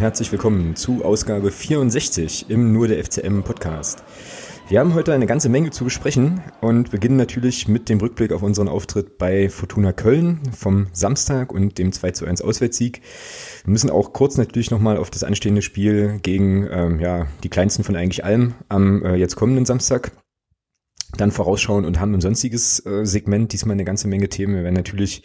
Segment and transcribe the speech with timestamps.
[0.00, 4.02] Herzlich willkommen zu Ausgabe 64 im Nur der FCM Podcast.
[4.70, 8.42] Wir haben heute eine ganze Menge zu besprechen und beginnen natürlich mit dem Rückblick auf
[8.42, 13.02] unseren Auftritt bei Fortuna Köln vom Samstag und dem 2 zu 1 Auswärtssieg.
[13.64, 17.84] Wir müssen auch kurz natürlich nochmal auf das anstehende Spiel gegen ähm, ja, die kleinsten
[17.84, 20.12] von eigentlich allem am äh, jetzt kommenden Samstag
[21.18, 24.54] dann vorausschauen und haben ein sonstiges äh, Segment, diesmal eine ganze Menge Themen.
[24.54, 25.24] Wir werden natürlich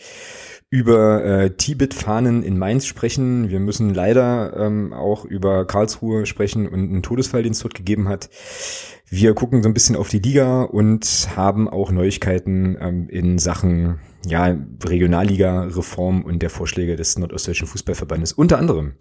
[0.76, 3.50] über äh, Tibet-Fahnen in Mainz sprechen.
[3.50, 8.10] Wir müssen leider ähm, auch über Karlsruhe sprechen und einen Todesfall, den es dort gegeben
[8.10, 8.30] hat.
[9.08, 14.02] Wir gucken so ein bisschen auf die Liga und haben auch Neuigkeiten ähm, in Sachen
[14.26, 18.96] ja, Regionalliga-Reform und der Vorschläge des Nordostdeutschen Fußballverbandes unter anderem.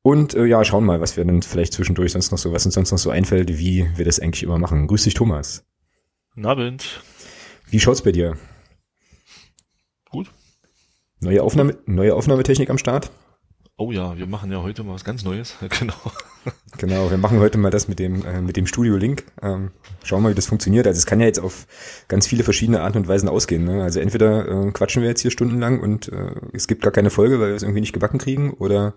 [0.00, 2.76] Und äh, ja, schauen mal, was wir dann vielleicht zwischendurch sonst noch so, was uns
[2.76, 4.86] sonst noch so einfällt, wie wir das eigentlich immer machen.
[4.86, 5.66] Grüß dich, Thomas.
[6.30, 7.02] Guten Abend.
[7.68, 8.38] Wie schaut's bei dir?
[11.24, 13.10] Neue Aufnahme, neue Aufnahmetechnik am Start?
[13.78, 15.56] Oh ja, wir machen ja heute mal was ganz Neues.
[15.80, 15.94] genau.
[16.76, 19.24] Genau, wir machen heute mal das mit dem, äh, mit dem Studio Link.
[19.40, 19.70] Ähm,
[20.02, 20.86] schauen wir mal, wie das funktioniert.
[20.86, 21.66] Also es kann ja jetzt auf
[22.08, 23.64] ganz viele verschiedene Arten und Weisen ausgehen.
[23.64, 23.82] Ne?
[23.82, 27.40] Also entweder äh, quatschen wir jetzt hier stundenlang und äh, es gibt gar keine Folge,
[27.40, 28.92] weil wir es irgendwie nicht gebacken kriegen oder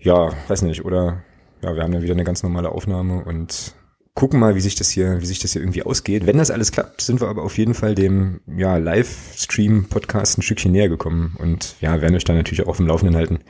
[0.00, 1.22] ja, weiß nicht, oder
[1.62, 3.76] ja, wir haben dann wieder eine ganz normale Aufnahme und
[4.14, 6.26] gucken mal, wie sich das hier, wie sich das hier irgendwie ausgeht.
[6.26, 10.72] Wenn das alles klappt, sind wir aber auf jeden Fall dem ja, Livestream-Podcast ein Stückchen
[10.72, 13.40] näher gekommen und ja, werden euch dann natürlich auch auf dem Laufenden halten.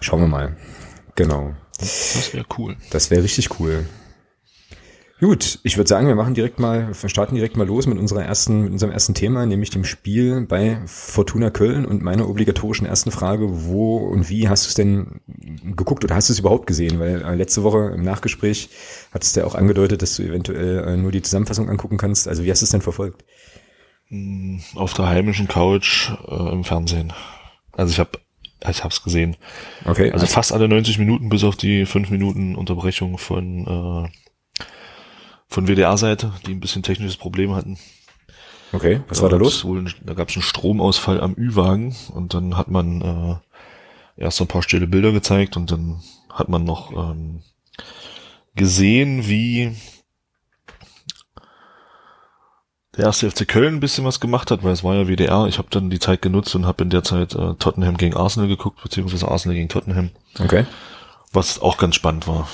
[0.00, 0.56] Schauen wir mal.
[1.14, 1.54] Genau.
[1.78, 2.76] Das wäre cool.
[2.90, 3.86] Das wäre richtig cool.
[5.18, 8.22] Gut, ich würde sagen, wir machen direkt mal, wir starten direkt mal los mit unserer
[8.22, 13.10] ersten, mit unserem ersten Thema, nämlich dem Spiel bei Fortuna Köln und meiner obligatorischen ersten
[13.10, 15.20] Frage, wo und wie hast du es denn
[15.74, 17.00] geguckt oder hast du es überhaupt gesehen?
[17.00, 18.68] Weil äh, letzte Woche im Nachgespräch
[19.10, 22.28] hattest du ja auch angedeutet, dass du eventuell äh, nur die Zusammenfassung angucken kannst.
[22.28, 23.24] Also wie hast du es denn verfolgt?
[24.08, 27.14] Hm, auf der heimischen Couch äh, im Fernsehen.
[27.72, 28.10] Also ich habe
[28.68, 29.36] ich habe es gesehen.
[29.86, 30.12] Okay.
[30.12, 34.08] Also, also fast alle 90 Minuten bis auf die 5 Minuten Unterbrechung von äh,
[35.48, 37.78] von WDR-Seite, die ein bisschen technisches Problem hatten.
[38.72, 39.64] Okay, was da war da los?
[39.64, 43.40] Wohl, da gab es einen Stromausfall am Ü-Wagen und dann hat man
[44.16, 47.42] äh, erst ein paar stille Bilder gezeigt und dann hat man noch ähm,
[48.54, 49.76] gesehen, wie
[52.96, 55.46] der erste FC Köln ein bisschen was gemacht hat, weil es war ja WDR.
[55.46, 58.48] Ich habe dann die Zeit genutzt und habe in der Zeit äh, Tottenham gegen Arsenal
[58.48, 60.10] geguckt, beziehungsweise Arsenal gegen Tottenham.
[60.38, 60.66] Okay.
[61.32, 62.48] Was auch ganz spannend war.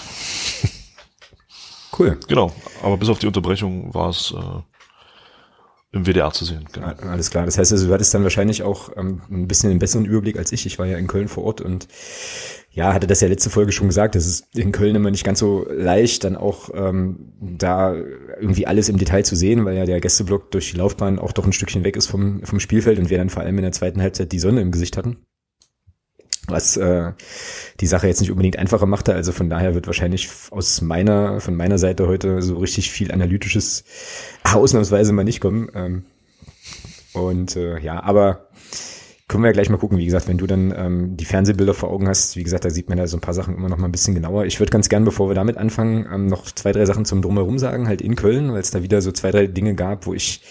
[1.96, 2.18] Cool.
[2.28, 4.62] Genau, aber bis auf die Unterbrechung war es äh,
[5.92, 6.64] im WDR zu sehen.
[6.72, 6.86] Genau.
[6.86, 7.44] Alles klar.
[7.44, 10.50] Das heißt also, du hattest dann wahrscheinlich auch ähm, ein bisschen einen besseren Überblick als
[10.52, 10.64] ich.
[10.64, 11.86] Ich war ja in Köln vor Ort und
[12.70, 15.38] ja, hatte das ja letzte Folge schon gesagt, das ist in Köln immer nicht ganz
[15.38, 20.00] so leicht, dann auch ähm, da irgendwie alles im Detail zu sehen, weil ja der
[20.00, 23.18] Gästeblock durch die Laufbahn auch doch ein Stückchen weg ist vom, vom Spielfeld und wir
[23.18, 25.18] dann vor allem in der zweiten Halbzeit die Sonne im Gesicht hatten
[26.48, 27.12] was äh,
[27.80, 29.14] die Sache jetzt nicht unbedingt einfacher machte.
[29.14, 33.84] Also von daher wird wahrscheinlich aus meiner, von meiner Seite heute so richtig viel Analytisches
[34.44, 35.68] ausnahmsweise mal nicht kommen.
[35.74, 36.04] Ähm,
[37.12, 38.48] und äh, ja, aber
[39.28, 39.98] können wir ja gleich mal gucken.
[39.98, 42.88] Wie gesagt, wenn du dann ähm, die Fernsehbilder vor Augen hast, wie gesagt, da sieht
[42.88, 44.44] man da so ein paar Sachen immer noch mal ein bisschen genauer.
[44.44, 47.58] Ich würde ganz gern, bevor wir damit anfangen, ähm, noch zwei, drei Sachen zum Drumherum
[47.58, 50.42] sagen, halt in Köln, weil es da wieder so zwei, drei Dinge gab, wo ich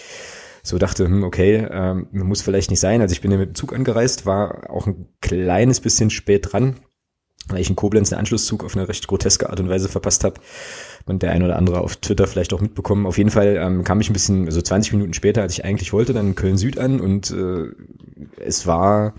[0.62, 3.00] so dachte, hm, okay, ähm, muss vielleicht nicht sein.
[3.00, 6.76] Also ich bin ja mit dem Zug angereist, war auch ein kleines bisschen spät dran,
[7.48, 10.40] weil ich in Koblenz einen Anschlusszug auf eine recht groteske Art und Weise verpasst habe.
[11.04, 13.06] Und der ein oder andere auf Twitter vielleicht auch mitbekommen.
[13.06, 15.64] Auf jeden Fall ähm, kam ich ein bisschen, so also 20 Minuten später, als ich
[15.64, 17.66] eigentlich wollte, dann in Köln Süd an und äh,
[18.40, 19.14] es war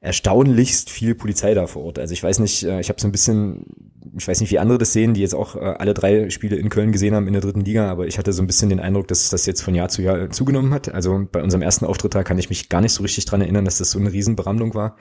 [0.00, 1.98] erstaunlichst viel Polizei da vor Ort.
[1.98, 3.64] Also ich weiß nicht, äh, ich habe so ein bisschen,
[4.16, 6.68] ich weiß nicht, wie andere das sehen, die jetzt auch äh, alle drei Spiele in
[6.68, 9.08] Köln gesehen haben in der dritten Liga, aber ich hatte so ein bisschen den Eindruck,
[9.08, 10.92] dass das jetzt von Jahr zu Jahr zugenommen hat.
[10.92, 13.64] Also bei unserem ersten Auftritt da kann ich mich gar nicht so richtig dran erinnern,
[13.64, 14.96] dass das so eine Riesenberamlung war.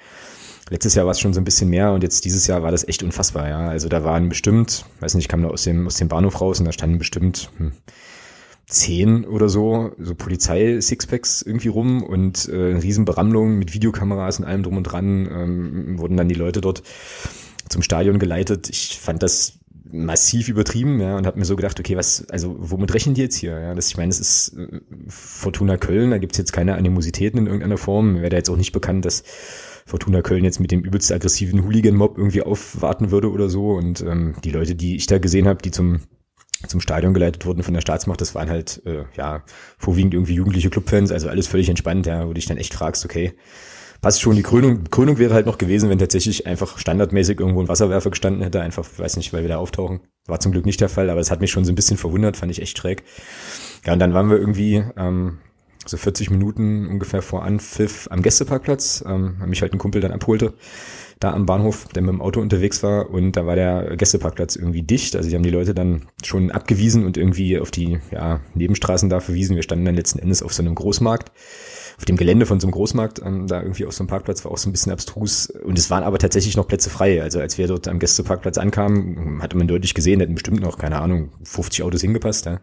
[0.69, 2.85] Letztes Jahr war es schon so ein bisschen mehr und jetzt dieses Jahr war das
[2.87, 3.69] echt unfassbar, ja.
[3.69, 6.59] Also da waren bestimmt, weiß nicht, ich kam da aus dem, aus dem Bahnhof raus
[6.59, 7.71] und da standen bestimmt hm,
[8.67, 14.45] zehn oder so, so Polizei-Sixpacks irgendwie rum und äh, eine riesen Berammelung mit Videokameras und
[14.45, 16.83] allem drum und dran, ähm, wurden dann die Leute dort
[17.69, 18.69] zum Stadion geleitet.
[18.69, 19.59] Ich fand das
[19.89, 23.37] massiv übertrieben, ja, und habe mir so gedacht, okay, was, also womit rechnen die jetzt
[23.37, 23.57] hier?
[23.57, 27.45] Ja, das, ich meine, es ist äh, Fortuna Köln, da gibt's jetzt keine Animositäten in
[27.45, 28.13] irgendeiner Form.
[28.13, 29.23] Mir wäre da jetzt auch nicht bekannt, dass
[29.85, 33.71] Fortuna Köln jetzt mit dem übelst aggressiven Hooligan-Mob irgendwie aufwarten würde oder so.
[33.71, 36.01] Und ähm, die Leute, die ich da gesehen habe, die zum
[36.67, 39.43] zum Stadion geleitet wurden von der Staatsmacht, das waren halt, äh, ja,
[39.77, 43.05] vorwiegend irgendwie jugendliche Clubfans, also alles völlig entspannt, ja, wo du dich dann echt fragst,
[43.05, 43.33] okay,
[44.01, 47.67] passt schon, die Krönung, Krönung wäre halt noch gewesen, wenn tatsächlich einfach standardmäßig irgendwo ein
[47.67, 50.01] Wasserwerfer gestanden hätte, einfach, weiß nicht, weil wir da auftauchen.
[50.25, 52.37] War zum Glück nicht der Fall, aber es hat mich schon so ein bisschen verwundert,
[52.37, 53.03] fand ich echt schräg.
[53.85, 55.39] Ja, und dann waren wir irgendwie, ähm,
[55.87, 60.53] so 40 Minuten ungefähr vor Anpfiff am Gästeparkplatz, ähm, mich halt ein Kumpel dann abholte,
[61.19, 64.83] da am Bahnhof, der mit dem Auto unterwegs war und da war der Gästeparkplatz irgendwie
[64.83, 65.15] dicht.
[65.15, 69.19] Also die haben die Leute dann schon abgewiesen und irgendwie auf die ja, Nebenstraßen da
[69.19, 69.55] verwiesen.
[69.55, 71.31] Wir standen dann letzten Endes auf so einem Großmarkt
[71.97, 74.51] auf dem Gelände von so einem Großmarkt, ähm, da irgendwie auf so einem Parkplatz war
[74.51, 75.47] auch so ein bisschen abstrus.
[75.47, 77.21] Und es waren aber tatsächlich noch Plätze frei.
[77.21, 80.99] Also als wir dort am Gästeparkplatz ankamen, hatte man deutlich gesehen, hätten bestimmt noch, keine
[80.99, 82.45] Ahnung, 50 Autos hingepasst.
[82.45, 82.59] Ja,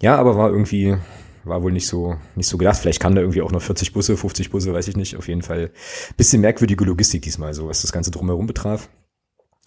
[0.00, 0.96] ja aber war irgendwie,
[1.44, 2.78] war wohl nicht so, nicht so gedacht.
[2.78, 5.16] Vielleicht kamen da irgendwie auch noch 40 Busse, 50 Busse, weiß ich nicht.
[5.16, 5.70] Auf jeden Fall
[6.16, 8.88] bisschen merkwürdige Logistik diesmal, so was das Ganze drumherum betraf.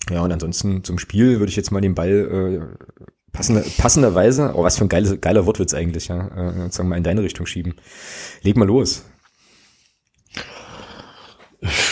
[0.09, 2.97] Ja, und ansonsten zum Spiel würde ich jetzt mal den Ball äh,
[3.31, 6.97] passender, passenderweise, oh, was für ein geiler, geiler Wortwitz eigentlich, ja, äh, sagen wir mal
[6.97, 7.75] in deine Richtung schieben.
[8.41, 9.03] Leg mal los.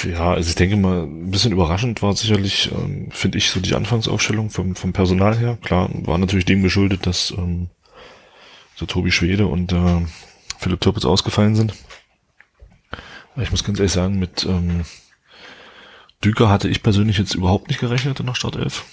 [0.07, 3.73] Ja, also ich denke mal, ein bisschen überraschend war sicherlich, ähm, finde ich, so die
[3.73, 5.57] Anfangsaufstellung vom, vom Personal her.
[5.63, 7.69] Klar, war natürlich dem geschuldet, dass ähm,
[8.75, 10.05] so Tobi Schwede und äh,
[10.59, 11.73] Philipp Türpitz ausgefallen sind.
[13.37, 14.85] Ich muss ganz ehrlich sagen, mit ähm,
[16.23, 18.85] Düker hatte ich persönlich jetzt überhaupt nicht gerechnet in der Startelf.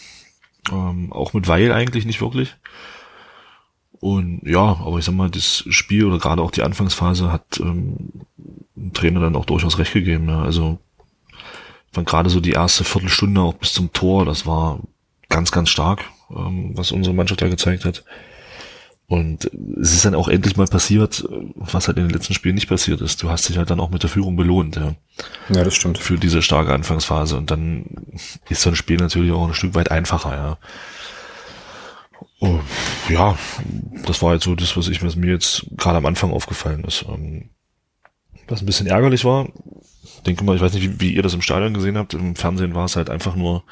[0.70, 2.56] Ähm, auch mit Weil eigentlich nicht wirklich.
[4.00, 8.24] Und ja, aber ich sag mal, das Spiel oder gerade auch die Anfangsphase hat ähm,
[8.74, 10.28] dem Trainer dann auch durchaus recht gegeben.
[10.28, 10.42] Ja.
[10.42, 10.78] Also
[11.92, 14.80] fand gerade so die erste Viertelstunde auch bis zum Tor, das war
[15.28, 18.04] ganz, ganz stark, ähm, was unsere Mannschaft da gezeigt hat.
[19.12, 22.70] Und es ist dann auch endlich mal passiert, was halt in den letzten Spielen nicht
[22.70, 23.22] passiert ist.
[23.22, 24.94] Du hast dich halt dann auch mit der Führung belohnt, ja.
[25.54, 25.98] Ja, das stimmt.
[25.98, 27.36] Für diese starke Anfangsphase.
[27.36, 27.84] Und dann
[28.48, 30.58] ist so ein Spiel natürlich auch ein Stück weit einfacher, ja.
[32.40, 32.58] Oh,
[33.10, 33.36] ja,
[34.06, 37.04] das war jetzt so das, was ich, was mir jetzt gerade am Anfang aufgefallen ist.
[37.06, 37.50] Ähm,
[38.48, 39.46] was ein bisschen ärgerlich war,
[40.24, 42.14] denke mal, ich weiß nicht, wie, wie ihr das im Stadion gesehen habt.
[42.14, 43.62] Im Fernsehen war es halt einfach nur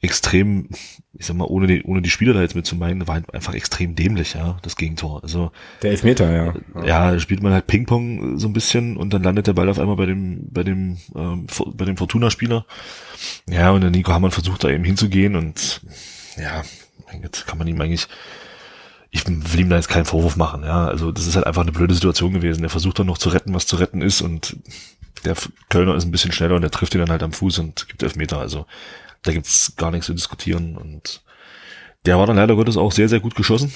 [0.00, 0.68] extrem,
[1.12, 3.34] ich sag mal, ohne die, ohne die Spieler da jetzt mit zu meinen, war halt
[3.34, 5.22] einfach extrem dämlich, ja, das Gegentor.
[5.24, 5.50] Also
[5.82, 6.54] der Elfmeter, ja.
[6.84, 9.80] Ja, da spielt man halt Ping-Pong so ein bisschen und dann landet der Ball auf
[9.80, 12.64] einmal bei dem, bei dem, ähm, bei dem Fortuna-Spieler.
[13.48, 15.80] Ja, und der Nico Hamann versucht da eben hinzugehen und
[16.36, 16.62] ja,
[17.20, 18.06] jetzt kann man ihm eigentlich,
[19.10, 20.86] ich will ihm da jetzt keinen Vorwurf machen, ja.
[20.86, 22.62] Also das ist halt einfach eine blöde Situation gewesen.
[22.62, 24.56] Er versucht dann noch zu retten, was zu retten ist und
[25.24, 25.34] der
[25.68, 28.04] Kölner ist ein bisschen schneller und der trifft ihn dann halt am Fuß und gibt
[28.04, 28.38] Elfmeter.
[28.38, 28.66] Also
[29.22, 30.76] da gibt's gar nichts zu diskutieren.
[30.76, 31.22] Und
[32.06, 33.72] der war dann leider Gottes auch sehr, sehr gut geschossen.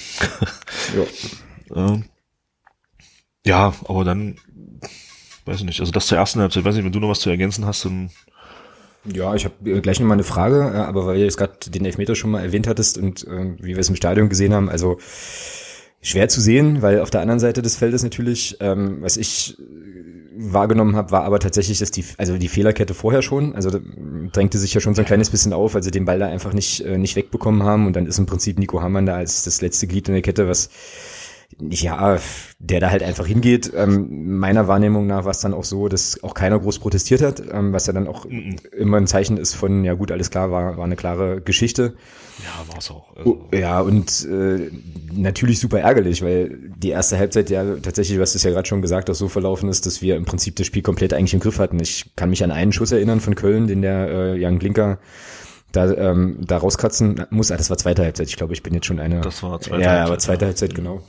[0.96, 1.76] ja.
[1.76, 2.04] ähm,
[3.44, 4.36] ja, aber dann,
[5.44, 7.30] weiß ich nicht, also das zur ersten Halbzeit, weiß nicht, wenn du noch was zu
[7.30, 8.10] ergänzen hast, dann
[9.04, 11.54] ja, ich habe äh, gleich noch mal eine Frage, äh, aber weil du jetzt gerade
[11.66, 14.68] den Elfmeter schon mal erwähnt hattest und äh, wie wir es im Stadion gesehen haben,
[14.68, 14.98] also
[16.02, 19.56] schwer zu sehen, weil auf der anderen Seite des Feldes natürlich, ähm, was ich
[20.36, 23.70] wahrgenommen habe, war aber tatsächlich, dass die, also die Fehlerkette vorher schon, also
[24.32, 26.52] drängte sich ja schon so ein kleines bisschen auf, weil sie den Ball da einfach
[26.52, 29.60] nicht, äh, nicht wegbekommen haben und dann ist im Prinzip Nico Hamann da als das
[29.60, 30.70] letzte Glied in der Kette, was
[31.60, 32.18] ja,
[32.58, 33.72] der da halt einfach hingeht.
[33.74, 37.42] Ähm, meiner Wahrnehmung nach war es dann auch so, dass auch keiner groß protestiert hat,
[37.52, 38.56] ähm, was ja dann auch mhm.
[38.76, 41.94] immer ein Zeichen ist von, ja gut, alles klar, war, war eine klare Geschichte.
[42.38, 43.16] Ja, war es auch.
[43.16, 43.30] Also.
[43.30, 44.70] Oh, ja, und äh,
[45.12, 49.10] natürlich super ärgerlich, weil die erste Halbzeit ja tatsächlich, was ist ja gerade schon gesagt,
[49.10, 51.78] auch so verlaufen ist, dass wir im Prinzip das Spiel komplett eigentlich im Griff hatten.
[51.80, 54.98] Ich kann mich an einen Schuss erinnern von Köln, den der äh, Jan Blinker
[55.72, 57.50] da, ähm, da rauskratzen muss.
[57.50, 58.28] Ah, das war zweite Halbzeit.
[58.28, 59.20] Ich glaube, ich bin jetzt schon eine.
[59.20, 59.98] Das war zweite ja, Halbzeit.
[59.98, 61.02] Ja, aber zweite Halbzeit, genau.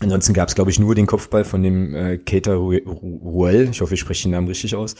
[0.00, 3.68] Ansonsten gab es, glaube ich, nur den Kopfball von dem äh, Keita Ruel.
[3.70, 4.94] Ich hoffe, ich spreche den Namen richtig aus.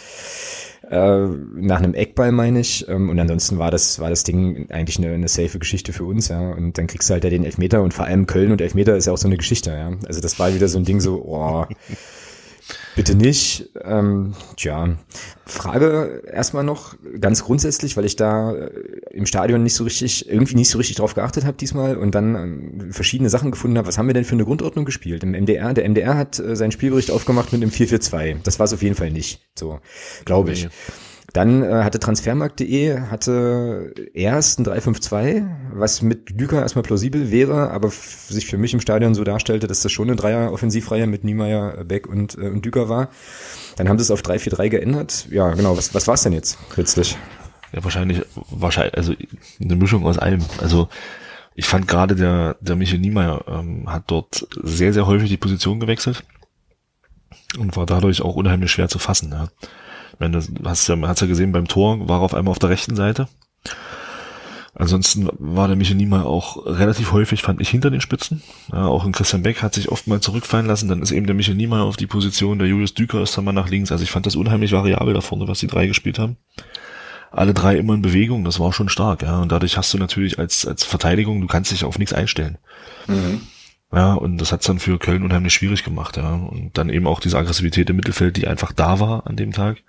[0.90, 2.86] Äh, nach einem Eckball, meine ich.
[2.88, 6.28] Ähm, und ansonsten war das, war das Ding eigentlich eine, eine safe Geschichte für uns,
[6.28, 6.50] ja.
[6.50, 9.06] Und dann kriegst du halt ja den Elfmeter und vor allem Köln und Elfmeter ist
[9.06, 9.92] ja auch so eine Geschichte, ja.
[10.06, 11.64] Also das war wieder so ein Ding so, oh,
[12.96, 13.70] Bitte nicht.
[13.82, 14.96] Ähm, tja,
[15.46, 18.70] Frage erstmal noch ganz grundsätzlich, weil ich da äh,
[19.12, 22.34] im Stadion nicht so richtig, irgendwie nicht so richtig drauf geachtet habe diesmal und dann
[22.34, 23.86] ähm, verschiedene Sachen gefunden habe.
[23.88, 25.22] Was haben wir denn für eine Grundordnung gespielt?
[25.22, 28.38] Im MDR, der MDR hat äh, seinen Spielbericht aufgemacht mit einem 4-4-2.
[28.42, 29.40] Das war es auf jeden Fall nicht.
[29.56, 29.80] So,
[30.24, 30.68] glaube ich.
[31.32, 37.90] Dann äh, hatte Transfermarkt.de hatte erst ein 352, was mit Lüker erstmal plausibel wäre, aber
[37.90, 42.08] sich für mich im Stadion so darstellte, dass das schon eine Dreier-Offensivreihe mit Niemeyer, Beck
[42.08, 43.10] und, äh, und Düker war.
[43.76, 45.26] Dann haben sie es auf 3-4-3 geändert.
[45.30, 45.76] Ja, genau.
[45.76, 47.16] Was, was war es denn jetzt letztlich?
[47.72, 49.14] Ja, wahrscheinlich, wahrscheinlich, also
[49.60, 50.44] eine Mischung aus allem.
[50.60, 50.88] Also
[51.54, 55.78] ich fand gerade der, der Michael Niemeyer ähm, hat dort sehr, sehr häufig die Position
[55.78, 56.24] gewechselt
[57.56, 59.30] und war dadurch auch unheimlich schwer zu fassen.
[59.30, 59.48] Ja
[60.20, 62.58] meine, das hast ja, man hat's ja gesehen beim Tor, war er auf einmal auf
[62.58, 63.28] der rechten Seite.
[64.74, 68.42] Ansonsten war der Michael Niemeyer auch relativ häufig, fand ich, hinter den Spitzen.
[68.72, 70.88] Ja, auch in Christian Beck hat sich oft mal zurückfallen lassen.
[70.88, 73.52] Dann ist eben der Michael Niemeyer auf die Position, der Julius Düker ist dann mal
[73.52, 73.92] nach links.
[73.92, 76.36] Also ich fand das unheimlich variabel da vorne, was die drei gespielt haben.
[77.32, 79.40] Alle drei immer in Bewegung, das war schon stark, ja.
[79.40, 82.58] Und dadurch hast du natürlich als, als Verteidigung, du kannst dich auf nichts einstellen.
[83.06, 83.42] Mhm.
[83.92, 86.34] Ja, und das hat's dann für Köln unheimlich schwierig gemacht, ja.
[86.34, 89.82] Und dann eben auch diese Aggressivität im Mittelfeld, die einfach da war an dem Tag.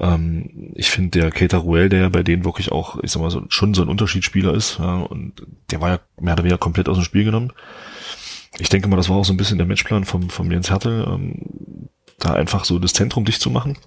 [0.00, 3.30] Ähm, ich finde, der Keita Ruel, der ja bei denen wirklich auch, ich sag mal,
[3.30, 6.88] so, schon so ein Unterschiedsspieler ist, ja, und der war ja mehr oder weniger komplett
[6.88, 7.52] aus dem Spiel genommen.
[8.58, 11.06] Ich denke mal, das war auch so ein bisschen der Matchplan vom, vom Jens Hertel,
[11.06, 11.88] ähm,
[12.18, 13.78] da einfach so das Zentrum dicht zu machen.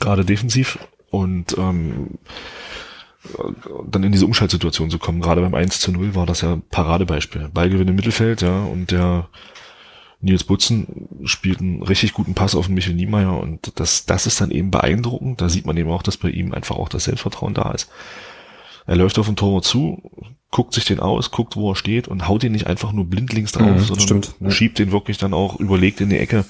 [0.00, 0.78] Gerade defensiv.
[1.10, 2.18] Und ähm,
[3.86, 5.20] dann in diese Umschaltsituation zu kommen.
[5.20, 7.48] Gerade beim 1 zu 0 war das ja Paradebeispiel.
[7.52, 9.28] Ballgewinn im Mittelfeld, ja, und der
[10.24, 14.40] Nils Butzen spielt einen richtig guten Pass auf den Michel Niemeyer und das, das ist
[14.40, 15.40] dann eben beeindruckend.
[15.40, 17.90] Da sieht man eben auch, dass bei ihm einfach auch das Selbstvertrauen da ist.
[18.86, 20.02] Er läuft auf den Torwart zu,
[20.50, 23.52] guckt sich den aus, guckt, wo er steht und haut ihn nicht einfach nur blindlings
[23.52, 24.50] drauf, mhm, sondern stimmt, ja.
[24.50, 26.44] schiebt den wirklich dann auch überlegt in die Ecke.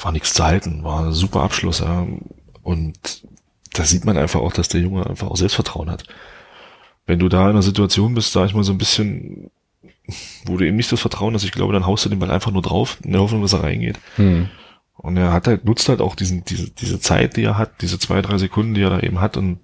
[0.00, 1.80] War nichts zu halten, war ein super Abschluss.
[1.80, 2.06] Ja.
[2.62, 3.24] Und
[3.72, 6.04] da sieht man einfach auch, dass der Junge einfach auch Selbstvertrauen hat.
[7.06, 9.50] Wenn du da in einer Situation bist, sag ich mal so ein bisschen,
[10.44, 12.50] wo du eben nicht das Vertrauen hast, ich glaube, dann haust du den Ball einfach
[12.50, 13.98] nur drauf, in der Hoffnung, dass er reingeht.
[14.16, 14.48] Hm.
[14.96, 17.98] Und er hat halt, nutzt halt auch diesen, diese, diese Zeit, die er hat, diese
[17.98, 19.60] zwei, drei Sekunden, die er da eben hat und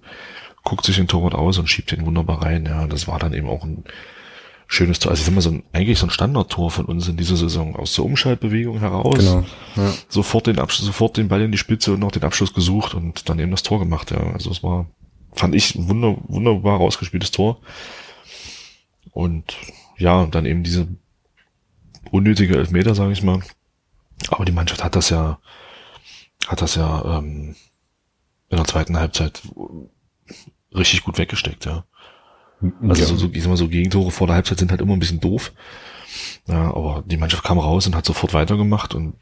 [0.63, 2.65] guckt sich den Torwart aus und schiebt den wunderbar rein.
[2.65, 3.83] Ja, das war dann eben auch ein
[4.67, 5.11] schönes Tor.
[5.11, 7.75] Also ich sag mal, so ein, eigentlich so ein Standardtor von uns in dieser Saison.
[7.75, 9.17] Aus der Umschaltbewegung heraus.
[9.17, 9.45] Genau.
[9.75, 9.93] Ja.
[10.09, 13.29] Sofort den Abschluss, sofort den Ball in die Spitze und noch den Abschluss gesucht und
[13.29, 14.11] dann eben das Tor gemacht.
[14.11, 14.87] Ja, also es war,
[15.33, 17.59] fand ich ein wunder, wunderbar rausgespieltes Tor.
[19.11, 19.55] Und
[19.99, 20.87] ja, dann eben diese
[22.11, 23.41] unnötige Elfmeter, sage ich mal.
[24.29, 25.39] Aber die Mannschaft hat das ja,
[26.47, 27.55] hat das ja ähm,
[28.49, 29.41] in der zweiten Halbzeit
[30.73, 31.85] richtig gut weggesteckt, ja.
[32.81, 33.07] Also ja.
[33.07, 35.21] so, so, ich sag mal, so Gegentore vor der Halbzeit sind halt immer ein bisschen
[35.21, 35.53] doof.
[36.47, 39.15] Ja, aber die Mannschaft kam raus und hat sofort weitergemacht und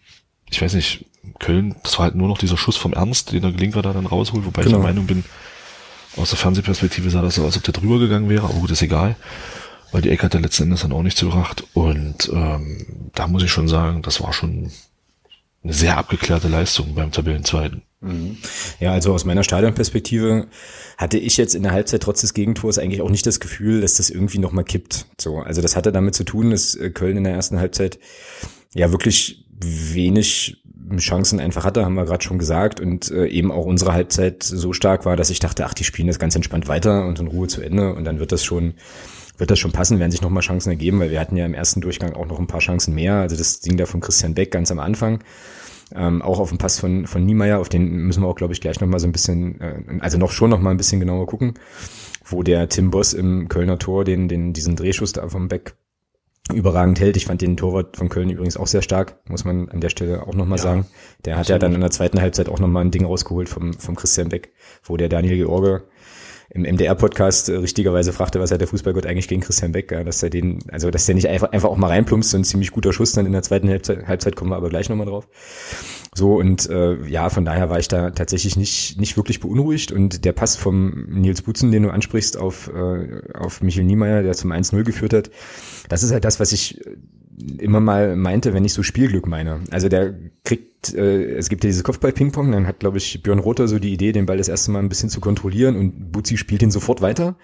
[0.50, 1.06] ich weiß nicht,
[1.40, 4.06] Köln, das war halt nur noch dieser Schuss vom Ernst, den der Glinker da dann
[4.06, 4.78] rausholt, wobei genau.
[4.78, 5.26] ich der Meinung bin,
[6.16, 8.72] aus der Fernsehperspektive sah das so aus, als ob der drüber gegangen wäre, aber gut,
[8.72, 9.18] ist egal,
[9.92, 13.44] weil die Ecke hat der letzten Endes dann auch nicht zugebracht und ähm, da muss
[13.44, 14.72] ich schon sagen, das war schon
[15.64, 17.82] eine sehr abgeklärte Leistung beim Tabellenzweiten.
[18.00, 18.38] Mhm.
[18.80, 20.48] Ja, also aus meiner Stadionperspektive
[20.98, 23.96] hatte ich jetzt in der Halbzeit trotz des Gegentors eigentlich auch nicht das Gefühl, dass
[23.96, 25.08] das irgendwie nochmal kippt.
[25.20, 28.00] So, also das hatte damit zu tun, dass äh, Köln in der ersten Halbzeit
[28.74, 30.62] ja wirklich wenig
[30.98, 34.72] Chancen einfach hatte, haben wir gerade schon gesagt, und äh, eben auch unsere Halbzeit so
[34.74, 37.48] stark war, dass ich dachte, ach, die spielen das ganz entspannt weiter und in Ruhe
[37.48, 38.76] zu Ende und dann wird das schon
[39.38, 41.82] wird das schon passen, werden sich nochmal Chancen ergeben, weil wir hatten ja im ersten
[41.82, 43.16] Durchgang auch noch ein paar Chancen mehr.
[43.16, 45.24] Also das Ding da von Christian Beck ganz am Anfang,
[45.96, 48.62] ähm, auch auf dem Pass von, von Niemeyer, auf den müssen wir auch, glaube ich,
[48.62, 51.54] gleich nochmal so ein bisschen, äh, also noch schon nochmal ein bisschen genauer gucken,
[52.26, 55.76] wo der Tim Boss im Kölner Tor den, den, diesen Drehschuss da vom Beck
[56.54, 57.18] überragend hält.
[57.18, 60.26] Ich fand den Torwart von Köln übrigens auch sehr stark, muss man an der Stelle
[60.26, 60.86] auch nochmal ja, sagen.
[61.26, 61.62] Der hat absolut.
[61.62, 64.54] ja dann in der zweiten Halbzeit auch nochmal ein Ding rausgeholt vom, vom Christian Beck,
[64.84, 65.84] wo der Daniel George
[66.58, 70.30] im MDR-Podcast äh, richtigerweise fragte, was hat der Fußballgott eigentlich gegen Christian Beck, dass er
[70.30, 73.14] den, also dass der nicht einfach, einfach auch mal reinplumpst, so ein ziemlich guter Schuss
[73.14, 75.28] dann in der zweiten Halbzeit, Halbzeit kommen wir aber gleich nochmal drauf.
[76.16, 79.92] So, und äh, ja, von daher war ich da tatsächlich nicht, nicht wirklich beunruhigt.
[79.92, 84.34] Und der Pass vom Nils Butzen, den du ansprichst, auf, äh, auf Michael Niemeyer, der
[84.34, 85.30] zum 1-0 geführt hat,
[85.90, 86.82] das ist halt das, was ich
[87.60, 89.62] immer mal meinte, wenn ich so Spielglück meine.
[89.70, 93.68] Also der kriegt, äh, es gibt ja dieses Kopfball-Ping-Pong, dann hat, glaube ich, Björn Rother
[93.68, 96.64] so die Idee, den Ball das erste Mal ein bisschen zu kontrollieren und Butzi spielt
[96.64, 97.36] ihn sofort weiter.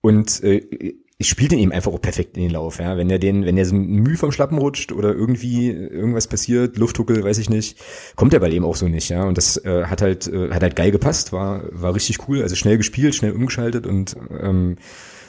[0.00, 2.96] Und äh, ich spiele den eben einfach auch perfekt in den Lauf, ja.
[2.96, 7.22] Wenn er den, wenn er so Mühe vom Schlappen rutscht oder irgendwie irgendwas passiert, Lufthuckel,
[7.22, 7.78] weiß ich nicht,
[8.16, 9.24] kommt der Ball eben auch so nicht, ja.
[9.24, 12.56] Und das äh, hat halt, äh, hat halt geil gepasst, war, war richtig cool, also
[12.56, 14.76] schnell gespielt, schnell umgeschaltet und ähm,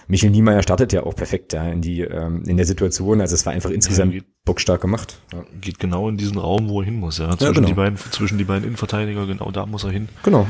[0.08, 3.22] Michel Niemeyer startet ja auch perfekt ja, in die ähm, in der Situation.
[3.22, 5.20] Also es war einfach insgesamt ja, bockstark gemacht.
[5.32, 5.44] Ja.
[5.62, 7.18] Geht genau in diesen Raum, wo er hin muss.
[7.18, 7.68] Ja, zwischen ja, genau.
[7.68, 10.10] die beiden zwischen die beiden Innenverteidiger genau da muss er hin.
[10.24, 10.48] Genau.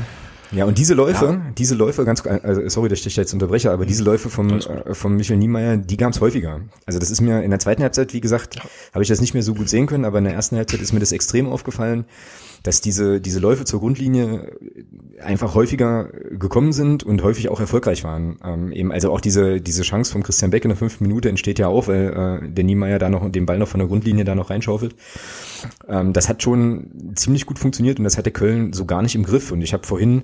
[0.52, 1.52] Ja, und diese Läufe, ja.
[1.56, 4.94] diese Läufe, ganz, also sorry, dass ich dich jetzt unterbreche, aber diese Läufe vom, äh,
[4.94, 6.60] vom Michel Niemeyer, die gab es häufiger.
[6.86, 8.62] Also das ist mir in der zweiten Halbzeit, wie gesagt, ja.
[8.92, 10.92] habe ich das nicht mehr so gut sehen können, aber in der ersten Halbzeit ist
[10.92, 12.04] mir das extrem aufgefallen,
[12.64, 14.52] dass diese, diese Läufe zur Grundlinie
[15.22, 18.38] einfach häufiger gekommen sind und häufig auch erfolgreich waren.
[18.42, 21.58] Ähm, eben, also auch diese, diese Chance von Christian Beck in der fünften Minute entsteht
[21.58, 24.34] ja auch, weil äh, der Niemeyer da noch den Ball noch von der Grundlinie da
[24.34, 24.96] noch reinschaufelt.
[25.86, 29.24] Ähm, das hat schon ziemlich gut funktioniert und das hatte Köln so gar nicht im
[29.24, 29.52] Griff.
[29.52, 30.22] Und ich habe vorhin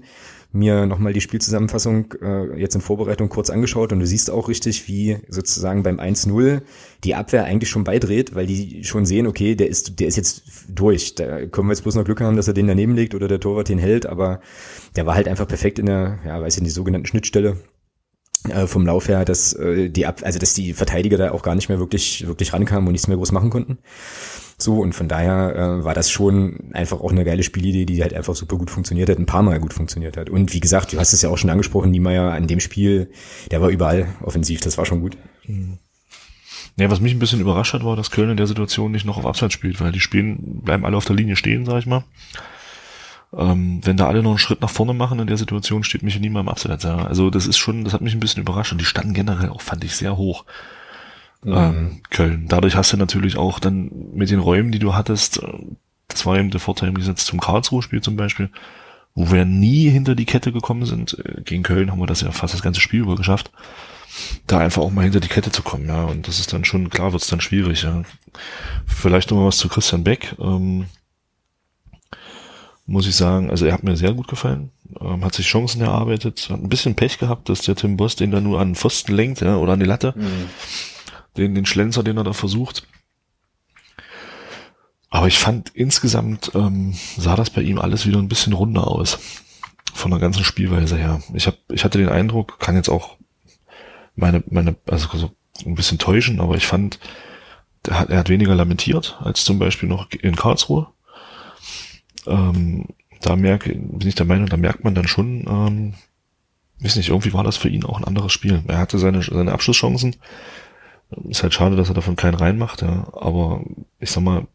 [0.52, 4.88] mir nochmal die Spielzusammenfassung äh, jetzt in Vorbereitung kurz angeschaut und du siehst auch richtig,
[4.88, 6.62] wie sozusagen beim 1-0
[7.04, 10.42] die Abwehr eigentlich schon beidreht, weil die schon sehen, okay, der ist, der ist jetzt
[10.69, 11.14] durch.
[11.14, 13.40] Da können wir jetzt bloß noch Glück haben, dass er den daneben legt oder der
[13.40, 14.40] Torwart den hält, aber
[14.97, 17.57] der war halt einfach perfekt in der, ja, weiß ich nicht, sogenannten Schnittstelle
[18.66, 21.68] vom Lauf her, dass äh, die Ab also dass die Verteidiger da auch gar nicht
[21.68, 23.78] mehr wirklich wirklich rankamen und nichts mehr groß machen konnten.
[24.62, 28.12] So, und von daher äh, war das schon einfach auch eine geile Spielidee, die halt
[28.12, 30.28] einfach super gut funktioniert hat, ein paar Mal gut funktioniert hat.
[30.28, 33.11] Und wie gesagt, du hast es ja auch schon angesprochen, Niemeyer an dem Spiel,
[33.50, 35.16] der war überall offensiv, das war schon gut.
[36.76, 39.16] Ja, was mich ein bisschen überrascht hat, war, dass Köln in der Situation nicht noch
[39.16, 42.04] auf Abseits spielt, weil die spielen, bleiben alle auf der Linie stehen, sag ich mal.
[43.37, 46.18] Ähm, wenn da alle noch einen Schritt nach vorne machen in der Situation, steht mich
[46.18, 46.84] niemand im Abseits.
[46.84, 47.04] Ja.
[47.06, 49.62] Also das ist schon, das hat mich ein bisschen überrascht und die standen generell auch,
[49.62, 50.44] fand ich, sehr hoch.
[51.42, 51.52] Mhm.
[51.54, 52.46] Ähm, Köln.
[52.49, 55.46] Dadurch hast du natürlich auch dann mit den Räumen, die du hattest, äh,
[56.08, 58.50] das war eben der Vorteil im Gegensatz zum Karlsruhe-Spiel zum Beispiel,
[59.14, 61.16] wo wir nie hinter die Kette gekommen sind.
[61.25, 63.52] Äh, gegen Köln haben wir das ja fast das ganze Spiel über geschafft.
[64.49, 66.02] Da einfach auch mal hinter die Kette zu kommen, ja.
[66.02, 68.02] Und das ist dann schon, klar wird's dann schwierig, ja.
[68.84, 70.34] Vielleicht noch mal was zu Christian Beck.
[70.40, 70.87] Ähm,
[72.90, 76.49] muss ich sagen, also er hat mir sehr gut gefallen, ähm, hat sich Chancen erarbeitet,
[76.50, 79.14] hat ein bisschen Pech gehabt, dass der Tim Boss den da nur an den Pfosten
[79.14, 80.12] lenkt, ja, oder an die Latte.
[80.16, 80.49] Mhm.
[81.37, 82.88] Den, den Schlenzer, den er da versucht.
[85.09, 89.20] Aber ich fand insgesamt ähm, sah das bei ihm alles wieder ein bisschen runder aus.
[89.94, 91.23] Von der ganzen Spielweise her.
[91.32, 93.16] Ich hab, ich hatte den Eindruck, kann jetzt auch
[94.16, 95.30] meine, meine, also so
[95.64, 96.99] ein bisschen täuschen, aber ich fand,
[97.87, 100.88] er hat, er hat weniger lamentiert als zum Beispiel noch in Karlsruhe
[102.27, 102.87] ähm,
[103.21, 105.95] da merke, bin ich der Meinung, da merkt man dann schon, ähm,
[106.81, 108.62] weiß nicht, irgendwie war das für ihn auch ein anderes Spiel.
[108.67, 110.17] Er hatte seine, seine Abschlusschancen.
[111.29, 113.09] Ist halt schade, dass er davon keinen reinmacht, ja.
[113.12, 113.62] Aber
[113.99, 114.47] ich sag mal,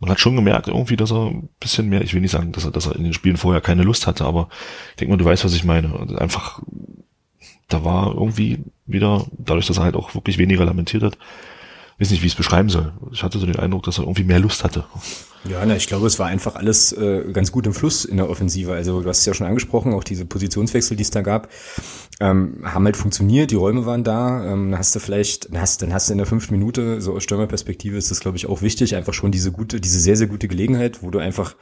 [0.00, 2.64] man hat schon gemerkt irgendwie, dass er ein bisschen mehr, ich will nicht sagen, dass
[2.64, 4.48] er, dass er in den Spielen vorher keine Lust hatte, aber
[4.90, 6.18] ich denke mal, du weißt, was ich meine.
[6.18, 6.60] Einfach,
[7.68, 11.18] da war irgendwie wieder, dadurch, dass er halt auch wirklich weniger lamentiert hat,
[11.98, 12.92] weiß nicht, wie ich es beschreiben soll.
[13.12, 14.84] Ich hatte so den Eindruck, dass er irgendwie mehr Lust hatte.
[15.44, 18.28] Ja, na, ich glaube, es war einfach alles äh, ganz gut im Fluss in der
[18.28, 18.72] Offensive.
[18.72, 21.48] Also du hast es ja schon angesprochen, auch diese Positionswechsel, die es da gab,
[22.20, 24.44] ähm, haben halt funktioniert, die Räume waren da.
[24.44, 27.14] Ähm, dann hast du vielleicht, dann hast, dann hast du in der fünften Minute, so
[27.14, 30.26] aus Stürmerperspektive ist das, glaube ich, auch wichtig, einfach schon diese gute, diese sehr, sehr
[30.26, 31.54] gute Gelegenheit, wo du einfach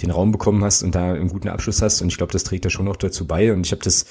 [0.00, 2.00] den Raum bekommen hast und da einen guten Abschluss hast.
[2.00, 3.52] Und ich glaube, das trägt da schon noch dazu bei.
[3.52, 4.06] Und ich habe das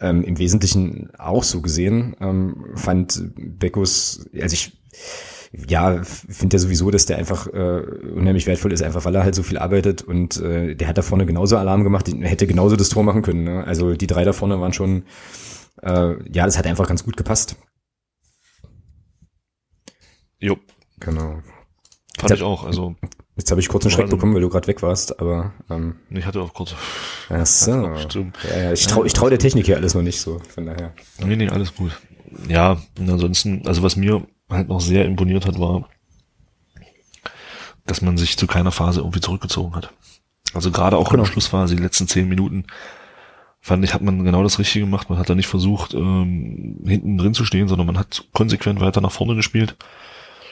[0.00, 2.14] ähm, im Wesentlichen auch so gesehen.
[2.20, 4.72] Ähm, fand Beckos, also ich
[5.68, 7.80] ja, finde ja sowieso, dass der einfach äh,
[8.14, 11.02] unheimlich wertvoll ist, einfach weil er halt so viel arbeitet und äh, der hat da
[11.02, 13.44] vorne genauso Alarm gemacht, hätte genauso das Tor machen können.
[13.44, 13.64] Ne?
[13.64, 15.04] Also die drei da vorne waren schon,
[15.82, 17.56] äh, ja, das hat einfach ganz gut gepasst.
[20.38, 20.58] Jo.
[21.00, 21.42] Genau.
[22.18, 22.94] Fand jetzt ich auch, also.
[23.36, 25.52] Jetzt habe ich kurz einen Schreck bekommen, weil du gerade weg warst, aber.
[25.68, 26.74] Ähm, ich hatte auch kurz.
[27.28, 27.70] Ach so.
[27.72, 30.94] Ja, ja, ich traue ich trau der Technik hier alles noch nicht so, von daher.
[31.18, 31.90] Nee, nee, alles gut.
[32.48, 35.88] Ja, und ansonsten, also was mir halt noch sehr imponiert hat, war,
[37.86, 39.90] dass man sich zu keiner Phase irgendwie zurückgezogen hat.
[40.54, 41.22] Also gerade auch genau.
[41.22, 42.64] in der Schlussphase, die letzten zehn Minuten,
[43.60, 45.10] fand ich, hat man genau das Richtige gemacht.
[45.10, 49.00] Man hat da nicht versucht, ähm, hinten drin zu stehen, sondern man hat konsequent weiter
[49.00, 49.76] nach vorne gespielt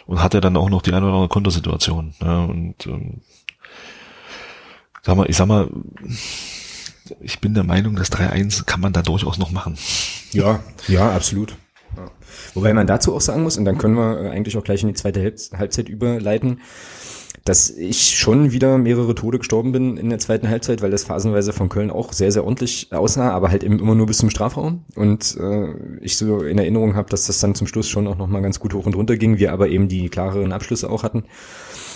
[0.06, 2.14] und hatte dann auch noch die eine oder andere Kontersituation.
[2.20, 3.20] Ja, und ähm,
[5.02, 5.68] sag mal, ich sag mal,
[7.20, 9.76] ich bin der Meinung, das 3-1 kann man da durchaus noch machen.
[10.32, 11.54] Ja, ja, absolut.
[12.54, 14.88] Wobei man dazu auch sagen muss, und dann können wir äh, eigentlich auch gleich in
[14.88, 16.60] die zweite Halbzeit überleiten,
[17.44, 21.52] dass ich schon wieder mehrere Tode gestorben bin in der zweiten Halbzeit, weil das phasenweise
[21.52, 24.84] von Köln auch sehr, sehr ordentlich aussah, aber halt eben immer nur bis zum Strafraum.
[24.94, 28.42] Und äh, ich so in Erinnerung habe, dass das dann zum Schluss schon auch nochmal
[28.42, 31.24] ganz gut hoch und runter ging, wir aber eben die klareren Abschlüsse auch hatten.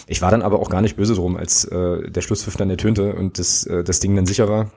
[0.09, 3.15] Ich war dann aber auch gar nicht böse drum, als äh, der Schlusspfiff dann ertönte
[3.15, 4.71] und das, äh, das Ding dann sicher war.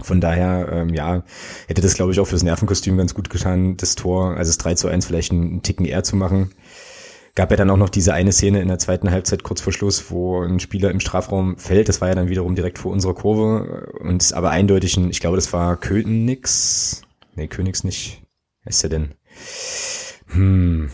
[0.00, 1.22] Von daher, ähm, ja,
[1.68, 4.74] hätte das, glaube ich, auch fürs Nervenkostüm ganz gut getan, das Tor, also das 3
[4.74, 6.50] zu 1 vielleicht einen Ticken eher zu machen.
[7.36, 10.10] Gab ja dann auch noch diese eine Szene in der zweiten Halbzeit kurz vor Schluss,
[10.10, 11.88] wo ein Spieler im Strafraum fällt.
[11.88, 15.20] Das war ja dann wiederum direkt vor unserer Kurve und ist aber eindeutig ein, ich
[15.20, 17.02] glaube, das war Königs.
[17.34, 18.22] Nee, Königs nicht.
[18.62, 19.14] Wer ist der denn?
[20.28, 20.90] Hm,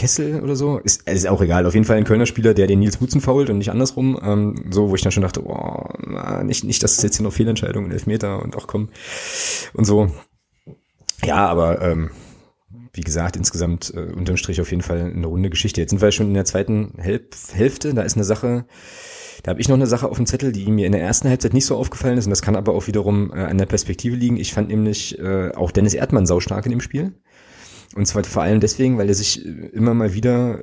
[0.00, 1.66] Kessel oder so, ist, ist auch egal.
[1.66, 4.18] Auf jeden Fall ein Kölner Spieler, der den Nils Butzen fault und nicht andersrum.
[4.22, 7.24] Ähm, so, wo ich dann schon dachte, oh, na, nicht, nicht, dass es jetzt hier
[7.24, 8.88] noch Fehlentscheidungen, Elfmeter und auch komm
[9.74, 10.10] und so.
[11.22, 12.10] Ja, aber ähm,
[12.94, 15.82] wie gesagt, insgesamt äh, unterm Strich auf jeden Fall eine runde Geschichte.
[15.82, 17.92] Jetzt sind wir schon in der zweiten Helf Hälfte.
[17.92, 18.64] Da ist eine Sache,
[19.42, 21.52] da habe ich noch eine Sache auf dem Zettel, die mir in der ersten Halbzeit
[21.52, 22.24] nicht so aufgefallen ist.
[22.24, 24.38] Und das kann aber auch wiederum äh, an der Perspektive liegen.
[24.38, 27.12] Ich fand nämlich äh, auch Dennis Erdmann saustark in dem Spiel.
[27.96, 30.60] Und zwar vor allem deswegen, weil er sich immer mal wieder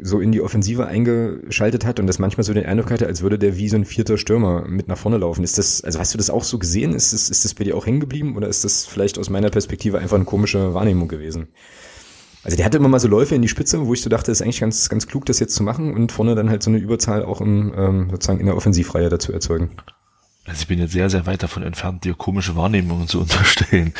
[0.00, 3.38] so in die Offensive eingeschaltet hat und das manchmal so den Eindruck hatte, als würde
[3.38, 5.44] der wie so ein vierter Stürmer mit nach vorne laufen.
[5.44, 6.94] Ist das, also hast du das auch so gesehen?
[6.94, 9.50] Ist das, ist das bei dir auch hängen geblieben oder ist das vielleicht aus meiner
[9.50, 11.48] Perspektive einfach eine komische Wahrnehmung gewesen?
[12.42, 14.42] Also der hatte immer mal so Läufe in die Spitze, wo ich so dachte, ist
[14.42, 17.24] eigentlich ganz, ganz klug, das jetzt zu machen und vorne dann halt so eine Überzahl
[17.24, 19.70] auch im, ähm, sozusagen in der Offensivreihe dazu erzeugen.
[20.44, 23.94] Also ich bin jetzt sehr, sehr weit davon entfernt, dir komische Wahrnehmungen zu unterstellen.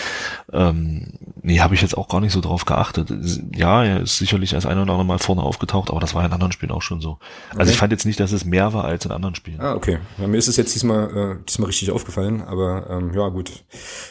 [0.52, 3.12] Ähm, nee, habe ich jetzt auch gar nicht so drauf geachtet.
[3.54, 6.32] Ja, er ist sicherlich als ein oder andere Mal vorne aufgetaucht, aber das war in
[6.32, 7.18] anderen Spielen auch schon so.
[7.50, 7.70] Also okay.
[7.70, 9.60] ich fand jetzt nicht, dass es mehr war als in anderen Spielen.
[9.60, 9.98] Ah, okay.
[10.18, 13.64] Ja, mir ist es jetzt diesmal, äh, diesmal richtig aufgefallen, aber ähm, ja gut.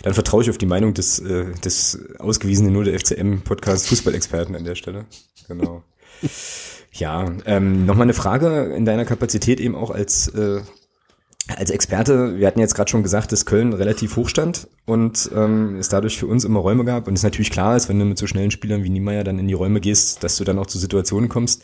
[0.03, 4.63] Dann vertraue ich auf die Meinung des, äh, des ausgewiesenen nur der FCM-Podcast Fußballexperten an
[4.63, 5.05] der Stelle.
[5.49, 5.83] Genau.
[6.93, 10.61] ja, ähm, nochmal eine Frage in deiner Kapazität eben auch als äh,
[11.57, 15.77] als Experte, wir hatten jetzt gerade schon gesagt, dass Köln relativ hoch stand und ähm,
[15.77, 17.07] es dadurch für uns immer Räume gab.
[17.07, 19.47] Und es natürlich klar ist, wenn du mit so schnellen Spielern wie Niemeyer dann in
[19.47, 21.63] die Räume gehst, dass du dann auch zu Situationen kommst.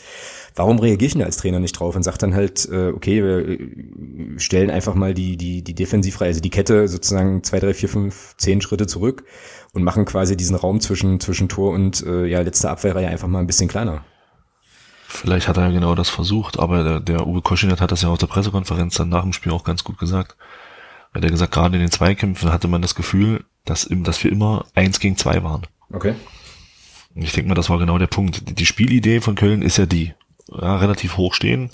[0.56, 3.48] Warum reagiere ich denn als Trainer nicht drauf und sag dann halt, äh, okay, wir
[3.48, 3.60] äh,
[4.38, 8.36] stellen einfach mal die, die, die Defensivreihe, also die Kette sozusagen zwei, drei, vier, fünf,
[8.38, 9.24] zehn Schritte zurück
[9.74, 13.40] und machen quasi diesen Raum zwischen, zwischen Tor und äh, ja, letzte Abwehrreihe einfach mal
[13.40, 14.04] ein bisschen kleiner.
[15.10, 18.10] Vielleicht hat er ja genau das versucht, aber der, der Uwe Koschinat hat das ja
[18.10, 20.36] auf der Pressekonferenz dann nach dem Spiel auch ganz gut gesagt.
[21.14, 24.32] Er hat ja gesagt, gerade in den Zweikämpfen hatte man das Gefühl, dass, dass wir
[24.32, 25.64] immer eins gegen zwei waren.
[25.94, 26.14] Okay.
[27.16, 28.60] Und ich denke mal, das war genau der Punkt.
[28.60, 30.14] Die Spielidee von Köln ist ja die,
[30.52, 31.72] ja, relativ hoch stehen,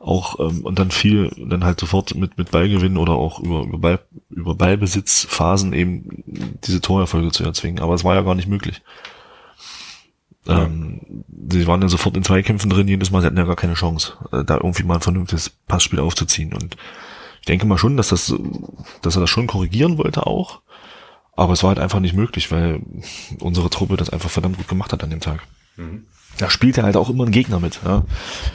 [0.00, 3.78] auch ähm, und dann viel, dann halt sofort mit mit Ballgewinn oder auch über über,
[3.78, 3.98] Ball,
[4.30, 6.24] über Ballbesitzphasen eben
[6.64, 7.82] diese Torerfolge zu erzwingen.
[7.82, 8.80] Aber es war ja gar nicht möglich.
[10.48, 10.64] Ja.
[10.64, 13.74] Ähm, sie waren dann sofort in Zweikämpfen drin, jedes Mal, sie hatten ja gar keine
[13.74, 16.54] Chance, äh, da irgendwie mal ein vernünftiges Passspiel aufzuziehen.
[16.54, 16.76] Und
[17.40, 18.34] ich denke mal schon, dass das,
[19.02, 20.60] dass er das schon korrigieren wollte auch.
[21.36, 22.80] Aber es war halt einfach nicht möglich, weil
[23.38, 25.42] unsere Truppe das einfach verdammt gut gemacht hat an dem Tag.
[25.76, 27.80] Mhm da spielt er halt auch immer ein Gegner mit.
[27.84, 28.04] Ja,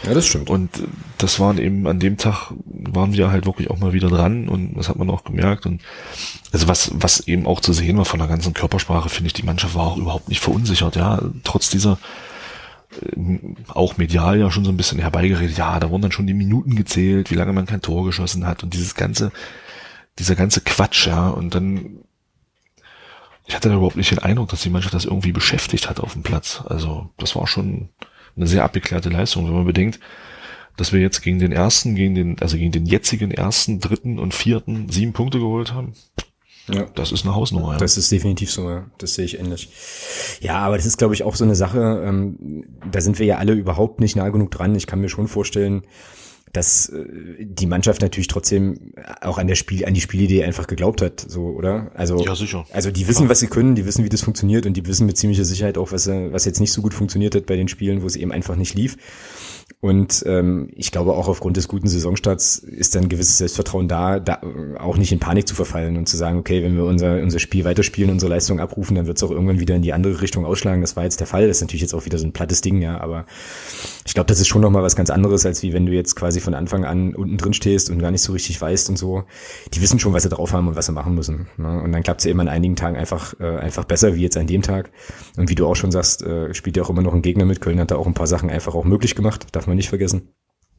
[0.05, 0.49] ja das stimmt.
[0.49, 0.69] Und
[1.17, 4.75] das waren eben an dem Tag waren wir halt wirklich auch mal wieder dran und
[4.75, 5.81] das hat man auch gemerkt und
[6.51, 9.43] also was was eben auch zu sehen war von der ganzen Körpersprache finde ich die
[9.43, 10.95] Mannschaft war auch überhaupt nicht verunsichert.
[10.95, 11.97] Ja, trotz dieser
[13.01, 15.57] äh, auch medial ja schon so ein bisschen herbeigeredet.
[15.57, 18.63] Ja, da wurden dann schon die Minuten gezählt, wie lange man kein Tor geschossen hat
[18.63, 19.31] und dieses ganze
[20.19, 21.07] dieser ganze Quatsch.
[21.07, 22.03] Ja, und dann
[23.45, 26.13] ich hatte da überhaupt nicht den Eindruck, dass die Mannschaft das irgendwie beschäftigt hat auf
[26.13, 26.63] dem Platz.
[26.65, 27.89] Also das war schon
[28.35, 29.99] eine sehr abgeklärte Leistung, wenn man bedenkt,
[30.77, 34.33] dass wir jetzt gegen den ersten, gegen den, also gegen den jetzigen ersten, dritten und
[34.33, 35.93] vierten sieben Punkte geholt haben.
[36.67, 36.85] Ja.
[36.95, 37.77] Das ist eine Hausnummer, ja.
[37.77, 38.85] Das ist definitiv so, ja.
[38.97, 39.69] Das sehe ich ähnlich.
[40.39, 43.37] Ja, aber das ist, glaube ich, auch so eine Sache, ähm, da sind wir ja
[43.37, 44.73] alle überhaupt nicht nah genug dran.
[44.75, 45.83] Ich kann mir schon vorstellen,
[46.53, 47.03] dass äh,
[47.39, 51.47] die Mannschaft natürlich trotzdem auch an der Spiel, an die Spielidee einfach geglaubt hat, so,
[51.47, 51.91] oder?
[51.95, 52.65] Also, ja, sicher.
[52.71, 55.17] Also die wissen, was sie können, die wissen, wie das funktioniert und die wissen mit
[55.17, 58.07] ziemlicher Sicherheit auch, was, was jetzt nicht so gut funktioniert hat bei den Spielen, wo
[58.07, 58.97] es eben einfach nicht lief.
[59.81, 64.39] Und ähm, ich glaube auch aufgrund des guten Saisonstarts ist dann gewisses Selbstvertrauen da, da
[64.79, 67.65] auch nicht in Panik zu verfallen und zu sagen, okay, wenn wir unser, unser Spiel
[67.65, 70.81] weiterspielen, unsere Leistung abrufen, dann wird es auch irgendwann wieder in die andere Richtung ausschlagen.
[70.81, 71.47] Das war jetzt der Fall.
[71.47, 73.25] Das ist natürlich jetzt auch wieder so ein plattes Ding, ja, aber
[74.05, 76.39] ich glaube, das ist schon nochmal was ganz anderes, als wie wenn du jetzt quasi
[76.39, 79.23] von Anfang an unten drin stehst und gar nicht so richtig weißt und so.
[79.73, 81.47] Die wissen schon, was sie drauf haben und was sie machen müssen.
[81.57, 81.81] Ne?
[81.81, 84.37] Und dann klappt es ja immer an einigen Tagen einfach, äh, einfach besser, wie jetzt
[84.37, 84.91] an dem Tag.
[85.37, 87.61] Und wie du auch schon sagst, äh, spielt ja auch immer noch ein Gegner mit.
[87.61, 90.33] Köln hat da auch ein paar Sachen einfach auch möglich gemacht, darf man nicht vergessen.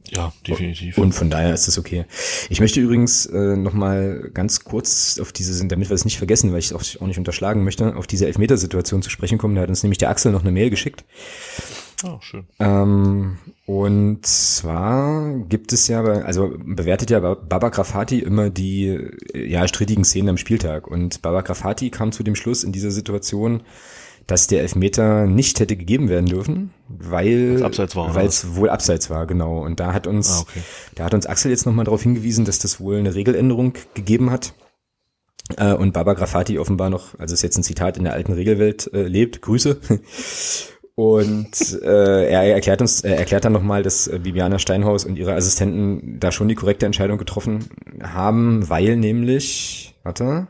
[0.09, 0.97] Ja, definitiv.
[0.97, 2.05] Und von daher ist es okay.
[2.49, 6.51] Ich möchte übrigens äh, noch mal ganz kurz auf diese, damit wir es nicht vergessen,
[6.51, 9.55] weil ich es auch nicht unterschlagen möchte, auf diese Elfmetersituation zu sprechen kommen.
[9.55, 11.03] Da hat uns nämlich der Axel noch eine Mail geschickt.
[12.03, 12.45] Oh, schön.
[12.59, 18.99] Ähm, und zwar gibt es ja, also bewertet ja Baba Grafati immer die
[19.33, 20.87] ja strittigen Szenen am Spieltag.
[20.87, 23.63] Und Baba Grafati kam zu dem Schluss in dieser Situation,
[24.27, 29.63] dass der Elfmeter nicht hätte gegeben werden dürfen, weil weil es wohl abseits war, genau.
[29.63, 30.61] Und da hat uns, ah, okay.
[30.95, 34.53] da hat uns Axel jetzt nochmal darauf hingewiesen, dass das wohl eine Regeländerung gegeben hat.
[35.57, 38.91] Äh, und Baba Grafati offenbar noch, also ist jetzt ein Zitat in der alten Regelwelt
[38.93, 39.79] äh, lebt, Grüße.
[40.95, 45.33] Und äh, er erklärt uns, er erklärt dann nochmal, dass äh, Bibiana Steinhaus und ihre
[45.33, 47.65] Assistenten da schon die korrekte Entscheidung getroffen
[48.01, 50.47] haben, weil nämlich, warte,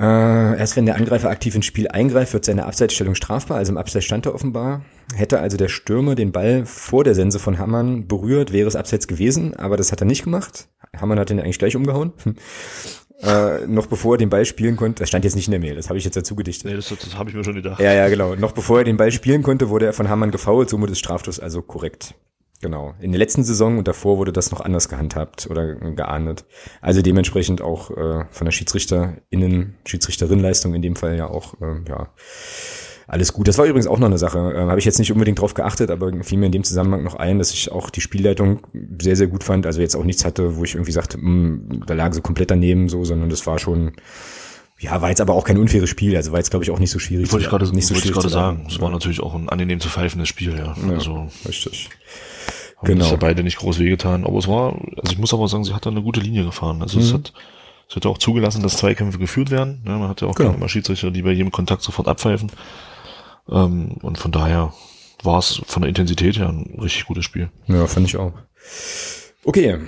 [0.00, 3.76] äh, erst wenn der Angreifer aktiv ins Spiel eingreift, wird seine Abseitsstellung strafbar, also im
[3.76, 4.80] Abseits stand er offenbar.
[5.14, 9.08] Hätte also der Stürmer den Ball vor der Sense von Hammann berührt, wäre es Abseits
[9.08, 10.68] gewesen, aber das hat er nicht gemacht.
[10.98, 12.14] Hammann hat ihn eigentlich gleich umgehauen.
[13.22, 15.76] äh, noch bevor er den Ball spielen konnte, das stand jetzt nicht in der Mail,
[15.76, 16.70] das habe ich jetzt dazu gedichtet.
[16.70, 17.78] Nee, das, das habe ich mir schon gedacht.
[17.78, 18.34] Ja, ja, genau.
[18.36, 21.40] Noch bevor er den Ball spielen konnte, wurde er von Hammann gefoult, somit ist Strafstoß
[21.40, 22.14] also korrekt.
[22.62, 22.94] Genau.
[23.00, 26.44] In der letzten Saison und davor wurde das noch anders gehandhabt oder geahndet.
[26.82, 32.10] Also dementsprechend auch äh, von der Schiedsrichterinnen, Schiedsrichterinleistung in dem Fall ja auch, äh, ja,
[33.10, 33.48] alles gut.
[33.48, 34.38] Das war übrigens auch noch eine Sache.
[34.54, 37.16] Äh, Habe ich jetzt nicht unbedingt drauf geachtet, aber fiel mir in dem Zusammenhang noch
[37.16, 38.60] ein, dass ich auch die Spielleitung
[39.00, 39.66] sehr, sehr gut fand.
[39.66, 42.50] Also jetzt auch nichts hatte, wo ich irgendwie sagte, mh, hm, da lagen sie komplett
[42.50, 43.92] daneben so, sondern das war schon,
[44.78, 46.90] ja, war jetzt aber auch kein unfaires Spiel, also war jetzt glaube ich auch nicht
[46.90, 47.32] so schwierig.
[47.32, 48.66] Wollte ich gerade nicht so wollte ich gerade sagen.
[48.68, 50.76] Es war natürlich auch ein angenehm zu pfeifendes Spiel, ja.
[50.76, 51.90] ja also richtig.
[52.80, 53.10] Haben Genau.
[53.10, 54.24] ja beide nicht groß wehgetan.
[54.24, 56.80] Aber es war, also ich muss aber sagen, sie hat da eine gute Linie gefahren.
[56.82, 57.16] Also es Mhm.
[57.18, 57.32] hat,
[57.88, 59.82] es hat auch zugelassen, dass Zweikämpfe geführt werden.
[59.86, 60.52] Ja, man hat ja auch Genau.
[60.52, 62.50] keine Schiedsrichter, die bei jedem Kontakt sofort abpfeifen.
[63.50, 64.72] Ähm, und von daher
[65.22, 67.50] war es von der Intensität her ein richtig gutes Spiel.
[67.66, 68.32] Ja, fand ich auch.
[69.44, 69.78] Okay,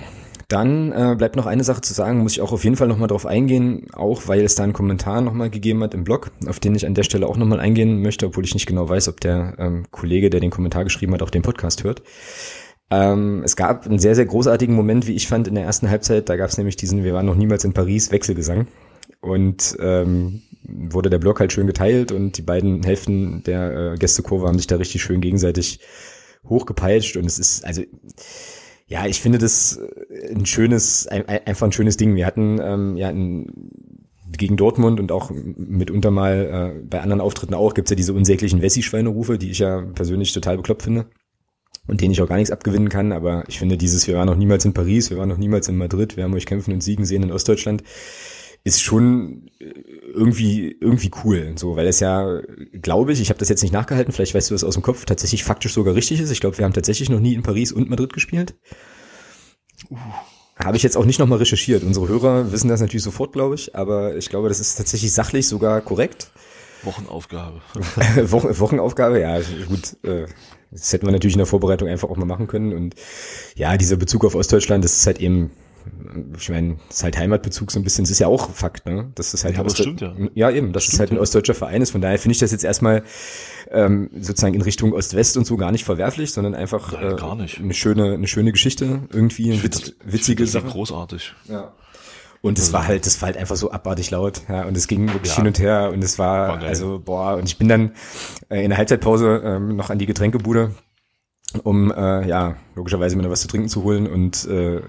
[0.49, 3.07] dann äh, bleibt noch eine Sache zu sagen, muss ich auch auf jeden Fall nochmal
[3.07, 6.75] drauf eingehen, auch weil es da einen Kommentar nochmal gegeben hat im Blog, auf den
[6.75, 9.55] ich an der Stelle auch nochmal eingehen möchte, obwohl ich nicht genau weiß, ob der
[9.57, 12.03] ähm, Kollege, der den Kommentar geschrieben hat, auch den Podcast hört.
[12.91, 16.29] Ähm, es gab einen sehr, sehr großartigen Moment, wie ich fand, in der ersten Halbzeit.
[16.29, 18.67] Da gab es nämlich diesen, wir waren noch niemals in Paris, Wechselgesang.
[19.21, 24.47] Und ähm, wurde der Block halt schön geteilt und die beiden Hälften der äh, Gästekurve
[24.47, 25.79] haben sich da richtig schön gegenseitig
[26.47, 27.17] hochgepeitscht.
[27.17, 27.83] Und es ist, also,
[28.87, 29.77] ja, ich finde das
[30.09, 32.15] äh, ein schönes, ein, ein- einfach ein schönes Ding.
[32.15, 33.47] Wir hatten ähm, ja ein,
[34.37, 38.61] gegen Dortmund und auch mitunter mal äh, bei anderen Auftritten auch, gibt's ja diese unsäglichen
[38.61, 41.05] Wessi-Schweinerufe, die ich ja persönlich total bekloppt finde
[41.87, 43.11] und denen ich auch gar nichts abgewinnen kann.
[43.11, 45.77] Aber ich finde dieses, wir waren noch niemals in Paris, wir waren noch niemals in
[45.77, 47.83] Madrid, wir haben euch kämpfen und siegen sehen in Ostdeutschland,
[48.63, 49.65] ist schon äh,
[50.13, 52.41] irgendwie irgendwie cool, so, weil es ja,
[52.81, 55.05] glaube ich, ich habe das jetzt nicht nachgehalten, vielleicht weißt du das aus dem Kopf,
[55.05, 56.31] tatsächlich faktisch sogar richtig ist.
[56.31, 58.55] Ich glaube, wir haben tatsächlich noch nie in Paris und Madrid gespielt.
[60.55, 61.83] Habe ich jetzt auch nicht nochmal recherchiert.
[61.83, 65.47] Unsere Hörer wissen das natürlich sofort, glaube ich, aber ich glaube, das ist tatsächlich sachlich
[65.47, 66.31] sogar korrekt.
[66.83, 67.61] Wochenaufgabe.
[68.31, 69.97] Wochen, Wochenaufgabe, ja, gut.
[70.03, 70.25] Äh,
[70.71, 72.73] das hätten wir natürlich in der Vorbereitung einfach auch mal machen können.
[72.73, 72.95] Und
[73.55, 75.51] ja, dieser Bezug auf Ostdeutschland, das ist halt eben,
[76.39, 79.11] ich meine, das ist halt Heimatbezug so ein bisschen, das ist ja auch Fakt, ne?
[79.15, 80.15] Das ist halt Ja, das Ostdeu- stimmt ja.
[80.33, 81.21] Ja, eben, dass es Stimmt, halt ein ja.
[81.21, 81.91] ostdeutscher Verein ist.
[81.91, 83.03] Von daher finde ich das jetzt erstmal
[83.69, 87.35] ähm, sozusagen in Richtung Ost-West und so gar nicht verwerflich, sondern einfach Nein, äh, gar
[87.35, 87.59] nicht.
[87.59, 90.67] eine schöne, eine schöne Geschichte irgendwie, eine Ich witz, das- ich witzige das Sache.
[90.67, 91.33] großartig.
[91.49, 91.73] Ja.
[92.45, 95.07] Und es war halt, das war halt einfach so abartig laut, ja, und es ging
[95.13, 95.37] wirklich Ja.
[95.37, 96.67] hin und her und es war, geil.
[96.67, 97.93] also, boah, und ich bin dann
[98.49, 100.75] äh, in der Halbzeitpause ähm, noch an die Getränkebude,
[101.63, 104.81] um, äh, ja, logischerweise mir noch was zu trinken zu holen und äh,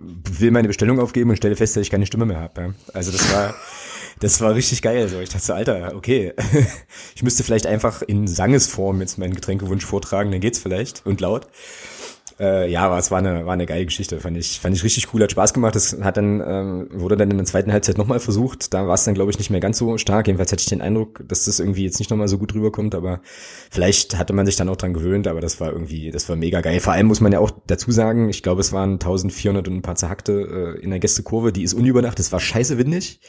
[0.00, 2.68] will meine Bestellung aufgeben und stelle fest, dass ich keine Stimme mehr habe, ja.
[2.94, 3.54] Also das war,
[4.18, 5.20] das war richtig geil, so.
[5.20, 6.32] Ich dachte so, Alter, okay,
[7.14, 11.46] ich müsste vielleicht einfach in Sangesform jetzt meinen Getränkewunsch vortragen, dann geht's vielleicht und laut.
[12.42, 15.14] Äh, ja, aber es war eine, war eine geile Geschichte, fand ich, fand ich richtig
[15.14, 15.76] cool, hat Spaß gemacht.
[15.76, 18.74] Das hat dann, ähm, wurde dann in der zweiten Halbzeit nochmal versucht.
[18.74, 20.26] Da war es dann, glaube ich, nicht mehr ganz so stark.
[20.26, 23.20] Jedenfalls hatte ich den Eindruck, dass das irgendwie jetzt nicht nochmal so gut rüberkommt, aber
[23.70, 26.62] vielleicht hatte man sich dann auch dran gewöhnt, aber das war irgendwie, das war mega
[26.62, 26.80] geil.
[26.80, 29.82] Vor allem muss man ja auch dazu sagen, ich glaube, es waren 1400 und ein
[29.82, 33.20] paar zerhackte äh, in der Gästekurve, die ist unüberdacht, es war scheiße windig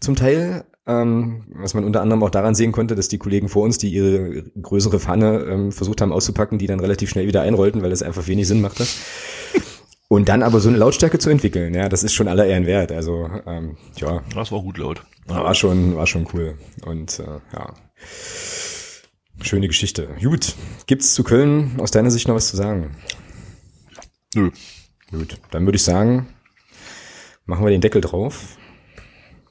[0.00, 3.62] zum Teil, ähm, was man unter anderem auch daran sehen konnte, dass die Kollegen vor
[3.62, 7.82] uns, die ihre größere Pfanne ähm, versucht haben auszupacken, die dann relativ schnell wieder einrollten,
[7.82, 8.86] weil das einfach wenig Sinn machte.
[10.08, 12.90] Und dann aber so eine Lautstärke zu entwickeln, ja, das ist schon aller Ehren wert.
[12.90, 15.04] Also ähm, ja, Das war gut laut.
[15.26, 16.58] war schon, war schon cool.
[16.84, 17.74] Und äh, ja,
[19.40, 20.08] schöne Geschichte.
[20.20, 22.96] Gut, gibt's zu Köln aus deiner Sicht noch was zu sagen?
[24.34, 24.50] Nö.
[25.12, 26.26] Gut, dann würde ich sagen,
[27.46, 28.56] machen wir den Deckel drauf.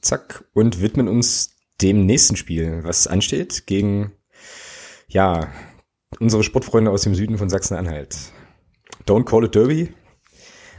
[0.02, 0.46] Zack.
[0.54, 4.12] Und widmen uns dem nächsten Spiel, was ansteht, gegen,
[5.08, 5.48] ja,
[6.20, 8.18] unsere Sportfreunde aus dem Süden von Sachsen-Anhalt.
[9.06, 9.94] Don't call it Derby.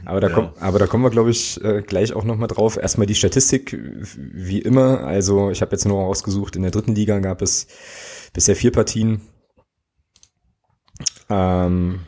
[0.05, 0.33] Aber da, Ja.
[0.33, 2.77] komm, aber da kommen wir, glaube ich, äh, gleich auch nochmal drauf.
[2.77, 3.77] Erstmal die Statistik,
[4.17, 5.01] wie immer.
[5.01, 7.67] Also ich habe jetzt nur rausgesucht, in der dritten Liga gab es
[8.33, 9.21] bisher vier Partien.
[11.29, 12.01] Ähm,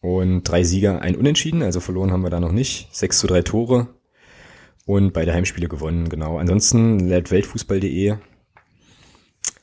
[0.00, 2.88] und drei Sieger, ein Unentschieden, also verloren haben wir da noch nicht.
[2.94, 3.88] Sechs zu drei Tore
[4.86, 6.38] und beide Heimspiele gewonnen, genau.
[6.38, 8.16] Ansonsten, laut Weltfußball.de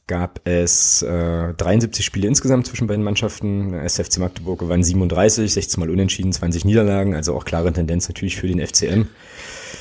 [0.06, 3.74] gab es äh, 73 Spiele insgesamt zwischen beiden Mannschaften.
[3.74, 8.48] SFC Magdeburg gewann 37, 16 Mal Unentschieden, 20 Niederlagen, also auch klare Tendenz natürlich für
[8.48, 9.08] den FCM.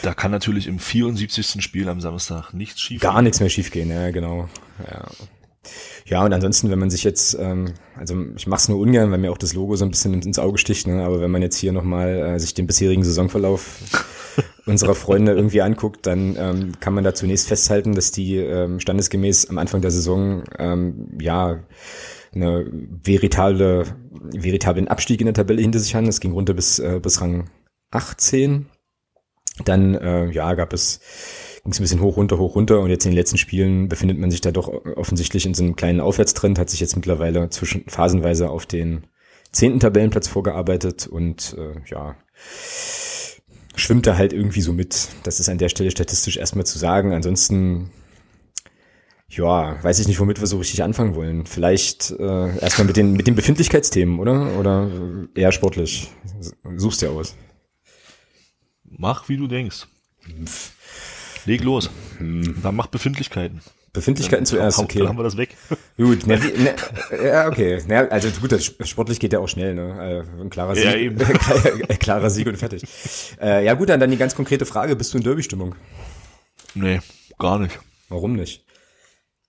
[0.03, 1.63] Da kann natürlich im 74.
[1.63, 4.49] Spiel am Samstag nichts schief Gar nichts mehr schiefgehen, ja, genau.
[4.89, 5.09] Ja.
[6.07, 9.19] Ja, und ansonsten, wenn man sich jetzt, ähm, also ich mache es nur ungern, weil
[9.19, 11.05] mir auch das Logo so ein bisschen ins Auge sticht, ne?
[11.05, 13.79] aber wenn man jetzt hier nochmal äh, sich den bisherigen Saisonverlauf
[14.67, 19.51] unserer Freunde irgendwie anguckt, dann ähm, kann man da zunächst festhalten, dass die ähm, standesgemäß
[19.51, 21.65] am Anfang der Saison ähm, ja
[22.35, 23.85] eine veritable,
[24.35, 26.07] veritablen Abstieg in der Tabelle hinter sich haben.
[26.07, 27.51] Es ging runter bis, äh, bis Rang
[27.91, 28.67] 18.
[29.65, 31.01] Dann äh, ja, gab es
[31.63, 34.19] ging es ein bisschen hoch, runter, hoch, runter und jetzt in den letzten Spielen befindet
[34.19, 37.85] man sich da doch offensichtlich in so einem kleinen Aufwärtstrend, hat sich jetzt mittlerweile zwischen
[37.87, 39.07] phasenweise auf den
[39.53, 42.17] zehnten Tabellenplatz vorgearbeitet und äh, ja,
[43.75, 45.09] schwimmt da halt irgendwie so mit.
[45.23, 47.13] Das ist an der Stelle statistisch erstmal zu sagen.
[47.13, 47.91] Ansonsten,
[49.29, 51.47] ja, weiß ich nicht, womit wir so richtig anfangen wollen.
[51.47, 54.59] Vielleicht äh, erstmal mit den, mit den Befindlichkeitsthemen, oder?
[54.59, 54.91] Oder
[55.35, 56.11] eher sportlich?
[56.77, 57.35] Suchst dir aus.
[58.85, 59.87] Mach, wie du denkst.
[61.47, 61.91] Leg los.
[62.19, 63.61] Dann mach Befindlichkeiten.
[63.93, 65.01] Befindlichkeiten zuerst, okay.
[65.01, 65.55] Dann haben wir das weg.
[65.99, 66.31] Gut, wie,
[66.63, 66.75] ne,
[67.23, 67.83] ja, okay.
[67.87, 70.25] Ne, also gut, das sportlich geht ja auch schnell, ne?
[70.39, 70.85] Äh, Ein klarer Sieg.
[70.85, 71.19] Ja, eben.
[71.99, 72.83] klarer Sieg und fertig.
[73.41, 75.75] Äh, ja gut, dann, dann die ganz konkrete Frage, bist du in Derby-Stimmung?
[76.75, 77.01] Nee,
[77.39, 77.79] gar nicht.
[78.09, 78.65] Warum nicht?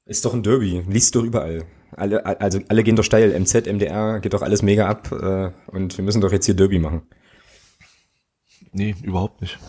[0.05, 1.63] Ist doch ein Derby, liest doch überall.
[1.95, 5.97] Alle, also alle gehen doch steil, MZ, MDR, geht doch alles mega ab äh, und
[5.97, 7.03] wir müssen doch jetzt hier Derby machen.
[8.73, 9.59] Nee, überhaupt nicht.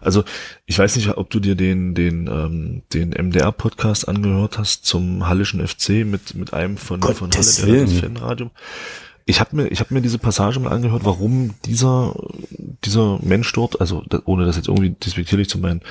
[0.00, 0.24] Also
[0.66, 5.66] ich weiß nicht, ob du dir den den ähm, den MDR-Podcast angehört hast zum Hallischen
[5.66, 8.50] FC mit mit einem von von Halle der das Fanradio.
[9.24, 12.16] Ich habe mir ich habe mir diese Passage mal angehört, warum dieser
[12.84, 15.82] dieser Mensch dort, also ohne das jetzt irgendwie despektierlich zu meinen,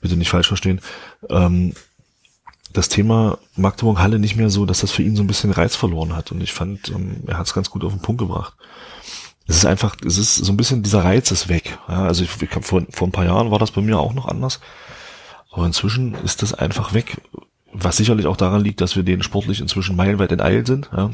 [0.00, 0.80] bitte nicht falsch verstehen,
[1.28, 1.74] ähm,
[2.72, 5.74] das Thema Magdeburg Halle nicht mehr so, dass das für ihn so ein bisschen Reiz
[5.74, 6.30] verloren hat.
[6.32, 8.54] Und ich fand, ähm, er hat es ganz gut auf den Punkt gebracht.
[9.50, 11.76] Es ist einfach, es ist so ein bisschen, dieser Reiz ist weg.
[11.88, 14.14] Ja, also ich, ich hab vor, vor ein paar Jahren war das bei mir auch
[14.14, 14.60] noch anders.
[15.50, 17.16] Aber inzwischen ist das einfach weg.
[17.72, 20.88] Was sicherlich auch daran liegt, dass wir denen sportlich inzwischen meilenweit enteilt sind.
[20.96, 21.10] Ja.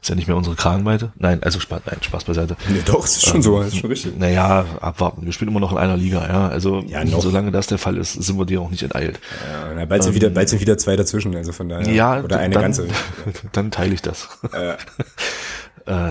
[0.00, 1.12] Ist ja nicht mehr unsere Kragenweite.
[1.18, 2.56] Nein, also Spaß, nein, Spaß beiseite.
[2.68, 4.18] Nee, doch, es ist schon so, das ist schon richtig.
[4.18, 5.26] Naja, abwarten.
[5.26, 6.48] Wir spielen immer noch in einer Liga, ja.
[6.48, 7.20] Also Ja, noch.
[7.20, 9.20] solange das der Fall ist, sind wir dir auch nicht enteilt.
[9.50, 11.90] Ja, na, bald, sind wieder, bald sind wieder zwei dazwischen, also von daher.
[11.92, 12.88] Ja, oder eine dann, ganze.
[13.52, 14.28] Dann teile ich das.
[14.52, 14.74] äh,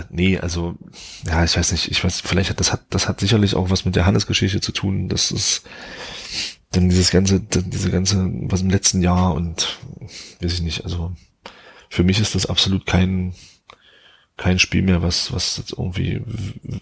[0.10, 0.76] nee, also
[1.28, 3.86] ja, ich weiß nicht, ich weiß, vielleicht hat das hat das hat sicherlich auch was
[3.86, 5.10] mit der Hannes-Geschichte zu tun.
[5.10, 5.64] Das ist
[6.72, 9.78] dann dieses ganze, diese ganze, was im letzten Jahr und
[10.42, 11.14] weiß ich nicht, also
[11.90, 13.34] für mich ist das absolut kein
[14.38, 16.22] kein Spiel mehr, was was jetzt irgendwie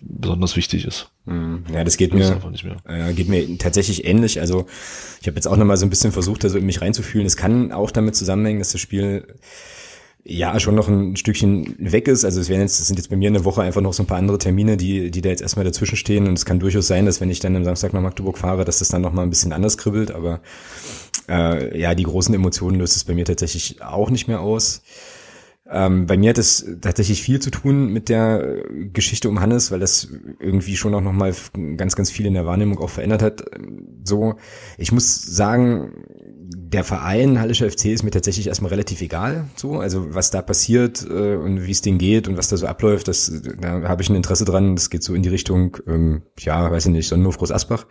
[0.02, 1.12] besonders wichtig ist.
[1.26, 2.78] Hm, Ja, das geht Das mir, nicht mehr.
[2.86, 4.40] äh, geht mir tatsächlich ähnlich.
[4.40, 4.66] Also
[5.22, 7.28] ich habe jetzt auch nochmal so ein bisschen versucht, da so in mich reinzufühlen.
[7.28, 9.36] Es kann auch damit zusammenhängen, dass das Spiel
[10.26, 12.24] ja schon noch ein Stückchen weg ist.
[12.24, 14.04] Also es werden jetzt, es sind jetzt bei mir in der Woche einfach noch so
[14.04, 16.28] ein paar andere Termine, die, die da jetzt erstmal dazwischen stehen.
[16.28, 18.80] Und es kann durchaus sein, dass wenn ich dann am Samstag nach Magdeburg fahre, dass
[18.80, 20.12] das dann nochmal ein bisschen anders kribbelt.
[20.12, 20.40] Aber
[21.28, 24.82] äh, ja, die großen Emotionen löst es bei mir tatsächlich auch nicht mehr aus.
[25.70, 29.80] Ähm, bei mir hat es tatsächlich viel zu tun mit der Geschichte um Hannes, weil
[29.80, 30.10] das
[30.40, 31.34] irgendwie schon auch nochmal
[31.78, 33.44] ganz, ganz viel in der Wahrnehmung auch verändert hat.
[34.04, 34.36] So,
[34.78, 35.94] ich muss sagen,
[36.56, 39.50] der Verein Hallischer FC ist mir tatsächlich erstmal relativ egal.
[39.56, 42.68] So, also was da passiert äh, und wie es denen geht und was da so
[42.68, 44.76] abläuft, das, da habe ich ein Interesse dran.
[44.76, 47.86] Das geht so in die Richtung, ähm, ja, weiß ich nicht, Sonnenhof Groß Asbach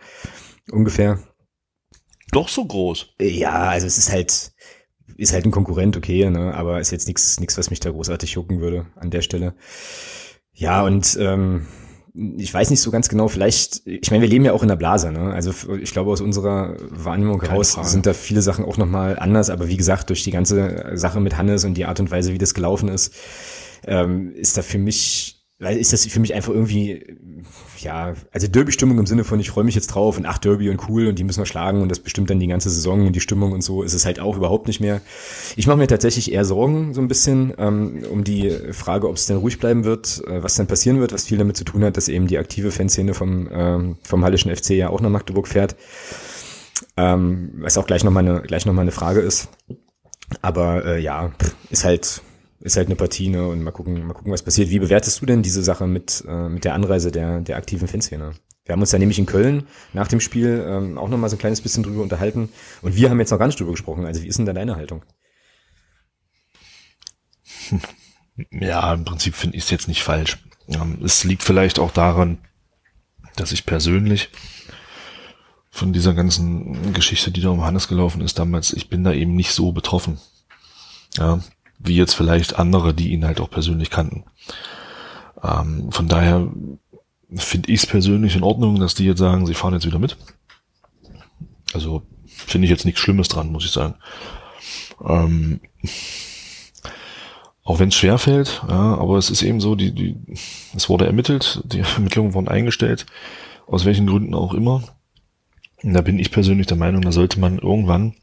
[0.71, 1.19] ungefähr.
[2.31, 3.15] Doch so groß.
[3.21, 4.53] Ja, also es ist halt,
[5.17, 6.53] ist halt ein Konkurrent, okay, ne?
[6.53, 9.55] aber ist jetzt nichts, nichts, was mich da großartig jucken würde an der Stelle.
[10.51, 11.67] Ja, und ähm,
[12.15, 14.75] ich weiß nicht so ganz genau, vielleicht, ich meine, wir leben ja auch in der
[14.75, 15.33] Blase, ne?
[15.33, 17.87] Also ich glaube, aus unserer Wahrnehmung Keine heraus Frage.
[17.87, 21.37] sind da viele Sachen auch nochmal anders, aber wie gesagt, durch die ganze Sache mit
[21.37, 23.15] Hannes und die Art und Weise, wie das gelaufen ist,
[23.87, 27.17] ähm, ist da für mich, weil ist das für mich einfach irgendwie,
[27.79, 30.89] ja, also Derby-Stimmung im Sinne von, ich freue mich jetzt drauf und ach, Derby und
[30.89, 33.19] cool und die müssen wir schlagen und das bestimmt dann die ganze Saison und die
[33.19, 35.01] Stimmung und so ist es halt auch überhaupt nicht mehr.
[35.55, 39.25] Ich mache mir tatsächlich eher Sorgen so ein bisschen ähm, um die Frage, ob es
[39.25, 41.97] denn ruhig bleiben wird, äh, was dann passieren wird, was viel damit zu tun hat,
[41.97, 45.75] dass eben die aktive Fanszene vom, ähm, vom Hallischen FC ja auch nach Magdeburg fährt.
[46.97, 49.49] Ähm, was auch gleich nochmal eine, gleich noch eine Frage ist.
[50.41, 51.31] Aber äh, ja,
[51.69, 52.21] ist halt
[52.63, 53.45] ist halt eine Partie, ne?
[53.45, 54.69] Und mal gucken, mal gucken, was passiert.
[54.69, 58.31] Wie bewertest du denn diese Sache mit, äh, mit der Anreise der, der aktiven Fanszene?
[58.63, 61.39] Wir haben uns da nämlich in Köln nach dem Spiel ähm, auch nochmal so ein
[61.39, 62.47] kleines bisschen drüber unterhalten.
[62.81, 64.05] Und wir haben jetzt noch gar nicht drüber gesprochen.
[64.05, 65.03] Also wie ist denn da deine Haltung?
[68.49, 70.39] Ja, im Prinzip finde ich es jetzt nicht falsch.
[70.67, 72.39] Ähm, Es liegt vielleicht auch daran,
[73.35, 74.29] dass ich persönlich
[75.69, 79.35] von dieser ganzen Geschichte, die da um Hannes gelaufen ist damals, ich bin da eben
[79.35, 80.19] nicht so betroffen.
[81.15, 81.43] Ja,
[81.79, 84.23] wie jetzt vielleicht andere, die ihn halt auch persönlich kannten.
[85.43, 86.47] Ähm, von daher
[87.35, 90.17] finde ich es persönlich in Ordnung, dass die jetzt sagen, sie fahren jetzt wieder mit.
[91.73, 93.95] Also finde ich jetzt nichts Schlimmes dran, muss ich sagen.
[95.03, 95.59] Ähm,
[97.63, 100.17] auch wenn es schwer fällt, ja, aber es ist eben so, die, die,
[100.75, 103.05] es wurde ermittelt, die Ermittlungen wurden eingestellt,
[103.67, 104.83] aus welchen Gründen auch immer.
[105.81, 108.15] Und da bin ich persönlich der Meinung, da sollte man irgendwann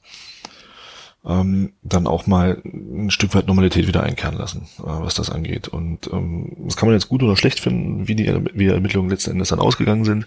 [1.24, 5.68] ähm, dann auch mal ein Stück weit Normalität wieder einkehren lassen, äh, was das angeht.
[5.68, 9.11] Und ähm, das kann man jetzt gut oder schlecht finden, wie die, wie die Ermittlungen
[9.11, 10.26] letzten Endes dann ausgegangen sind.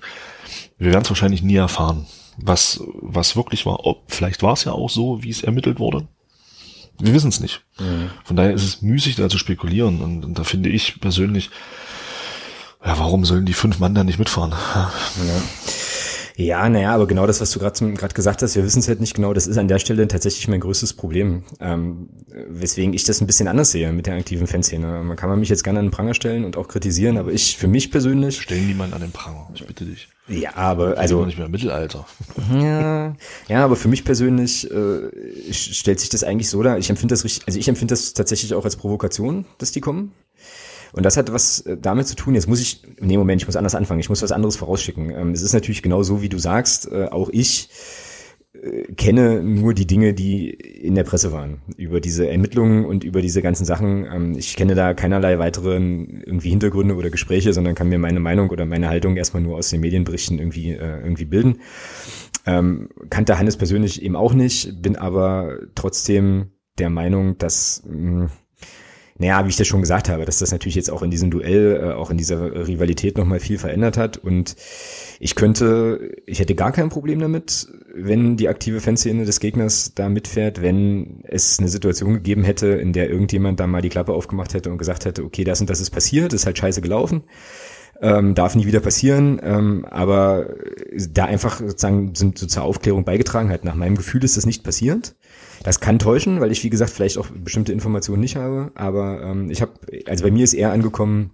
[0.77, 2.05] Wir werden es wahrscheinlich nie erfahren,
[2.37, 3.85] was, was wirklich war.
[3.85, 6.07] Ob, vielleicht war es ja auch so, wie es ermittelt wurde.
[6.99, 7.63] Wir wissen es nicht.
[8.23, 10.01] Von daher ist es müßig, da zu spekulieren.
[10.01, 11.49] Und, und da finde ich persönlich,
[12.85, 14.51] ja, warum sollen die fünf Mann da nicht mitfahren?
[14.51, 14.91] Ja.
[16.35, 19.13] Ja, naja, aber genau das, was du gerade gesagt hast, wir wissen es halt nicht
[19.13, 21.43] genau, das ist an der Stelle tatsächlich mein größtes Problem.
[21.59, 22.09] Ähm,
[22.49, 25.03] weswegen ich das ein bisschen anders sehe mit der aktiven Fanszene.
[25.03, 27.57] Man kann man mich jetzt gerne an den Pranger stellen und auch kritisieren, aber ich,
[27.57, 28.41] für mich persönlich.
[28.41, 30.07] Stellen niemand an den Pranger, ich bitte dich.
[30.27, 31.25] Ja, aber also.
[31.25, 32.05] nicht mehr Mittelalter.
[32.53, 33.15] Ja,
[33.47, 36.77] ja, aber für mich persönlich äh, stellt sich das eigentlich so dar.
[36.77, 40.11] Ich empfinde das richtig, also ich empfinde das tatsächlich auch als Provokation, dass die kommen.
[40.93, 43.55] Und das hat was äh, damit zu tun, jetzt muss ich, nee, Moment, ich muss
[43.55, 45.09] anders anfangen, ich muss was anderes vorausschicken.
[45.09, 47.69] Ähm, es ist natürlich genau so, wie du sagst, äh, auch ich
[48.53, 53.23] äh, kenne nur die Dinge, die in der Presse waren, über diese Ermittlungen und über
[53.23, 54.05] diese ganzen Sachen.
[54.05, 58.51] Ähm, ich kenne da keinerlei weiteren irgendwie Hintergründe oder Gespräche, sondern kann mir meine Meinung
[58.51, 61.59] oder meine Haltung erstmal nur aus den Medienberichten irgendwie, irgendwie bilden.
[62.45, 68.29] Ähm, kannte Hannes persönlich eben auch nicht, bin aber trotzdem der Meinung, dass mh,
[69.23, 71.79] naja, wie ich das schon gesagt habe, dass das natürlich jetzt auch in diesem Duell,
[71.81, 74.17] äh, auch in dieser Rivalität nochmal viel verändert hat.
[74.17, 74.57] Und
[75.21, 80.09] ich könnte, ich hätte gar kein Problem damit, wenn die aktive Fanszene des Gegners da
[80.09, 84.53] mitfährt, wenn es eine Situation gegeben hätte, in der irgendjemand da mal die Klappe aufgemacht
[84.53, 87.23] hätte und gesagt hätte, okay, das und das ist passiert, ist halt scheiße gelaufen.
[88.01, 90.47] Ähm, darf nie wieder passieren, ähm, aber
[91.11, 93.63] da einfach sozusagen sind so zur Aufklärung beigetragen hat.
[93.63, 95.15] Nach meinem Gefühl ist das nicht passiert.
[95.63, 98.71] Das kann täuschen, weil ich, wie gesagt, vielleicht auch bestimmte Informationen nicht habe.
[98.75, 99.73] Aber ähm, ich habe,
[100.07, 101.31] also bei mir ist eher angekommen,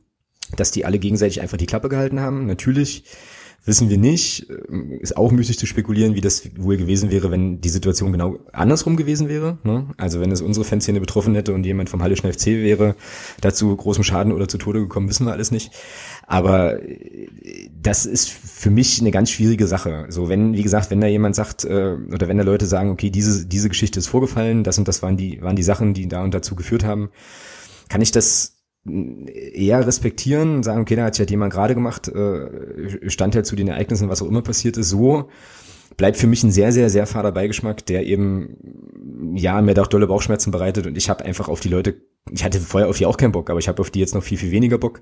[0.55, 2.45] dass die alle gegenseitig einfach die Klappe gehalten haben.
[2.45, 3.03] Natürlich
[3.65, 4.47] wissen wir nicht.
[4.69, 8.39] Ähm, ist auch müßig zu spekulieren, wie das wohl gewesen wäre, wenn die Situation genau
[8.53, 9.57] andersrum gewesen wäre.
[9.63, 9.88] Ne?
[9.97, 12.95] Also wenn es unsere Fanszene betroffen hätte und jemand vom Hallischen FC wäre
[13.41, 15.71] dazu großem Schaden oder zu Tode gekommen, wissen wir alles nicht.
[16.30, 17.27] Aber äh,
[17.82, 20.05] das ist für mich eine ganz schwierige Sache.
[20.09, 23.09] So, wenn, wie gesagt, wenn da jemand sagt, äh, oder wenn da Leute sagen, okay,
[23.09, 26.23] diese, diese Geschichte ist vorgefallen, das und das waren die, waren die Sachen, die da
[26.23, 27.09] und dazu geführt haben,
[27.89, 33.09] kann ich das eher respektieren, sagen, okay, da hat sich halt jemand gerade gemacht, äh,
[33.09, 35.30] stand halt zu den Ereignissen, was auch immer passiert ist, so
[35.97, 40.07] bleibt für mich ein sehr, sehr, sehr fader Beigeschmack, der eben, ja, mir doch dolle
[40.07, 42.01] Bauchschmerzen bereitet und ich habe einfach auf die Leute
[42.32, 44.23] ich hatte vorher auf die auch keinen Bock, aber ich habe auf die jetzt noch
[44.23, 45.01] viel, viel weniger Bock.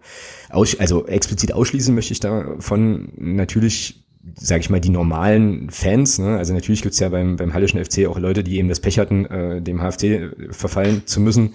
[0.50, 4.04] Aus, also explizit ausschließen möchte ich davon natürlich,
[4.36, 6.20] sage ich mal, die normalen Fans.
[6.20, 6.38] Ne?
[6.38, 9.26] Also natürlich gibt's ja beim, beim Hallischen FC auch Leute, die eben das Pech hatten,
[9.26, 11.54] äh, dem HFC verfallen zu müssen.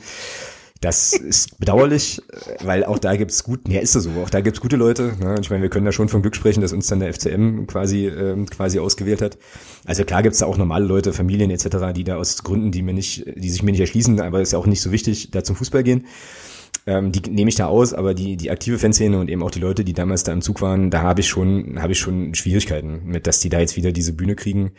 [0.82, 2.20] Das ist bedauerlich,
[2.64, 5.12] weil auch da gibt's gut, ja ist das so, auch da gibt's gute Leute.
[5.20, 5.36] Ne?
[5.40, 8.08] Ich meine, wir können da schon von Glück sprechen, dass uns dann der FCM quasi
[8.08, 9.38] ähm, quasi ausgewählt hat.
[9.84, 12.94] Also klar gibt's da auch normale Leute, Familien etc., die da aus Gründen, die mir
[12.94, 15.54] nicht, die sich mir nicht erschließen, aber ist ja auch nicht so wichtig, da zum
[15.54, 16.04] Fußball gehen.
[16.84, 19.60] Ähm, die nehme ich da aus, aber die die aktive Fanszene und eben auch die
[19.60, 23.02] Leute, die damals da im Zug waren, da habe ich schon habe ich schon Schwierigkeiten
[23.04, 24.72] mit, dass die da jetzt wieder diese Bühne kriegen.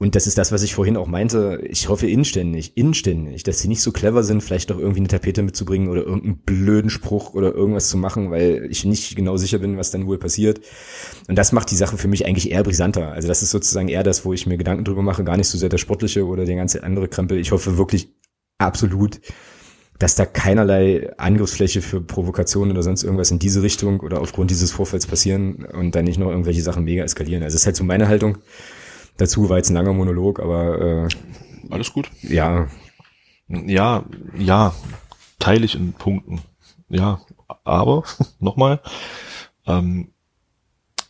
[0.00, 1.60] Und das ist das, was ich vorhin auch meinte.
[1.68, 5.42] Ich hoffe inständig, inständig, dass sie nicht so clever sind, vielleicht noch irgendwie eine Tapete
[5.42, 9.76] mitzubringen oder irgendeinen blöden Spruch oder irgendwas zu machen, weil ich nicht genau sicher bin,
[9.76, 10.62] was dann wohl passiert.
[11.28, 13.12] Und das macht die Sache für mich eigentlich eher brisanter.
[13.12, 15.58] Also das ist sozusagen eher das, wo ich mir Gedanken drüber mache, gar nicht so
[15.58, 17.38] sehr der sportliche oder der ganze andere Krempel.
[17.38, 18.08] Ich hoffe wirklich
[18.56, 19.20] absolut,
[19.98, 24.72] dass da keinerlei Angriffsfläche für Provokationen oder sonst irgendwas in diese Richtung oder aufgrund dieses
[24.72, 27.42] Vorfalls passieren und dann nicht noch irgendwelche Sachen mega eskalieren.
[27.42, 28.38] Also es ist halt so meine Haltung.
[29.20, 31.08] Dazu war jetzt ein langer Monolog, aber äh,
[31.68, 32.10] alles gut.
[32.22, 32.68] Ja.
[33.48, 34.04] Ja,
[34.38, 34.72] ja,
[35.38, 36.40] teile ich in Punkten.
[36.88, 37.20] Ja,
[37.62, 38.04] aber
[38.38, 38.80] nochmal,
[39.66, 40.12] ähm,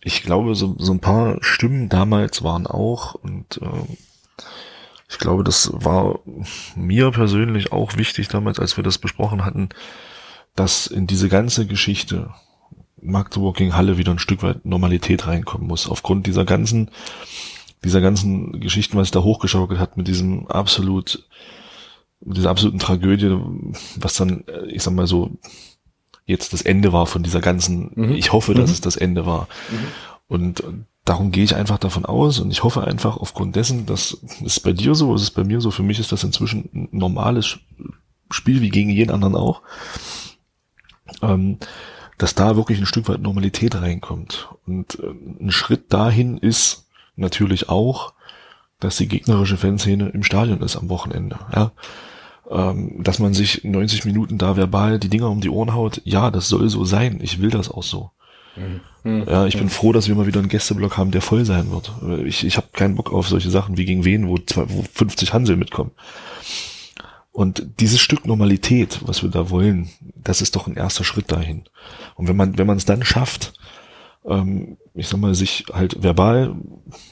[0.02, 3.96] ich glaube, so, so ein paar Stimmen damals waren auch und äh,
[5.08, 6.18] ich glaube, das war
[6.74, 9.68] mir persönlich auch wichtig damals, als wir das besprochen hatten,
[10.56, 12.34] dass in diese ganze Geschichte
[13.00, 15.88] Magdeburg gegen Halle wieder ein Stück weit Normalität reinkommen muss.
[15.88, 16.90] Aufgrund dieser ganzen
[17.84, 21.26] dieser ganzen Geschichten, was da hochgeschaukelt hat mit diesem absolut,
[22.20, 23.36] mit dieser absoluten Tragödie,
[23.96, 25.30] was dann, äh, ich sag mal so,
[26.26, 28.12] jetzt das Ende war von dieser ganzen, mhm.
[28.12, 28.74] ich hoffe, dass mhm.
[28.74, 29.48] es das Ende war.
[29.70, 29.86] Mhm.
[30.28, 30.62] Und
[31.04, 34.72] darum gehe ich einfach davon aus und ich hoffe einfach aufgrund dessen, dass es bei
[34.72, 37.58] dir so, ist es bei mir so, für mich ist das inzwischen ein normales
[38.30, 39.62] Spiel wie gegen jeden anderen auch,
[41.22, 41.58] ähm,
[42.16, 44.50] dass da wirklich ein Stück weit Normalität reinkommt.
[44.66, 46.86] Und äh, ein Schritt dahin ist,
[47.20, 48.12] natürlich auch,
[48.80, 51.38] dass die gegnerische Fanszene im Stadion ist am Wochenende.
[51.54, 51.72] Ja?
[52.50, 56.30] Ähm, dass man sich 90 Minuten da verbal die Dinger um die Ohren haut, ja,
[56.30, 57.20] das soll so sein.
[57.22, 58.10] Ich will das auch so.
[58.56, 59.24] Mhm.
[59.26, 61.92] Ja, ich bin froh, dass wir mal wieder einen Gästeblock haben, der voll sein wird.
[62.26, 65.32] Ich, ich habe keinen Bock auf solche Sachen wie gegen wen, wo, zwei, wo 50
[65.32, 65.92] Hansel mitkommen.
[67.32, 71.64] Und dieses Stück Normalität, was wir da wollen, das ist doch ein erster Schritt dahin.
[72.16, 73.54] Und wenn man, wenn man es dann schafft,
[74.24, 76.54] ähm, ich sag mal, sich halt verbal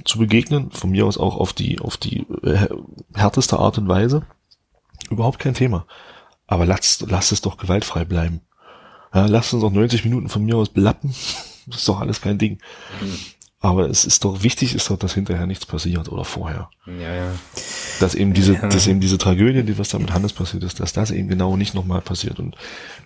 [0.05, 2.69] zu begegnen, von mir aus auch auf die, auf die äh,
[3.15, 4.23] härteste Art und Weise,
[5.11, 5.87] überhaupt kein Thema.
[6.47, 8.41] Aber lasst, lasst es doch gewaltfrei bleiben.
[9.15, 11.15] Ja, lasst uns auch 90 Minuten von mir aus belappen.
[11.67, 12.63] Das ist doch alles kein Ding.
[13.03, 13.19] Mhm.
[13.61, 16.71] Aber es ist doch wichtig, ist doch, dass hinterher nichts passiert oder vorher.
[16.87, 17.33] Ja, ja.
[17.99, 18.69] Dass eben diese, ja.
[18.69, 21.57] dass eben diese Tragödie, die was da mit Hannes passiert ist, dass das eben genau
[21.57, 22.39] nicht nochmal passiert.
[22.39, 22.57] Und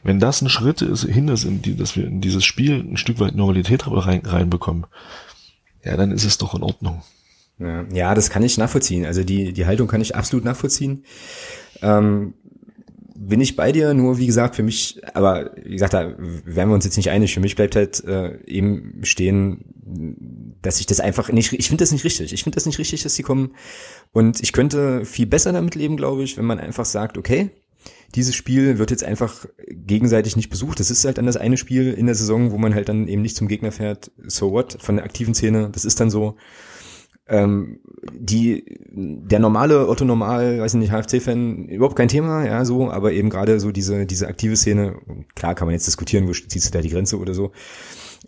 [0.02, 2.98] wenn das ein Schritt ist, hin ist, in die, dass wir in dieses Spiel ein
[2.98, 4.84] Stück weit Normalität rein, reinbekommen,
[5.84, 7.02] ja, dann ist es doch in Ordnung.
[7.58, 9.06] Ja, ja, das kann ich nachvollziehen.
[9.06, 11.04] Also die, die Haltung kann ich absolut nachvollziehen.
[11.80, 12.34] Ähm,
[13.14, 16.74] bin ich bei dir, nur wie gesagt, für mich, aber wie gesagt, da wären wir
[16.74, 17.32] uns jetzt nicht einig.
[17.32, 19.64] Für mich bleibt halt äh, eben stehen,
[20.62, 22.32] dass ich das einfach nicht, ich finde das nicht richtig.
[22.32, 23.54] Ich finde das nicht richtig, dass die kommen.
[24.12, 27.50] Und ich könnte viel besser damit leben, glaube ich, wenn man einfach sagt, okay,
[28.14, 30.80] dieses Spiel wird jetzt einfach gegenseitig nicht besucht.
[30.80, 33.22] Das ist halt dann das eine Spiel in der Saison, wo man halt dann eben
[33.22, 34.10] nicht zum Gegner fährt.
[34.24, 34.76] So what?
[34.80, 35.70] Von der aktiven Szene.
[35.72, 36.36] Das ist dann so
[37.28, 37.80] ähm,
[38.12, 43.12] die der normale Otto Normal, weiß ich nicht, HFC-Fan überhaupt kein Thema, ja so, aber
[43.12, 44.96] eben gerade so diese diese aktive Szene.
[45.34, 47.52] Klar kann man jetzt diskutieren, wo ziehst du da die Grenze oder so.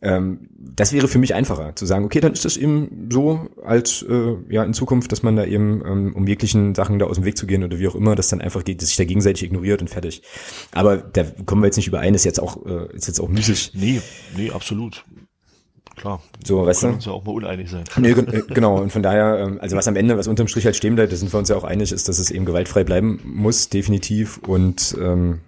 [0.02, 4.02] Ähm, das wäre für mich einfacher zu sagen, okay, dann ist das eben so als
[4.02, 7.24] äh, ja in Zukunft, dass man da eben ähm, um jeglichen Sachen da aus dem
[7.24, 9.44] Weg zu gehen oder wie auch immer, das dann einfach geht, dass sich da gegenseitig
[9.44, 10.22] ignoriert und fertig.
[10.72, 13.72] Aber da kommen wir jetzt nicht überein, ist jetzt auch äh, ist jetzt auch müßig.
[13.74, 14.00] Nee,
[14.36, 15.04] nee, absolut
[15.96, 16.22] klar.
[16.44, 16.94] So, weißt wir du?
[16.96, 17.84] uns ja auch mal uneinig sein.
[17.96, 18.80] Nee, äh, genau.
[18.80, 21.16] Und von daher, ähm, also was am Ende, was unterm Strich halt stehen bleibt, da
[21.16, 24.38] sind wir uns ja auch einig, ist, dass es eben gewaltfrei bleiben muss, definitiv.
[24.38, 25.40] Und ähm,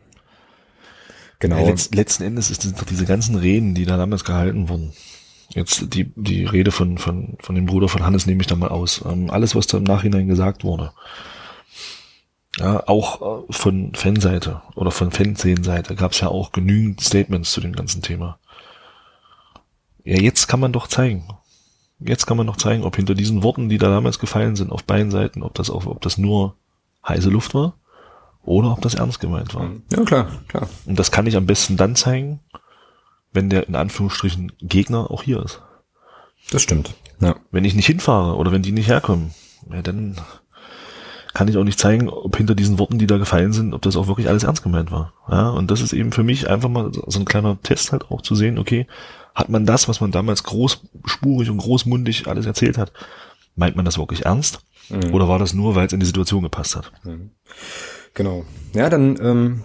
[1.39, 1.59] genau.
[1.59, 4.93] Ja, letzt, letzten Endes ist doch diese ganzen Reden, die da damals gehalten wurden.
[5.51, 8.69] Jetzt die, die Rede von, von, von dem Bruder von Hannes nehme ich da mal
[8.69, 9.05] aus.
[9.07, 10.93] Ähm, alles, was da im Nachhinein gesagt wurde.
[12.59, 17.61] Ja, auch äh, von Fanseite oder von Fansehenseite gab es ja auch genügend Statements zu
[17.61, 18.39] dem ganzen Thema.
[20.05, 21.29] Ja, jetzt kann man doch zeigen.
[21.99, 24.85] Jetzt kann man noch zeigen, ob hinter diesen Worten, die da damals gefallen sind, auf
[24.85, 26.57] beiden Seiten, ob das, auch, ob das nur
[27.07, 27.75] heiße Luft war
[28.47, 29.71] oder ob das ernst gemeint war.
[29.93, 30.69] Ja, klar, klar.
[30.87, 32.41] Und das kann ich am besten dann zeigen,
[33.33, 35.61] wenn der in Anführungsstrichen Gegner auch hier ist.
[36.51, 36.95] Das stimmt.
[37.21, 37.37] Ja.
[37.51, 39.35] Wenn ich nicht hinfahre oder wenn die nicht herkommen,
[39.71, 40.17] ja, dann
[41.35, 43.97] kann ich auch nicht zeigen, ob hinter diesen Worten, die da gefallen sind, ob das
[43.97, 45.13] auch wirklich alles ernst gemeint war.
[45.31, 48.23] Ja, und das ist eben für mich einfach mal so ein kleiner Test halt auch
[48.23, 48.87] zu sehen, okay,
[49.35, 52.93] hat man das, was man damals großspurig und großmundig alles erzählt hat,
[53.55, 54.61] meint man das wirklich ernst?
[54.89, 55.13] Mhm.
[55.13, 56.91] Oder war das nur, weil es in die Situation gepasst hat?
[57.05, 57.33] Mhm.
[58.17, 58.45] Genau.
[58.75, 59.63] Ja, dann ähm,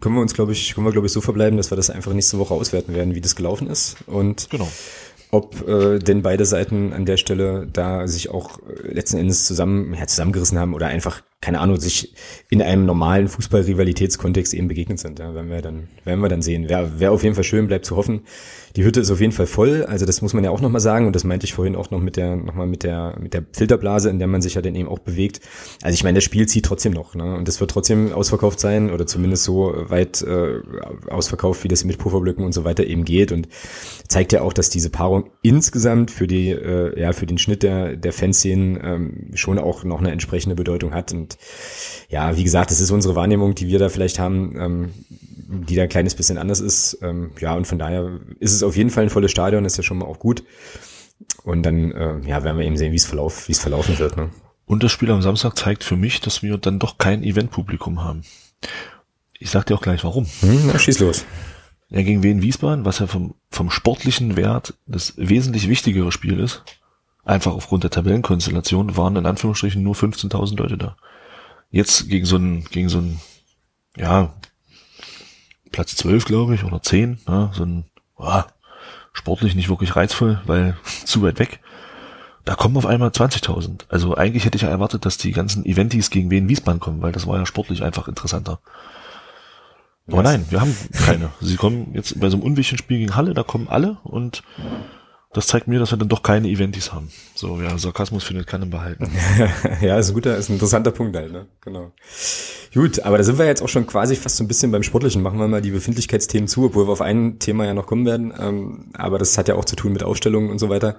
[0.00, 2.12] können wir uns, glaube ich, können wir, glaube ich, so verbleiben, dass wir das einfach
[2.12, 3.96] nächste Woche auswerten werden, wie das gelaufen ist.
[4.08, 4.68] Und genau
[5.30, 9.94] ob äh, denn beide Seiten an der Stelle da sich auch äh, letzten Endes zusammen
[9.94, 12.12] ja, zusammengerissen haben oder einfach keine Ahnung sich
[12.50, 15.18] in einem normalen Fußball-Rivalitätskontext eben begegnet sind.
[15.18, 16.68] Ja, werden wir dann werden wir dann sehen.
[16.68, 18.22] Wäre wär auf jeden Fall schön, bleibt zu hoffen.
[18.76, 19.84] Die Hütte ist auf jeden Fall voll.
[19.84, 21.90] Also das muss man ja auch noch mal sagen und das meinte ich vorhin auch
[21.90, 24.62] noch mit der noch mal mit der mit der Filterblase, in der man sich ja
[24.62, 25.40] dann eben auch bewegt.
[25.82, 27.36] Also ich meine, das Spiel zieht trotzdem noch ne?
[27.36, 30.60] und das wird trotzdem ausverkauft sein oder zumindest so weit äh,
[31.08, 33.48] ausverkauft, wie das mit Pufferblöcken und so weiter eben geht und
[34.08, 37.96] zeigt ja auch, dass diese Paarung insgesamt für die, äh, ja, für den Schnitt der,
[37.96, 41.12] der Fanszenen ähm, schon auch noch eine entsprechende Bedeutung hat.
[41.12, 41.29] Und
[42.08, 44.90] ja, wie gesagt, das ist unsere Wahrnehmung, die wir da vielleicht haben, ähm,
[45.68, 46.98] die da ein kleines bisschen anders ist.
[47.02, 49.82] Ähm, ja, und von daher ist es auf jeden Fall ein volles Stadion, ist ja
[49.82, 50.44] schon mal auch gut.
[51.44, 54.16] Und dann, äh, ja, werden wir eben sehen, wie es verlauf, wie es verlaufen wird.
[54.16, 54.30] Ne?
[54.66, 58.22] Und das Spiel am Samstag zeigt für mich, dass wir dann doch kein Eventpublikum haben.
[59.38, 60.26] Ich sag dir auch gleich warum.
[60.40, 61.24] Hm, na, schieß los.
[61.88, 66.62] Ja, gegen Wien Wiesbaden, was ja vom, vom sportlichen Wert das wesentlich wichtigere Spiel ist,
[67.24, 70.96] einfach aufgrund der Tabellenkonstellation, waren in Anführungsstrichen nur 15.000 Leute da.
[71.70, 73.20] Jetzt gegen so ein, gegen so ein,
[73.96, 74.34] ja,
[75.70, 77.84] Platz 12, glaube ich, oder 10, ja, so ein,
[78.16, 78.42] oh,
[79.12, 81.60] sportlich nicht wirklich reizvoll, weil zu weit weg.
[82.44, 83.82] Da kommen auf einmal 20.000.
[83.88, 87.12] Also eigentlich hätte ich ja erwartet, dass die ganzen Eventis gegen Wien Wiesbaden kommen, weil
[87.12, 88.60] das war ja sportlich einfach interessanter.
[90.08, 91.30] Aber nein, wir haben keine.
[91.40, 94.42] Sie kommen jetzt bei so einem unwichtigen Spiel gegen Halle, da kommen alle und
[95.32, 97.08] das zeigt mir, dass wir dann doch keine Eventis haben.
[97.36, 99.10] So, ja, Sarkasmus findet keinen behalten.
[99.80, 101.46] ja, ist ein guter, ist ein interessanter Punkt halt, ne?
[101.60, 101.92] Genau.
[102.74, 105.22] Gut, aber da sind wir jetzt auch schon quasi fast so ein bisschen beim Sportlichen.
[105.22, 108.32] Machen wir mal die Befindlichkeitsthemen zu, obwohl wir auf ein Thema ja noch kommen werden.
[108.36, 110.96] Ähm, aber das hat ja auch zu tun mit Ausstellungen und so weiter.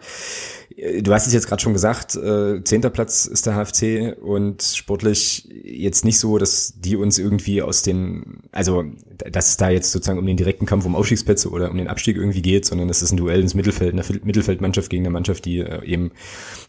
[1.01, 5.47] Du hast es jetzt gerade schon gesagt, äh, zehnter Platz ist der HFC und sportlich
[5.63, 8.85] jetzt nicht so, dass die uns irgendwie aus den, also
[9.17, 12.15] dass es da jetzt sozusagen um den direkten Kampf um Aufstiegsplätze oder um den Abstieg
[12.15, 15.59] irgendwie geht, sondern es ist ein Duell ins Mittelfeld, eine Mittelfeldmannschaft gegen eine Mannschaft, die
[15.59, 16.11] äh, eben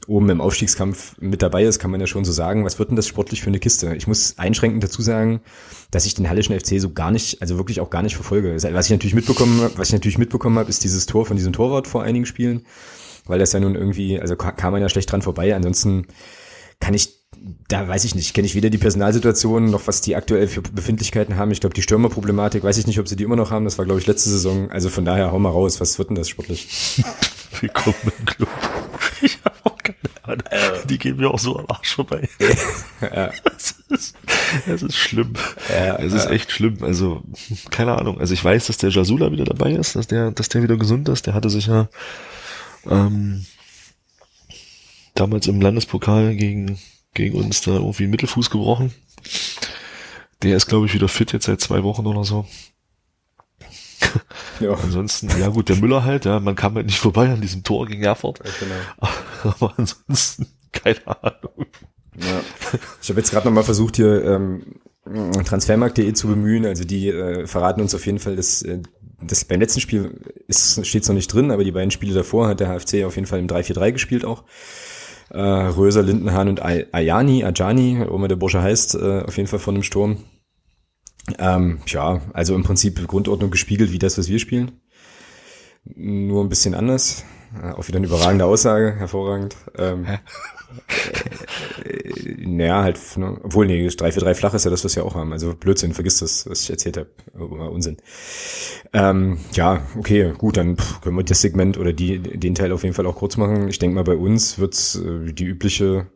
[0.09, 2.65] oben im Aufstiegskampf mit dabei ist, kann man ja schon so sagen.
[2.65, 3.95] Was wird denn das sportlich für eine Kiste?
[3.95, 5.41] Ich muss einschränkend dazu sagen,
[5.91, 8.55] dass ich den Hallischen FC so gar nicht, also wirklich auch gar nicht verfolge.
[8.55, 11.87] Was ich natürlich mitbekommen, was ich natürlich mitbekommen habe, ist dieses Tor von diesem Torwart
[11.87, 12.65] vor einigen Spielen
[13.27, 15.55] weil das ja nun irgendwie, also kam man ja schlecht dran vorbei.
[15.55, 16.07] Ansonsten
[16.81, 17.23] kann ich
[17.69, 21.37] da weiß ich nicht, kenne ich weder die Personalsituation noch was die aktuell für Befindlichkeiten
[21.37, 21.51] haben.
[21.51, 23.65] Ich glaube, die Stürmerproblematik, weiß ich nicht, ob sie die immer noch haben.
[23.65, 24.71] Das war, glaube ich, letzte Saison.
[24.71, 25.81] Also von daher, hau mal raus.
[25.81, 27.03] Was wird denn das sportlich?
[27.61, 28.49] Willkommen im Club.
[29.25, 30.47] Ich habe auch keine Ahnung.
[30.51, 30.87] Äh.
[30.89, 32.29] Die gehen mir auch so am Arsch vorbei.
[33.01, 34.17] Es ist,
[34.67, 35.35] ist schlimm.
[35.71, 36.79] Ja, es ist echt schlimm.
[36.81, 37.23] Also,
[37.71, 38.19] keine Ahnung.
[38.19, 41.09] Also ich weiß, dass der Jasula wieder dabei ist, dass der, dass der wieder gesund
[41.09, 41.27] ist.
[41.27, 41.89] Der hatte sich ja
[42.89, 43.47] ähm,
[45.15, 46.79] damals im Landespokal gegen,
[47.15, 48.93] gegen uns da irgendwie Mittelfuß gebrochen.
[50.43, 52.47] Der ist, glaube ich, wieder fit jetzt seit zwei Wochen oder so.
[54.61, 54.75] Ja.
[54.83, 57.87] Ansonsten, ja gut, der Müller halt, ja, man kam halt nicht vorbei an diesem Tor
[57.87, 58.41] gegen Erfurt.
[58.45, 59.09] Ja, genau.
[59.57, 61.67] Aber ansonsten, keine Ahnung.
[62.17, 62.41] Ja.
[63.01, 64.81] Ich habe jetzt gerade nochmal versucht, hier ähm,
[65.45, 66.67] transfermarkt.de zu bemühen.
[66.67, 68.83] Also die äh, verraten uns auf jeden Fall, dass, äh,
[69.27, 72.61] das beim letzten Spiel steht es noch nicht drin, aber die beiden Spiele davor hat
[72.61, 74.45] der HFC auf jeden Fall im 3-4-3 gespielt auch.
[75.31, 79.59] Äh, Röser, Lindenhahn und Ayani, Ajani, wo immer der Bursche heißt, äh, auf jeden Fall
[79.59, 80.25] von dem Sturm.
[81.39, 84.73] Ähm, ja, also im Prinzip Grundordnung gespiegelt wie das, was wir spielen.
[85.85, 87.25] Nur ein bisschen anders.
[87.61, 89.57] Äh, auch wieder eine überragende Aussage, hervorragend.
[89.79, 90.19] Ähm, äh,
[92.39, 95.15] naja, halt, ne, obwohl, nee, 3 für 3 flach ist ja das, was wir auch
[95.15, 95.33] haben.
[95.33, 97.09] Also Blödsinn, vergiss das, was ich erzählt habe.
[97.35, 97.97] Unsinn.
[98.93, 102.95] Ähm, ja, okay, gut, dann können wir das Segment oder die, den Teil auf jeden
[102.95, 103.69] Fall auch kurz machen.
[103.69, 106.07] Ich denke mal, bei uns wird äh, die übliche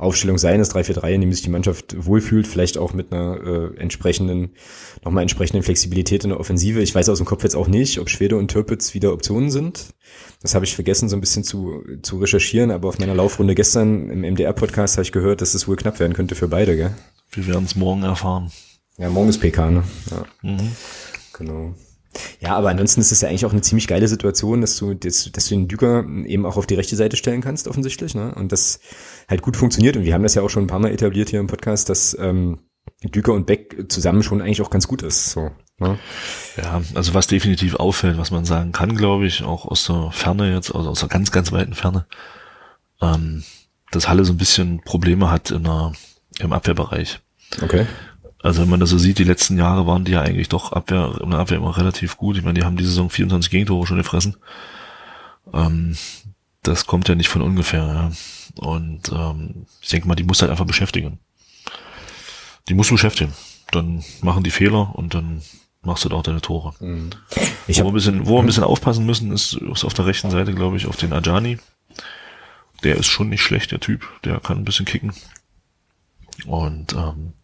[0.00, 3.76] Aufstellung sein, das 3-4-3, in dem sich die Mannschaft wohlfühlt, vielleicht auch mit einer äh,
[3.78, 4.54] entsprechenden,
[5.04, 6.80] nochmal entsprechenden Flexibilität in der Offensive.
[6.80, 9.94] Ich weiß aus dem Kopf jetzt auch nicht, ob Schwede und Türpitz wieder Optionen sind.
[10.42, 14.08] Das habe ich vergessen, so ein bisschen zu, zu recherchieren, aber auf meiner Laufrunde gestern
[14.08, 16.92] im MDR-Podcast habe ich gehört, dass es wohl knapp werden könnte für beide, gell?
[17.32, 18.50] Wir werden es morgen erfahren.
[18.96, 19.84] Ja, morgen ist PK, ne?
[20.10, 20.24] Ja.
[20.42, 20.72] Mhm.
[21.34, 21.74] Genau.
[22.40, 25.30] Ja, aber ansonsten ist es ja eigentlich auch eine ziemlich geile Situation, dass du, dass,
[25.30, 28.34] dass du den Düker eben auch auf die rechte Seite stellen kannst, offensichtlich, ne?
[28.34, 28.80] Und das
[29.28, 29.96] halt gut funktioniert.
[29.96, 32.16] Und wir haben das ja auch schon ein paar Mal etabliert hier im Podcast, dass
[32.18, 32.58] ähm,
[33.04, 35.30] Düker und Beck zusammen schon eigentlich auch ganz gut ist.
[35.30, 35.50] So,
[35.80, 35.98] ne?
[36.56, 40.52] Ja, also was definitiv auffällt, was man sagen kann, glaube ich, auch aus der Ferne
[40.52, 42.06] jetzt, also aus der ganz, ganz weiten Ferne,
[43.00, 43.44] ähm,
[43.90, 45.92] dass Halle so ein bisschen Probleme hat in der,
[46.38, 47.20] im Abwehrbereich.
[47.62, 47.86] Okay.
[48.42, 51.18] Also wenn man das so sieht, die letzten Jahre waren die ja eigentlich doch Abwehr,
[51.22, 52.36] in der Abwehr immer relativ gut.
[52.36, 54.36] Ich meine, die haben diese Saison 24 Gegentore schon gefressen.
[55.52, 55.96] Ähm,
[56.62, 57.84] das kommt ja nicht von ungefähr.
[57.84, 58.10] Ja.
[58.56, 61.18] Und ähm, ich denke mal, die muss halt einfach beschäftigen.
[62.68, 63.32] Die muss beschäftigen.
[63.72, 65.42] Dann machen die Fehler und dann
[65.82, 66.74] machst du da auch deine Tore.
[66.80, 67.10] Mhm.
[67.66, 70.06] Ich wo, wir ein bisschen, wo wir ein bisschen aufpassen müssen, ist, ist auf der
[70.06, 71.58] rechten Seite, glaube ich, auf den Ajani.
[72.82, 74.08] Der ist schon nicht schlecht, der Typ.
[74.24, 75.12] Der kann ein bisschen kicken.
[76.46, 77.34] Und ähm,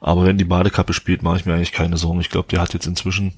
[0.00, 2.20] aber wenn die Badekappe spielt, mache ich mir eigentlich keine Sorgen.
[2.20, 3.34] Ich glaube, der hat jetzt inzwischen,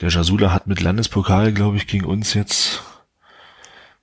[0.00, 2.82] der Jasula hat mit Landespokal, glaube ich, gegen uns jetzt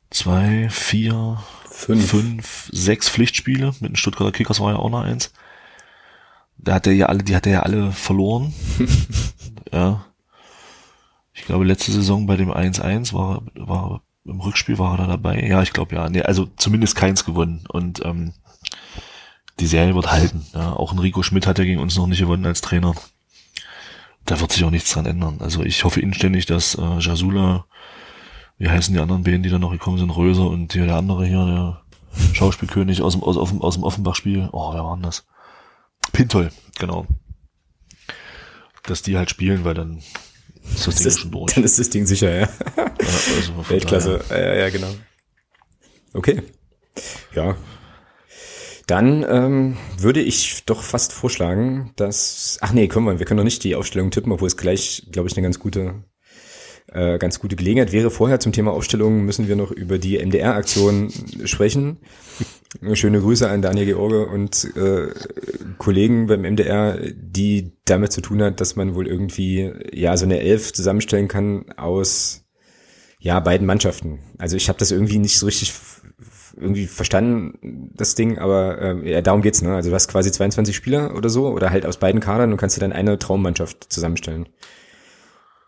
[0.10, 2.10] zwei, vier, fünf.
[2.10, 3.74] fünf, sechs Pflichtspiele.
[3.80, 5.32] Mit den Stuttgarter Kickers war ja auch noch eins.
[6.64, 8.54] Da hat er ja alle, die hat er ja alle verloren.
[9.72, 10.06] ja.
[11.34, 15.46] Ich glaube, letzte Saison bei dem 1-1 war, war im Rückspiel war er da dabei.
[15.46, 16.10] Ja, ich glaube ja.
[16.10, 17.66] Nee, also zumindest keins gewonnen.
[17.68, 18.34] Und ähm,
[19.60, 20.46] die Serie wird halten.
[20.54, 22.96] Ja, auch Enrico Schmidt hat ja gegen uns noch nicht gewonnen als Trainer.
[24.26, 25.38] Da wird sich auch nichts dran ändern.
[25.40, 27.66] Also ich hoffe inständig, dass äh, Jasula,
[28.58, 31.26] wie heißen die anderen Bänen, die da noch gekommen sind, Röser und hier der andere
[31.26, 31.82] hier, der
[32.34, 34.48] Schauspielkönig aus dem, aus, aus, aus dem Offenbach-Spiel.
[34.54, 35.26] Oh, wer war denn das?
[36.14, 36.50] Pintol,
[36.80, 37.06] genau.
[38.84, 39.98] Dass die halt spielen, weil dann
[40.74, 41.54] ist das, das Ding ist, schon durch.
[41.54, 42.50] Dann ist das Ding sicher, ja.
[42.78, 42.94] ja
[43.36, 44.94] also Weltklasse, ja, ja, genau.
[46.14, 46.42] Okay.
[47.36, 47.58] Ja,
[48.88, 52.58] dann ähm, würde ich doch fast vorschlagen, dass.
[52.62, 55.30] Ach nee, können wir, wir können doch nicht die Aufstellung tippen, obwohl es gleich, glaube
[55.30, 56.04] ich, eine ganz gute,
[56.94, 58.12] äh, ganz gute Gelegenheit wäre.
[58.12, 61.12] Vorher zum Thema Aufstellung müssen wir noch über die MDR-Aktion
[61.46, 61.98] sprechen.
[62.94, 65.08] Schöne Grüße an Daniel George und äh,
[65.78, 70.40] Kollegen beim MDR, die damit zu tun hat, dass man wohl irgendwie ja so eine
[70.40, 72.46] Elf zusammenstellen kann aus
[73.20, 74.20] ja beiden Mannschaften.
[74.38, 75.74] Also ich habe das irgendwie nicht so richtig
[76.56, 79.74] irgendwie verstanden, das Ding, aber äh, ja, darum geht's, ne?
[79.74, 82.76] Also du hast quasi 22 Spieler oder so, oder halt aus beiden Kadern und kannst
[82.76, 84.48] dir dann eine Traummannschaft zusammenstellen.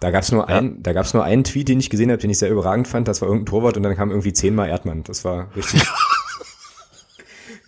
[0.05, 0.59] Da gab's nur ja.
[0.59, 3.07] ein, da gab's nur einen Tweet, den ich gesehen habe, den ich sehr überragend fand.
[3.07, 5.03] Das war irgendein Torwart und dann kam irgendwie zehnmal Erdmann.
[5.03, 5.81] Das war richtig,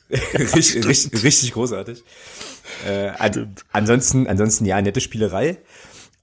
[0.12, 2.04] richtig, richtig, richtig großartig.
[2.88, 5.58] Äh, an, ansonsten, ansonsten ja, nette Spielerei.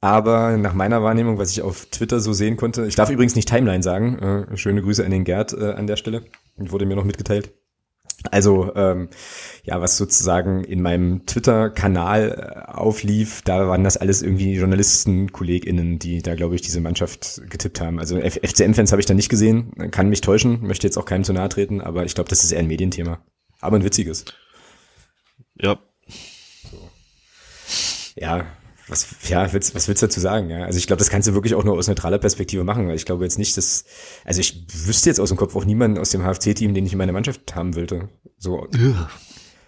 [0.01, 3.49] Aber nach meiner Wahrnehmung, was ich auf Twitter so sehen konnte, ich darf übrigens nicht
[3.49, 4.47] Timeline sagen.
[4.53, 6.23] Äh, schöne Grüße an den Gerd äh, an der Stelle.
[6.57, 7.51] Wurde mir noch mitgeteilt.
[8.31, 9.09] Also ähm,
[9.65, 15.99] ja, was sozusagen in meinem Twitter-Kanal äh, auflief, da waren das alles irgendwie Journalisten, KollegInnen,
[15.99, 17.99] die da, glaube ich, diese Mannschaft getippt haben.
[17.99, 21.33] Also FCM-Fans habe ich da nicht gesehen, kann mich täuschen, möchte jetzt auch keinem zu
[21.33, 23.25] nahe treten, aber ich glaube, das ist eher ein Medienthema.
[23.61, 24.25] aber ein witziges.
[25.57, 25.79] Ja.
[28.17, 28.47] Ja,
[28.89, 30.51] was, ja, willst, was willst du dazu sagen?
[30.51, 30.65] Ja?
[30.65, 33.07] Also ich glaube, das kannst du wirklich auch nur aus neutraler Perspektive machen, weil ich
[33.07, 33.85] glaube jetzt nicht, dass,
[34.25, 36.99] also ich wüsste jetzt aus dem Kopf auch niemanden aus dem HFC-Team, den ich in
[36.99, 38.09] meiner Mannschaft haben wollte.
[38.39, 38.69] So.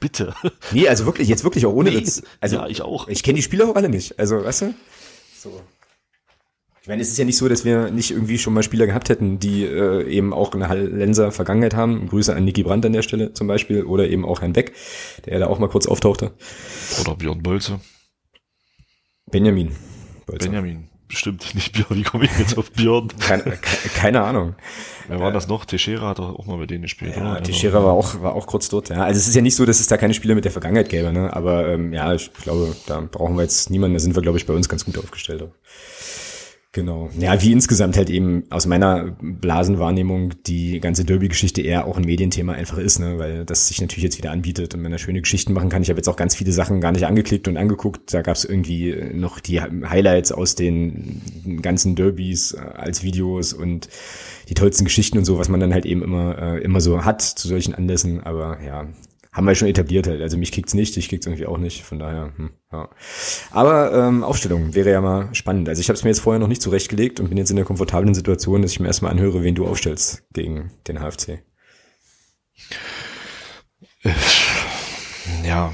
[0.00, 0.34] Bitte.
[0.72, 1.96] Nee, also wirklich, jetzt wirklich auch ohne nee.
[1.96, 2.22] Witz.
[2.40, 3.08] Also ja, ich auch.
[3.08, 4.18] Ich kenne die Spieler auch alle nicht.
[4.18, 4.74] Also, weißt du?
[5.38, 5.62] So.
[6.82, 9.08] Ich meine, es ist ja nicht so, dass wir nicht irgendwie schon mal Spieler gehabt
[9.08, 12.08] hätten, die äh, eben auch eine Hallenser Vergangenheit haben.
[12.08, 14.74] Grüße an Niki Brandt an der Stelle zum Beispiel oder eben auch Herrn Beck,
[15.24, 16.32] der da auch mal kurz auftauchte.
[17.00, 17.80] Oder Björn Bolze.
[19.36, 19.70] Benjamin.
[20.24, 20.48] Bolzer.
[20.48, 20.88] Benjamin.
[21.08, 21.90] Bestimmt nicht Björn.
[21.90, 23.08] Wie komme ich jetzt auf Björn?
[23.20, 23.58] keine,
[23.94, 24.54] keine Ahnung.
[25.08, 25.66] Wer war das noch?
[25.66, 27.42] Teixeira hat auch mal bei denen gespielt, ja, oder?
[27.42, 29.04] Teixeira war auch, war auch kurz dort, ja.
[29.04, 31.12] Also es ist ja nicht so, dass es da keine Spieler mit der Vergangenheit gäbe,
[31.12, 31.36] ne?
[31.36, 34.46] Aber ähm, ja, ich glaube, da brauchen wir jetzt niemanden, da sind wir, glaube ich,
[34.46, 35.42] bei uns ganz gut aufgestellt.
[35.42, 35.52] Auch.
[36.76, 37.08] Genau.
[37.18, 42.52] Ja, wie insgesamt halt eben aus meiner Blasenwahrnehmung die ganze Derby-Geschichte eher auch ein Medienthema
[42.52, 45.54] einfach ist, ne, weil das sich natürlich jetzt wieder anbietet und man da schöne Geschichten
[45.54, 45.80] machen kann.
[45.80, 48.12] Ich habe jetzt auch ganz viele Sachen gar nicht angeklickt und angeguckt.
[48.12, 51.22] Da gab es irgendwie noch die Highlights aus den
[51.62, 53.88] ganzen Derbys äh, als Videos und
[54.50, 57.22] die tollsten Geschichten und so, was man dann halt eben immer, äh, immer so hat
[57.22, 58.22] zu solchen Anlässen.
[58.22, 58.86] Aber ja,
[59.36, 60.22] haben wir schon etabliert halt.
[60.22, 61.82] Also mich kickt's nicht, ich kick's irgendwie auch nicht.
[61.82, 62.88] Von daher, hm, ja.
[63.50, 65.68] Aber ähm, Aufstellung wäre ja mal spannend.
[65.68, 67.66] Also ich habe es mir jetzt vorher noch nicht zurechtgelegt und bin jetzt in der
[67.66, 71.42] komfortablen Situation, dass ich mir erstmal anhöre, wen du aufstellst gegen den HFC.
[75.44, 75.72] Ja,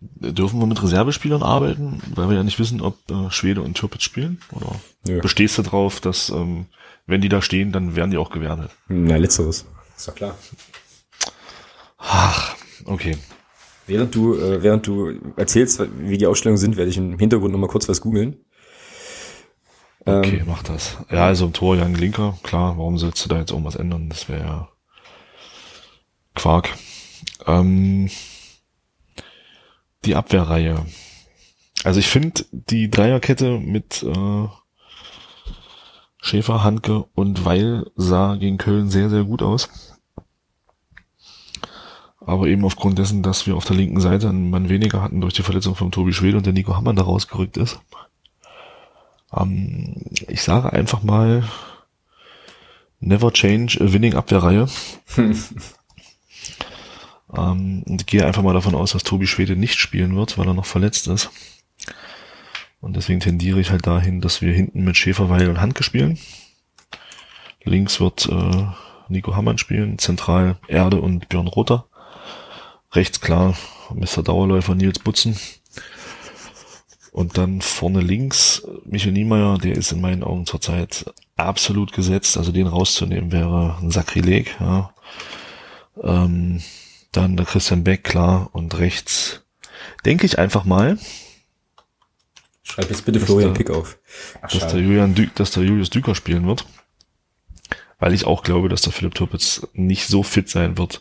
[0.00, 4.04] dürfen wir mit Reservespielern arbeiten, weil wir ja nicht wissen, ob äh, Schwede und Türpitz
[4.04, 4.40] spielen?
[4.52, 5.20] Oder ja.
[5.20, 6.66] bestehst du drauf, dass ähm,
[7.06, 8.70] wenn die da stehen, dann werden die auch gewertet?
[8.88, 9.66] Na, letzteres.
[9.96, 10.38] Ist doch klar.
[12.06, 13.16] Ach, okay.
[13.86, 17.68] Während du, äh, während du erzählst, wie die Ausstellungen sind, werde ich im Hintergrund nochmal
[17.68, 18.36] kurz was googeln.
[20.06, 20.98] Okay, ähm, mach das.
[21.10, 24.08] Ja, also im Tor Jan Linker, klar, warum sollst du da jetzt irgendwas ändern?
[24.08, 24.68] Das wäre ja
[26.34, 26.70] Quark.
[27.46, 28.10] Ähm,
[30.04, 30.84] die Abwehrreihe.
[31.84, 34.48] Also ich finde die Dreierkette mit äh,
[36.20, 39.93] Schäfer, Handke und Weil sah gegen Köln sehr, sehr gut aus.
[42.26, 45.34] Aber eben aufgrund dessen, dass wir auf der linken Seite einen Mann weniger hatten durch
[45.34, 47.80] die Verletzung von Tobi Schwede und der Nico Hammann da rausgerückt ist.
[49.36, 49.96] Ähm,
[50.28, 51.44] ich sage einfach mal,
[53.00, 54.68] never change a winning Abwehrreihe.
[57.36, 60.54] ähm, und gehe einfach mal davon aus, dass Tobi Schwede nicht spielen wird, weil er
[60.54, 61.30] noch verletzt ist.
[62.80, 66.18] Und deswegen tendiere ich halt dahin, dass wir hinten mit Schäferweil und Handke spielen.
[67.64, 68.66] Links wird äh,
[69.08, 71.86] Nico Hammann spielen, zentral Erde und Björn Rother.
[72.94, 73.56] Rechts klar
[73.92, 74.22] Mr.
[74.22, 75.36] Dauerläufer Nils Butzen.
[77.12, 82.36] Und dann vorne links Michael Niemeyer, der ist in meinen Augen zurzeit absolut gesetzt.
[82.36, 84.56] Also den rauszunehmen wäre ein Sakrileg.
[84.58, 84.92] Ja.
[86.02, 86.60] Ähm,
[87.12, 88.50] dann der Christian Beck, klar.
[88.52, 89.42] Und rechts
[90.04, 90.98] denke ich einfach mal.
[92.64, 93.98] Schreib jetzt bitte Florian Pick auf.
[94.42, 96.66] Ach, dass, der Julian Dü dass der Julius Düker spielen wird.
[98.00, 101.00] Weil ich auch glaube, dass der Philipp Turpitz nicht so fit sein wird,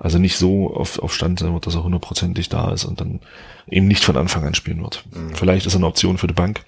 [0.00, 3.20] also nicht so auf, auf Stand sein wird, dass er hundertprozentig da ist und dann
[3.68, 5.04] eben nicht von Anfang an spielen wird.
[5.12, 5.34] Mhm.
[5.34, 6.64] Vielleicht ist er eine Option für die Bank,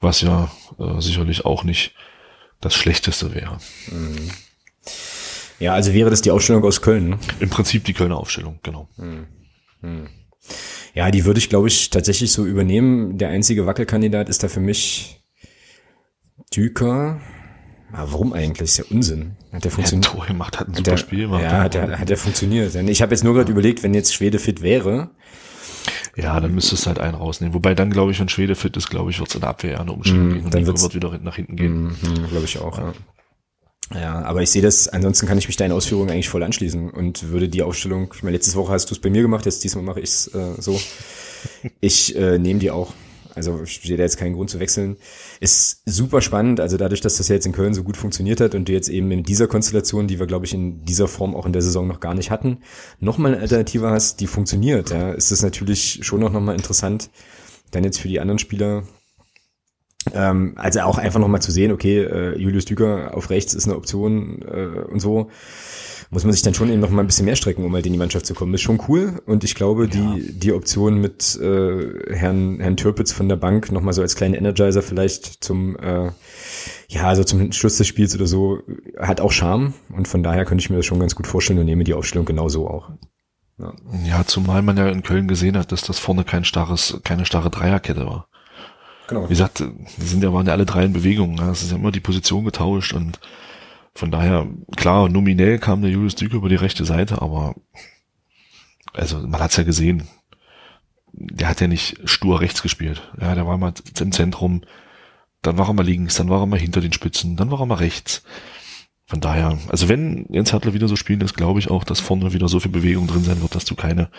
[0.00, 1.94] was ja äh, sicherlich auch nicht
[2.60, 3.58] das Schlechteste wäre.
[3.90, 4.30] Mhm.
[5.58, 7.08] Ja, also wäre das die Aufstellung aus Köln.
[7.08, 7.18] Ne?
[7.40, 8.88] Im Prinzip die Kölner Aufstellung, genau.
[8.96, 9.26] Mhm.
[9.82, 10.08] mhm.
[10.94, 13.18] Ja, die würde ich, glaube ich, tatsächlich so übernehmen.
[13.18, 15.20] Der einzige Wackelkandidat ist da für mich
[16.54, 17.20] Düker,
[17.96, 18.70] aber warum eigentlich?
[18.70, 19.32] Ist ja Unsinn.
[19.52, 20.06] Hat der funktioniert?
[20.06, 21.42] Ja, Tor gemacht, hat ein super der, Spiel gemacht.
[21.42, 22.74] Ja, hat der, hat der funktioniert.
[22.74, 23.52] Ich habe jetzt nur gerade ja.
[23.52, 25.10] überlegt, wenn jetzt Schwede fit wäre.
[26.16, 27.54] Ja, dann müsstest du halt einen rausnehmen.
[27.54, 29.80] Wobei dann, glaube ich, wenn Schwede fit ist, glaube ich, wird es in der Abwehr
[29.80, 30.44] eine Umstellung mm, gehen.
[30.46, 31.88] Und dann wird wieder nach hinten gehen.
[31.88, 32.92] Mm, glaube ich auch, ja.
[33.94, 37.28] Ja, aber ich sehe das, ansonsten kann ich mich deinen Ausführungen eigentlich voll anschließen und
[37.28, 39.84] würde die Aufstellung, ich meine, letzte Woche hast du es bei mir gemacht, jetzt diesmal
[39.84, 40.80] mache ich es äh, so.
[41.80, 42.92] Ich äh, nehme die auch.
[43.36, 44.96] Also sehe da jetzt keinen Grund zu wechseln.
[45.40, 48.68] Ist super spannend, also dadurch, dass das jetzt in Köln so gut funktioniert hat und
[48.68, 51.52] du jetzt eben in dieser Konstellation, die wir, glaube ich, in dieser Form auch in
[51.52, 52.58] der Saison noch gar nicht hatten,
[52.98, 57.10] nochmal eine Alternative hast, die funktioniert, ja, ist das natürlich schon noch nochmal interessant,
[57.70, 58.84] dann jetzt für die anderen Spieler,
[60.14, 63.76] ähm, also auch einfach nochmal zu sehen, okay, äh, Julius Düker auf rechts ist eine
[63.76, 65.30] Option äh, und so
[66.10, 67.92] muss man sich dann schon eben noch mal ein bisschen mehr strecken, um halt in
[67.92, 68.54] die Mannschaft zu kommen.
[68.54, 69.88] Ist schon cool und ich glaube, ja.
[69.88, 74.14] die, die Option mit äh, Herrn, Herrn Türpitz von der Bank noch mal so als
[74.14, 76.10] kleinen Energizer vielleicht zum, äh,
[76.88, 78.60] ja, also zum Schluss des Spiels oder so,
[78.98, 81.66] hat auch Charme und von daher könnte ich mir das schon ganz gut vorstellen und
[81.66, 82.90] nehme die Aufstellung genauso auch.
[83.58, 83.72] Ja.
[84.04, 87.50] ja, zumal man ja in Köln gesehen hat, dass das vorne kein starres, keine starre
[87.50, 88.28] Dreierkette war.
[89.08, 89.24] Genau.
[89.24, 89.62] Wie gesagt,
[89.98, 91.40] sind ja, waren ja alle drei in Bewegung.
[91.40, 93.20] Es ist ja immer die Position getauscht und
[93.96, 94.46] Von daher,
[94.76, 97.54] klar, nominell kam der Julius Düker über die rechte Seite, aber
[98.92, 100.06] also man hat's ja gesehen.
[101.12, 103.10] Der hat ja nicht stur rechts gespielt.
[103.18, 104.62] Ja, der war mal im Zentrum,
[105.40, 107.66] dann war er mal links, dann war er mal hinter den Spitzen, dann war er
[107.66, 108.22] mal rechts.
[109.06, 112.34] Von daher, also wenn Jens Hartler wieder so spielen ist, glaube ich auch, dass vorne
[112.34, 114.10] wieder so viel Bewegung drin sein wird, dass du keine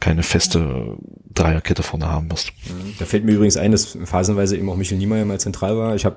[0.00, 0.96] keine feste
[1.34, 2.52] Dreierkette vorne haben wirst.
[2.98, 5.96] Da fällt mir übrigens ein, dass phasenweise eben auch Michel Niemeyer mal zentral war.
[5.96, 6.16] Ich habe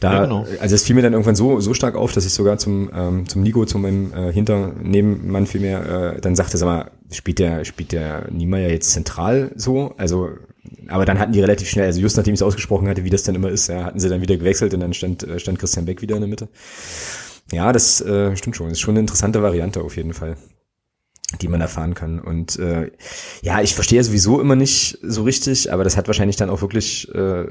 [0.00, 0.46] da, ja, genau.
[0.58, 3.28] also es fiel mir dann irgendwann so so stark auf, dass ich sogar zum ähm,
[3.28, 7.92] zum Nico, zu meinem äh, Hinternebenmann vielmehr, äh, dann sagte, sag mal, spielt der spielt
[7.92, 9.94] der Niemeyer jetzt zentral so?
[9.98, 10.30] Also
[10.88, 13.22] aber dann hatten die relativ schnell, also just nachdem ich es ausgesprochen hatte, wie das
[13.22, 15.84] dann immer ist, ja, hatten sie dann wieder gewechselt und dann stand, äh, stand Christian
[15.84, 16.48] Beck wieder in der Mitte.
[17.52, 18.68] Ja, das äh, stimmt schon.
[18.68, 20.36] Das ist schon eine interessante Variante auf jeden Fall
[21.40, 22.18] die man erfahren kann.
[22.18, 22.90] Und äh,
[23.42, 27.12] ja, ich verstehe sowieso immer nicht so richtig, aber das hat wahrscheinlich dann auch wirklich
[27.14, 27.46] äh,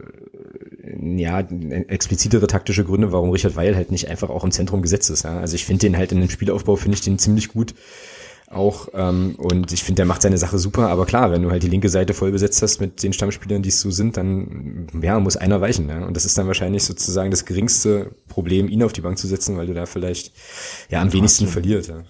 [1.16, 5.24] ja explizitere taktische Gründe, warum Richard Weil halt nicht einfach auch im Zentrum gesetzt ist.
[5.24, 5.40] Ja?
[5.40, 7.74] Also ich finde den halt in dem Spielaufbau finde ich den ziemlich gut
[8.52, 11.62] auch ähm, und ich finde, der macht seine Sache super, aber klar, wenn du halt
[11.62, 15.20] die linke Seite voll besetzt hast mit den Stammspielern, die es so sind, dann ja,
[15.20, 15.88] muss einer weichen.
[15.88, 16.04] Ja?
[16.04, 19.56] Und das ist dann wahrscheinlich sozusagen das geringste Problem, ihn auf die Bank zu setzen,
[19.56, 20.34] weil du da vielleicht
[20.90, 21.88] ja am wenigsten verliert.
[21.90, 22.02] Ja.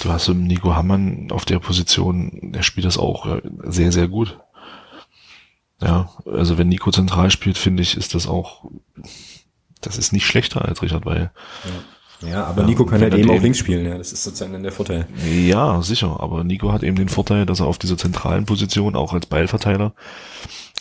[0.00, 4.38] Du hast im Nico Hammann auf der Position, der spielt das auch sehr, sehr gut.
[5.82, 8.70] Ja, also wenn Nico zentral spielt, finde ich, ist das auch,
[9.80, 11.30] das ist nicht schlechter als Richard Weil.
[12.22, 12.28] Ja.
[12.28, 14.62] ja aber ja, Nico kann halt eben auch links spielen, ja, das ist sozusagen dann
[14.62, 15.06] der Vorteil.
[15.26, 19.14] Ja, sicher, aber Nico hat eben den Vorteil, dass er auf dieser zentralen Position, auch
[19.14, 19.94] als Beilverteiler,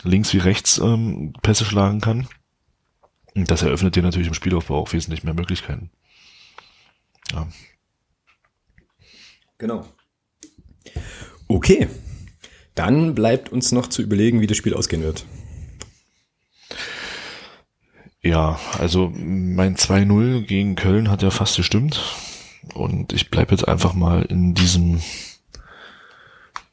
[0.03, 2.27] links wie rechts ähm, Pässe schlagen kann.
[3.35, 5.91] Und das eröffnet dir natürlich im Spielaufbau auch wesentlich mehr Möglichkeiten.
[7.31, 7.47] Ja,
[9.59, 9.85] Genau.
[11.47, 11.87] Okay.
[12.73, 15.25] Dann bleibt uns noch zu überlegen, wie das Spiel ausgehen wird.
[18.21, 22.01] Ja, also mein 2-0 gegen Köln hat ja fast gestimmt.
[22.73, 25.01] Und ich bleibe jetzt einfach mal in diesem,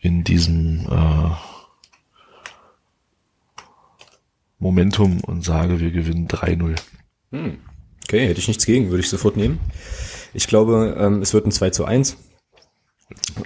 [0.01, 1.31] in diesem äh,
[4.59, 6.77] Momentum und sage, wir gewinnen 3-0.
[7.33, 7.59] Hm.
[8.05, 9.59] Okay, hätte ich nichts gegen, würde ich sofort nehmen.
[10.35, 12.17] Ich glaube, ähm, es wird ein 2 zu 1.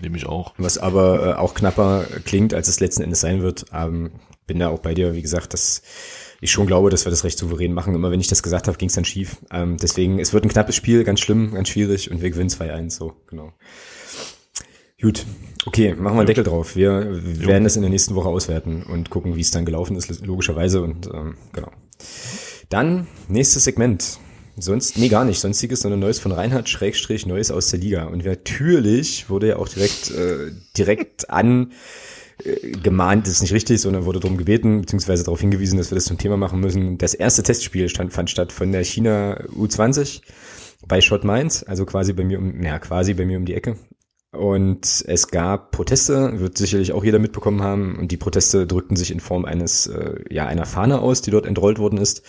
[0.01, 0.55] Nehme ich auch.
[0.57, 3.67] Was aber äh, auch knapper klingt, als es letzten Endes sein wird.
[3.73, 4.13] Ähm,
[4.47, 5.83] bin da auch bei dir, wie gesagt, dass
[6.41, 7.95] ich schon glaube, dass wir das recht souverän machen.
[7.95, 9.37] Immer wenn ich das gesagt habe, ging es dann schief.
[9.53, 12.91] Ähm, deswegen, es wird ein knappes Spiel, ganz schlimm, ganz schwierig und wir gewinnen 2-1,
[12.91, 13.53] so, genau.
[15.01, 15.25] Gut,
[15.67, 16.77] okay, machen wir einen Deckel drauf.
[16.77, 17.47] Wir jo.
[17.47, 20.83] werden es in der nächsten Woche auswerten und gucken, wie es dann gelaufen ist, logischerweise
[20.83, 21.71] und ähm, genau.
[22.69, 24.19] Dann nächstes Segment.
[24.57, 25.41] Sonst, nee, gar nicht.
[25.41, 28.05] Sonstiges, sondern Neues von Reinhard, Schrägstrich, Neues aus der Liga.
[28.05, 31.73] Und natürlich wurde ja auch direkt, äh, direkt an
[32.45, 36.05] äh, gemahnt, ist nicht richtig, sondern wurde darum gebeten, beziehungsweise darauf hingewiesen, dass wir das
[36.05, 36.99] zum Thema machen müssen.
[36.99, 40.23] Das erste Testspiel stand, fand statt von der China U20
[40.87, 43.77] bei Schott Mainz, also quasi bei mir um, ja, quasi bei mir um die Ecke.
[44.33, 47.99] Und es gab Proteste, wird sicherlich auch jeder mitbekommen haben.
[47.99, 51.47] Und die Proteste drückten sich in Form eines, äh, ja, einer Fahne aus, die dort
[51.47, 52.23] entrollt worden ist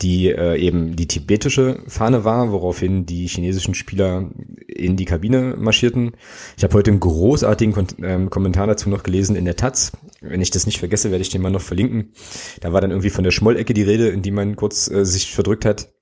[0.00, 4.30] die äh, eben die tibetische Fahne war, woraufhin die chinesischen Spieler
[4.66, 6.12] in die Kabine marschierten.
[6.56, 9.92] Ich habe heute einen großartigen Kon ähm, Kommentar dazu noch gelesen in der Taz.
[10.20, 12.12] Wenn ich das nicht vergesse, werde ich den mal noch verlinken.
[12.60, 15.34] Da war dann irgendwie von der Schmollecke die Rede, in die man kurz äh, sich
[15.34, 15.92] verdrückt hat.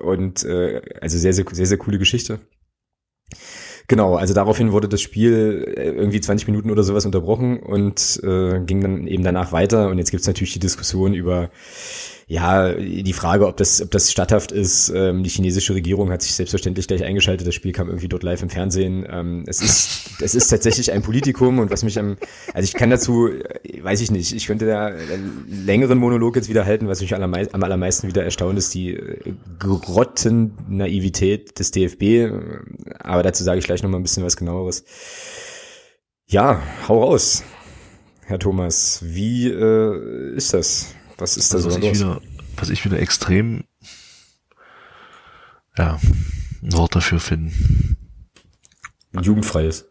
[0.00, 2.38] Und äh, also sehr, sehr, sehr, sehr coole Geschichte.
[3.88, 8.60] Genau, also daraufhin wurde das Spiel äh, irgendwie 20 Minuten oder sowas unterbrochen und äh,
[8.60, 9.88] ging dann eben danach weiter.
[9.88, 11.50] Und jetzt gibt's natürlich die Diskussion über
[12.30, 16.34] ja, die Frage, ob das, ob das statthaft ist, ähm, die chinesische Regierung hat sich
[16.34, 17.44] selbstverständlich gleich eingeschaltet.
[17.44, 19.04] Das Spiel kam irgendwie dort live im Fernsehen.
[19.10, 22.16] Ähm, es ist, es ist tatsächlich ein Politikum und was mich am,
[22.54, 26.48] also ich kann dazu, äh, weiß ich nicht, ich könnte da einen längeren Monolog jetzt
[26.48, 32.32] wieder halten, was mich am allermeisten wieder erstaunt ist, die äh, Grottennaivität des DFB.
[33.00, 34.84] Aber dazu sage ich gleich noch mal ein bisschen was genaueres.
[36.28, 37.42] Ja, hau raus,
[38.26, 39.00] Herr Thomas.
[39.02, 40.94] Wie äh, ist das?
[41.20, 41.92] Was ist da also, so was los?
[41.92, 42.20] Ich wieder,
[42.56, 43.64] was ich wieder extrem,
[45.76, 45.98] ja,
[46.62, 47.96] ein Wort dafür finden.
[49.20, 49.86] Jugendfreies.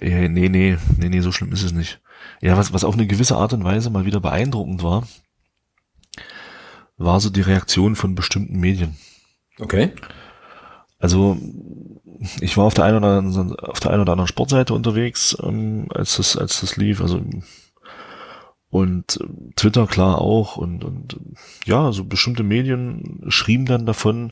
[0.00, 2.00] Nee, nee, nee, nee, so schlimm ist es nicht.
[2.40, 5.06] Ja, was, was auf eine gewisse Art und Weise mal wieder beeindruckend war,
[6.96, 8.96] war so die Reaktion von bestimmten Medien.
[9.58, 9.92] Okay.
[10.98, 11.38] Also
[12.40, 15.86] ich war auf der einen oder anderen, auf der einen oder anderen Sportseite unterwegs, ähm,
[15.94, 17.00] als das, als das lief.
[17.00, 17.22] Also
[18.70, 21.18] und äh, Twitter klar auch und, und
[21.64, 24.30] ja, so bestimmte Medien schrieben dann davon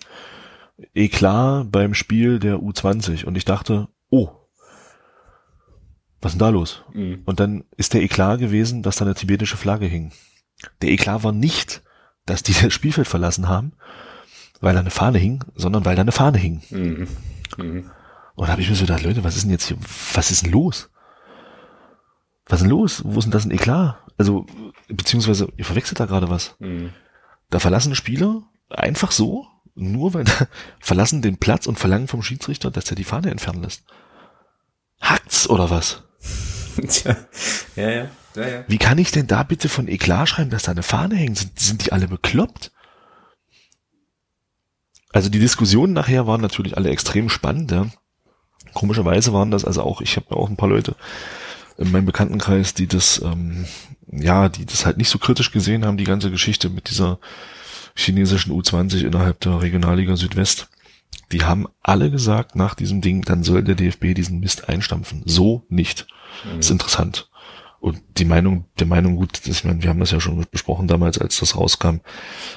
[0.95, 4.31] Eklat beim Spiel der U20 und ich dachte, oh,
[6.21, 6.85] was ist denn da los?
[6.93, 7.23] Mhm.
[7.25, 10.13] Und dann ist der Eklat gewesen, dass da eine tibetische Flagge hing.
[10.83, 11.83] Der Eklat war nicht,
[12.27, 13.73] dass die das Spielfeld verlassen haben,
[14.61, 16.63] weil da eine Fahne hing, sondern weil da eine Fahne hing.
[16.71, 17.09] Mhm.
[17.57, 17.91] Mhm.
[18.35, 19.79] Und da habe ich mir so gedacht, Leute, was ist denn jetzt hier,
[20.15, 20.91] was ist denn los?
[22.49, 23.03] Was ist denn los?
[23.05, 23.99] Wo ist denn das ein Eklat?
[24.17, 24.47] Also,
[24.89, 26.57] beziehungsweise, ihr verwechselt da gerade was.
[26.59, 26.93] Mhm.
[27.51, 30.49] Da verlassen Spieler einfach so, nur weil da
[30.81, 33.85] verlassen den Platz und verlangen vom Schiedsrichter, dass er die Fahne entfernen lässt.
[35.01, 36.03] Hackt's oder was?
[36.89, 37.17] Tja,
[37.77, 38.65] ja, ja, ja, ja.
[38.67, 41.39] Wie kann ich denn da bitte von Eklat schreiben, dass da eine Fahne hängt?
[41.39, 42.73] Sind, sind die alle bekloppt?
[45.11, 47.87] Also die Diskussionen nachher waren natürlich alle extrem spannend, ja.
[48.75, 50.95] Komischerweise waren das also auch, ich habe auch ein paar Leute
[51.79, 53.67] in meinem Bekanntenkreis, die das, ähm,
[54.11, 57.19] ja, die das halt nicht so kritisch gesehen haben, die ganze Geschichte mit dieser
[57.95, 60.69] chinesischen U20 innerhalb der Regionalliga Südwest.
[61.33, 65.23] Die haben alle gesagt nach diesem Ding, dann soll der DFB diesen Mist einstampfen.
[65.25, 66.07] So nicht.
[66.45, 66.61] Mhm.
[66.61, 67.31] ist interessant.
[67.81, 71.19] Und die Meinung, der Meinung, gut, ich meine, wir haben das ja schon besprochen damals,
[71.19, 71.99] als das rauskam.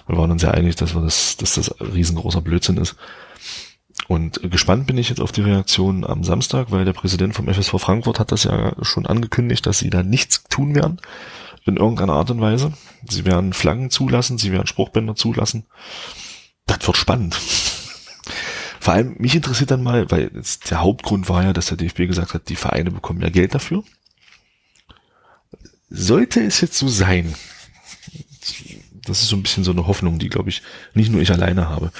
[0.07, 2.95] Wir waren uns ja einig, dass wir das, dass das riesengroßer Blödsinn ist.
[4.07, 7.75] Und gespannt bin ich jetzt auf die Reaktion am Samstag, weil der Präsident vom FSV
[7.77, 10.99] Frankfurt hat das ja schon angekündigt, dass sie da nichts tun werden
[11.65, 12.73] in irgendeiner Art und Weise.
[13.07, 15.65] Sie werden Flaggen zulassen, sie werden Spruchbänder zulassen.
[16.65, 17.35] Das wird spannend.
[18.79, 20.31] Vor allem, mich interessiert dann mal, weil
[20.69, 23.83] der Hauptgrund war ja, dass der DFB gesagt hat, die Vereine bekommen ja Geld dafür.
[25.89, 27.35] Sollte es jetzt so sein,
[29.05, 30.63] das ist so ein bisschen so eine Hoffnung, die, glaube ich,
[30.95, 31.91] nicht nur ich alleine habe,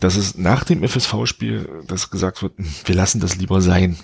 [0.00, 3.96] dass es nach dem FSV-Spiel, dass gesagt wird, wir lassen das lieber sein.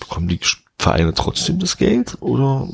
[0.00, 0.40] Bekommen die
[0.78, 2.68] Vereine trotzdem das Geld oder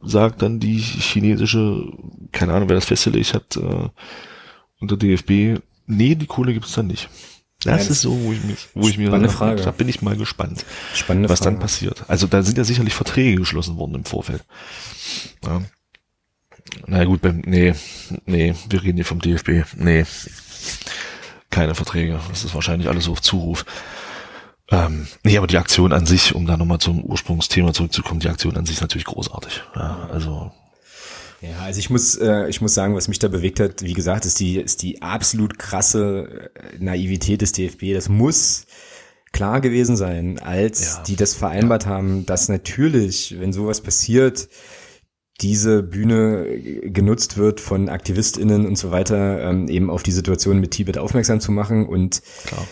[0.00, 1.92] sagt dann die chinesische,
[2.32, 3.88] keine Ahnung, wer das festgelegt hat, äh,
[4.80, 7.08] unter DFB, nee, die Kohle gibt's dann nicht.
[7.64, 9.62] Das ja, ist so, wo ich mich, wo ich mir Spannende Frage.
[9.62, 11.52] da bin ich mal gespannt, Spannende was Frage.
[11.52, 12.04] dann passiert.
[12.06, 14.44] Also da sind ja sicherlich Verträge geschlossen worden im Vorfeld.
[15.44, 15.62] Ja.
[16.86, 17.74] Na gut, beim, nee,
[18.26, 19.64] nee, wir reden hier vom DFB.
[19.76, 20.04] Nee,
[21.50, 22.20] keine Verträge.
[22.28, 23.64] Das ist wahrscheinlich alles auf Zuruf.
[24.70, 28.56] Ähm, nee, aber die Aktion an sich, um da nochmal zum Ursprungsthema zurückzukommen, die Aktion
[28.56, 29.62] an sich ist natürlich großartig.
[29.74, 30.52] Ja, also
[31.40, 34.24] ja, also ich muss, äh, ich muss sagen, was mich da bewegt hat, wie gesagt,
[34.24, 37.94] ist die, ist die absolut krasse äh, Naivität des DFB.
[37.94, 38.66] Das muss
[39.30, 41.02] klar gewesen sein, als ja.
[41.04, 44.48] die das vereinbart haben, dass natürlich, wenn sowas passiert,
[45.40, 46.46] diese Bühne
[46.84, 51.40] genutzt wird von AktivistInnen und so weiter, ähm, eben auf die Situation mit Tibet aufmerksam
[51.40, 51.86] zu machen.
[51.86, 52.66] Und Klar.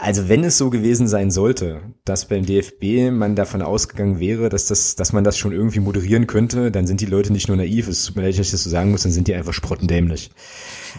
[0.00, 4.66] also wenn es so gewesen sein sollte, dass beim DFB man davon ausgegangen wäre, dass
[4.66, 7.86] das, dass man das schon irgendwie moderieren könnte, dann sind die Leute nicht nur naiv,
[7.88, 10.30] es tut mir leid, dass ich das so sagen muss, dann sind die einfach sprottendämlich.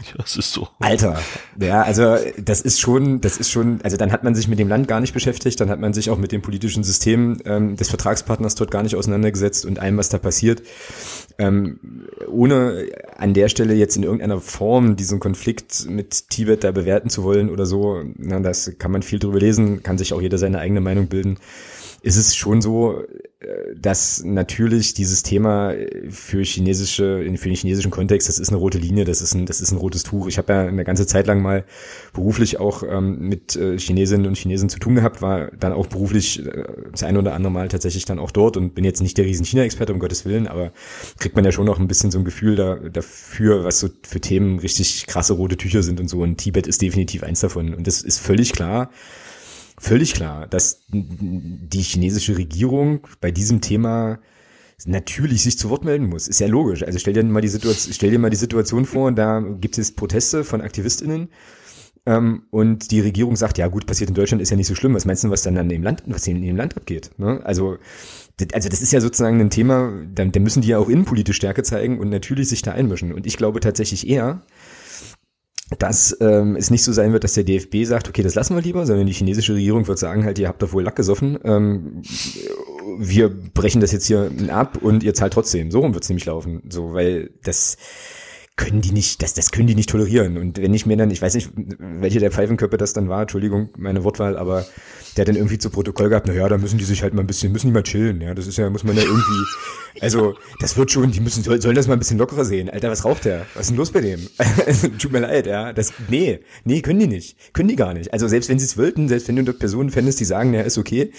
[0.17, 0.67] Das ist so.
[0.79, 1.19] Alter,
[1.59, 4.67] ja, also das ist schon, das ist schon, also dann hat man sich mit dem
[4.67, 7.89] Land gar nicht beschäftigt, dann hat man sich auch mit dem politischen System ähm, des
[7.89, 10.61] Vertragspartners dort gar nicht auseinandergesetzt und allem, was da passiert.
[11.37, 11.79] Ähm,
[12.27, 12.87] ohne
[13.17, 17.49] an der Stelle jetzt in irgendeiner Form diesen Konflikt mit Tibet da bewerten zu wollen
[17.49, 20.81] oder so, na, das kann man viel drüber lesen, kann sich auch jeder seine eigene
[20.81, 21.37] Meinung bilden
[22.01, 23.03] ist es schon so,
[23.39, 25.73] äh, dass natürlich dieses Thema
[26.09, 29.61] für chinesische, für den chinesischen Kontext, das ist eine rote Linie, das ist ein, das
[29.61, 30.27] ist ein rotes Tuch.
[30.27, 31.65] Ich habe ja eine ganze Zeit lang mal
[32.13, 36.45] beruflich auch ähm, mit äh, Chinesinnen und Chinesen zu tun gehabt, war dann auch beruflich
[36.45, 39.25] äh, das eine oder andere Mal tatsächlich dann auch dort und bin jetzt nicht der
[39.25, 40.71] riesen China-Experte, um Gottes Willen, aber
[41.19, 44.19] kriegt man ja schon noch ein bisschen so ein Gefühl da, dafür, was so für
[44.19, 46.19] Themen richtig krasse rote Tücher sind und so.
[46.21, 47.73] Und Tibet ist definitiv eins davon.
[47.73, 48.89] Und das ist völlig klar
[49.79, 54.19] völlig klar, dass die chinesische Regierung bei diesem Thema
[54.85, 56.27] natürlich sich zu Wort melden muss.
[56.27, 56.83] Ist ja logisch.
[56.83, 59.93] Also stell dir mal die Situation, stell dir mal die Situation vor, da gibt es
[59.93, 61.29] Proteste von AktivistInnen
[62.05, 64.93] ähm, und die Regierung sagt, ja gut, passiert in Deutschland, ist ja nicht so schlimm.
[64.93, 67.11] Was meinst du, was dann an dem Land, was in dem Land abgeht?
[67.17, 67.41] Ne?
[67.43, 67.77] Also,
[68.53, 71.63] also das ist ja sozusagen ein Thema, da, da müssen die ja auch innenpolitisch Stärke
[71.63, 73.13] zeigen und natürlich sich da einmischen.
[73.13, 74.41] Und ich glaube tatsächlich eher,
[75.77, 78.61] dass ähm, es nicht so sein wird, dass der DFB sagt, okay, das lassen wir
[78.61, 82.01] lieber, sondern die chinesische Regierung wird sagen, halt, ihr habt doch wohl Lack gesoffen, ähm,
[82.97, 85.69] wir brechen das jetzt hier ab und ihr zahlt trotzdem.
[85.69, 86.63] So rum wird's nämlich laufen.
[86.69, 87.77] So, weil das
[88.59, 90.37] können die nicht, das, das können die nicht tolerieren.
[90.37, 93.69] Und wenn ich mir dann, ich weiß nicht, welche der Pfeifenköpfe das dann war, Entschuldigung,
[93.77, 94.65] meine Wortwahl, aber
[95.15, 97.21] der hat dann irgendwie zu Protokoll gehabt, na ja, da müssen die sich halt mal
[97.21, 99.45] ein bisschen, müssen die mal chillen, ja, das ist ja, muss man ja irgendwie,
[100.01, 102.69] also, das wird schon, die müssen, sollen das mal ein bisschen lockerer sehen.
[102.69, 103.45] Alter, was raucht der?
[103.53, 104.27] Was ist denn los bei dem?
[104.99, 108.11] Tut mir leid, ja, das, nee, nee, können die nicht, können die gar nicht.
[108.11, 110.61] Also, selbst wenn sie es wollten, selbst wenn du dort Personen fändest, die sagen, ja,
[110.61, 111.13] ist okay,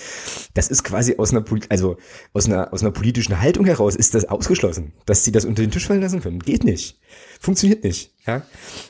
[0.53, 1.97] das ist quasi aus einer, also,
[2.35, 5.71] aus einer, aus einer politischen Haltung heraus ist das ausgeschlossen, dass sie das unter den
[5.71, 6.41] Tisch fallen lassen können.
[6.41, 6.99] Geht nicht.
[7.41, 8.43] Funktioniert nicht, ja.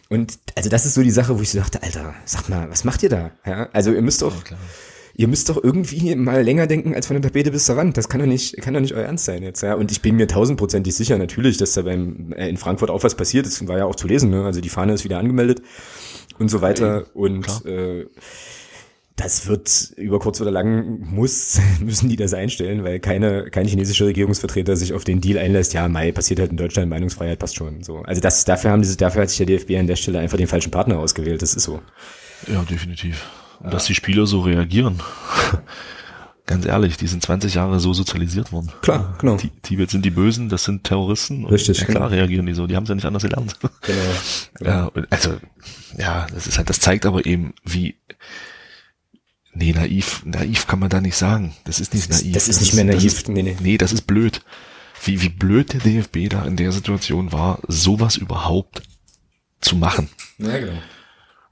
[0.08, 2.84] Und, also, das ist so die Sache, wo ich so dachte, Alter, sag mal, was
[2.84, 3.30] macht ihr da?
[3.46, 4.56] Ja, also, ihr müsst doch, ja,
[5.14, 7.96] ihr müsst doch irgendwie mal länger denken als von der Tapete bis zur Wand.
[7.96, 9.62] Das kann doch nicht, kann doch nicht euer Ernst sein jetzt.
[9.62, 13.02] Ja, und ich bin mir tausendprozentig sicher natürlich, dass da beim äh, in Frankfurt auch
[13.04, 13.46] was passiert.
[13.46, 14.30] Das war ja auch zu lesen.
[14.30, 14.44] Ne?
[14.44, 15.62] Also die Fahne ist wieder angemeldet
[16.38, 17.04] und so weiter.
[17.14, 18.06] und äh,
[19.20, 24.06] das wird über kurz oder lang muss, müssen die das einstellen, weil keine, kein chinesischer
[24.06, 25.74] Regierungsvertreter sich auf den Deal einlässt.
[25.74, 27.82] Ja, Mai passiert halt in Deutschland, Meinungsfreiheit passt schon.
[27.82, 27.98] So.
[27.98, 30.46] Also das, dafür haben diese, dafür hat sich der DFB an der Stelle einfach den
[30.46, 31.42] falschen Partner ausgewählt.
[31.42, 31.80] Das ist so.
[32.50, 33.26] Ja, definitiv.
[33.58, 33.70] Und ja.
[33.72, 35.02] dass die Spieler so reagieren.
[36.46, 38.72] Ganz ehrlich, die sind 20 Jahre so sozialisiert worden.
[38.82, 39.36] Klar, genau.
[39.36, 41.44] Die, Tibet sind die Bösen, das sind Terroristen.
[41.44, 41.78] Richtig.
[41.78, 42.20] Ja, klar genau.
[42.20, 43.56] reagieren die so, die haben es ja nicht anders gelernt.
[43.82, 43.98] Genau.
[44.58, 44.70] genau.
[44.96, 45.34] Ja, also,
[45.96, 47.94] ja, das ist halt, das zeigt aber eben, wie,
[49.52, 51.54] Nee, naiv, naiv kann man da nicht sagen.
[51.64, 52.32] Das ist nicht naiv.
[52.32, 53.04] Das ist, das ist nicht mehr naiv.
[53.04, 53.56] Ist, nee, nee.
[53.60, 54.42] nee, das ist blöd.
[55.02, 58.82] Wie, wie blöd der DFB da in der Situation war, sowas überhaupt
[59.60, 60.08] zu machen.
[60.38, 60.78] Ja, genau.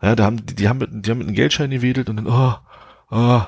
[0.01, 2.55] Ja, da haben, die haben mit, die haben mit einem Geldschein gewedelt und dann, oh,
[3.11, 3.42] oh,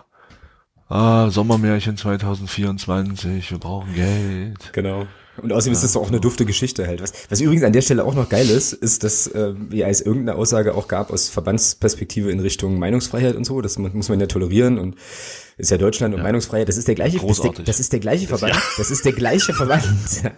[0.89, 4.73] ah, Sommermärchen 2024, wir brauchen Geld.
[4.73, 5.07] Genau.
[5.37, 5.79] Und außerdem ja.
[5.79, 7.01] ist das auch eine dufte Geschichte halt.
[7.03, 10.01] Was, was übrigens an der Stelle auch noch geil ist, ist, dass äh, ja, es
[10.01, 13.61] irgendeine Aussage auch gab aus Verbandsperspektive in Richtung Meinungsfreiheit und so.
[13.61, 14.97] Das muss man ja tolerieren und
[15.57, 16.25] ist ja Deutschland und ja.
[16.25, 16.69] Meinungsfreiheit.
[16.69, 18.57] Das ist der gleiche, das ist der, das ist der gleiche Verband.
[18.77, 19.85] Das ist der gleiche Verband.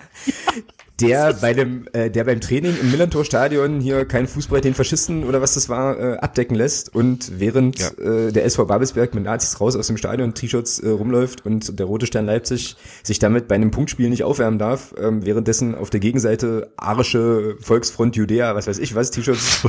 [1.01, 5.41] der bei dem, äh, der beim Training im Millantor-Stadion hier kein Fußball den Faschisten oder
[5.41, 7.89] was das war äh, abdecken lässt und während ja.
[7.99, 11.87] äh, der SV Babelsberg mit Nazis raus aus dem Stadion T-Shirts äh, rumläuft und der
[11.87, 16.01] Rote Stern Leipzig sich damit bei einem Punktspiel nicht aufwärmen darf, ähm, währenddessen auf der
[16.01, 19.63] Gegenseite arische Volksfront Judäa, was weiß ich was, T-Shirts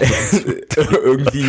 [1.04, 1.46] irgendwie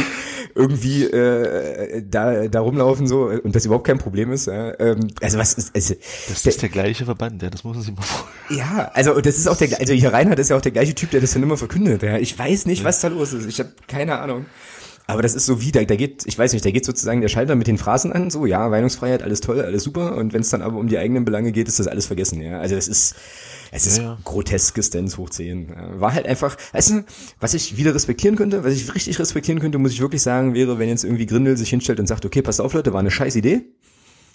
[0.56, 4.48] irgendwie äh, da, da rumlaufen so und das überhaupt kein Problem ist.
[4.48, 4.80] Ja.
[4.80, 5.96] Ähm, also was ist also,
[6.28, 8.60] Das ist der, der gleiche Verband, ja, das muss man sich mal vorstellen.
[8.60, 11.12] Ja, also das ist auch der also hier Reinhard ist ja auch der gleiche Typ,
[11.12, 12.04] der das dann immer verkündet.
[12.04, 12.18] Ja.
[12.18, 13.48] Ich weiß nicht, was da los ist.
[13.48, 14.46] Ich habe keine Ahnung.
[15.08, 17.28] Aber das ist so wie, da, da geht, ich weiß nicht, da geht sozusagen der
[17.28, 20.16] Schalter mit den Phrasen an, so, ja, Meinungsfreiheit, alles toll, alles super.
[20.16, 22.60] Und wenn es dann aber um die eigenen Belange geht, ist das alles vergessen, ja.
[22.60, 23.16] Also das ist,
[23.72, 25.74] es ist ja, groteskes Dance hoch 10.
[25.96, 27.06] War halt einfach, weißt du,
[27.40, 30.78] was ich wieder respektieren könnte, was ich richtig respektieren könnte, muss ich wirklich sagen, wäre,
[30.78, 33.36] wenn jetzt irgendwie Grindel sich hinstellt und sagt, okay, passt auf, Leute, war eine scheiß
[33.38, 33.64] Idee.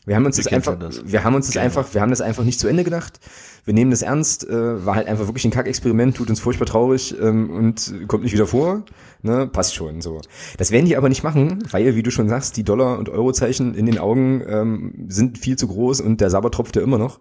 [0.06, 1.02] Wir haben uns wir das einfach, das.
[1.04, 1.64] wir haben uns das genau.
[1.64, 3.18] einfach, wir haben das einfach nicht zu Ende gedacht.
[3.64, 7.16] Wir nehmen das ernst, äh, war halt einfach wirklich ein Kackexperiment, tut uns furchtbar traurig
[7.20, 8.84] ähm, und kommt nicht wieder vor.
[9.22, 10.20] Ne, passt schon so.
[10.58, 13.74] Das werden die aber nicht machen, weil, wie du schon sagst, die Dollar- und Eurozeichen
[13.74, 17.18] in den Augen ähm, sind viel zu groß und der Saber tropft ja immer noch.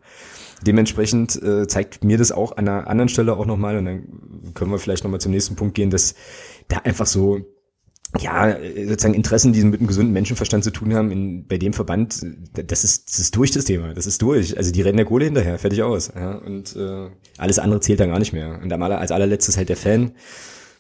[0.62, 4.72] Dementsprechend äh, zeigt mir das auch an einer anderen Stelle auch nochmal, und dann können
[4.72, 6.16] wir vielleicht nochmal zum nächsten Punkt gehen, dass
[6.68, 7.42] da einfach so
[8.20, 8.56] ja,
[8.88, 12.84] sozusagen Interessen, die mit einem gesunden Menschenverstand zu tun haben, in, bei dem Verband, das
[12.84, 14.58] ist, das ist durch das Thema, das ist durch.
[14.58, 16.12] Also die rennen der Kohle hinterher, fertig aus.
[16.16, 18.60] Ja, und äh, alles andere zählt dann gar nicht mehr.
[18.62, 20.12] Und als allerletztes halt der Fan.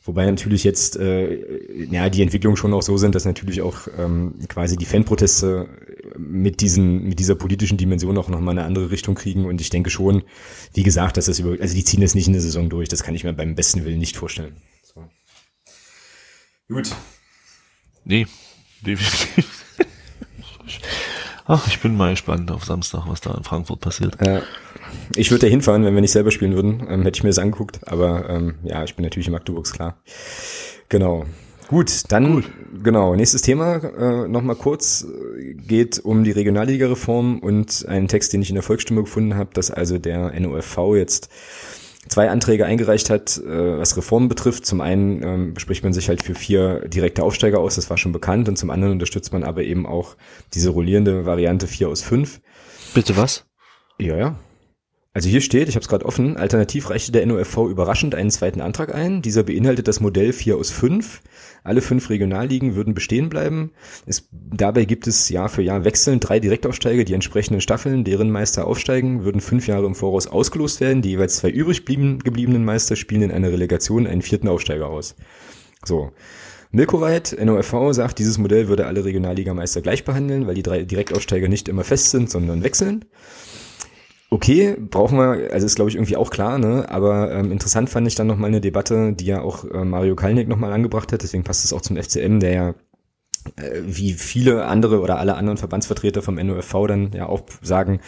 [0.06, 4.36] Wobei natürlich jetzt äh, ja die Entwicklungen schon auch so sind, dass natürlich auch ähm,
[4.47, 5.68] quasi die Fanproteste
[6.18, 9.89] mit diesen mit dieser politischen Dimension auch nochmal eine andere Richtung kriegen und ich denke
[9.89, 10.24] schon,
[10.74, 13.03] wie gesagt, dass das über also die ziehen das nicht in der Saison durch, das
[13.03, 14.56] kann ich mir beim besten Willen nicht vorstellen.
[14.84, 15.03] So.
[16.68, 16.91] Gut,
[18.06, 18.28] Nee,
[18.82, 19.66] definitiv.
[21.48, 24.18] Ach, ich bin mal gespannt auf Samstag, was da in Frankfurt passiert.
[24.26, 24.41] Ja.
[25.16, 26.86] Ich würde da hinfahren, wenn wir nicht selber spielen würden.
[26.89, 27.88] Ähm, hätte ich mir das angeguckt.
[27.88, 29.98] Aber ähm, ja, ich bin natürlich in Magdeburgs, klar.
[30.89, 31.26] Genau.
[31.68, 32.52] Gut, dann Gut.
[32.84, 35.08] genau, nächstes Thema äh, nochmal kurz
[35.68, 39.72] geht um die Regionalliga-Reform und einen Text, den ich in der Volksstimme gefunden habe, dass
[39.72, 41.30] also der NOFV jetzt
[42.08, 44.66] zwei Anträge eingereicht hat, äh, was Reformen betrifft.
[44.66, 48.12] Zum einen ähm, bespricht man sich halt für vier direkte Aufsteiger aus, das war schon
[48.12, 50.16] bekannt, und zum anderen unterstützt man aber eben auch
[50.53, 52.41] diese rollierende Variante vier aus fünf.
[52.93, 53.45] Bitte was?
[53.97, 54.36] Ja, ja.
[55.16, 58.59] Also hier steht, ich habe es gerade offen, alternativ reichte der NOFV überraschend einen zweiten
[58.59, 59.22] Antrag ein.
[59.22, 61.22] Dieser beinhaltet das Modell 4 aus 5.
[61.63, 63.72] Alle fünf Regionalligen würden bestehen bleiben.
[64.05, 67.05] Es, dabei gibt es Jahr für Jahr wechselnd drei Direktaufsteiger.
[67.05, 71.01] Die entsprechenden Staffeln, deren Meister aufsteigen, würden fünf Jahre im Voraus ausgelost werden.
[71.01, 75.16] Die jeweils zwei übrig gebliebenen Meister spielen in einer Relegation einen vierten Aufsteiger aus.
[75.86, 76.11] So.
[76.72, 81.70] Milkoweit, NOFV, sagt, dieses Modell würde alle Regionalligameister gleich behandeln, weil die drei Direktaufsteiger nicht
[81.70, 83.05] immer fest sind, sondern wechseln
[84.36, 86.86] okay, brauchen wir, also ist glaube ich irgendwie auch klar, ne?
[86.89, 90.49] Aber ähm, interessant fand ich dann nochmal eine Debatte, die ja auch äh, Mario Kalnick
[90.49, 92.75] nochmal angebracht hat, deswegen passt es auch zum FCM, der ja
[93.86, 98.00] wie viele andere oder alle anderen Verbandsvertreter vom NOFV dann ja auch sagen,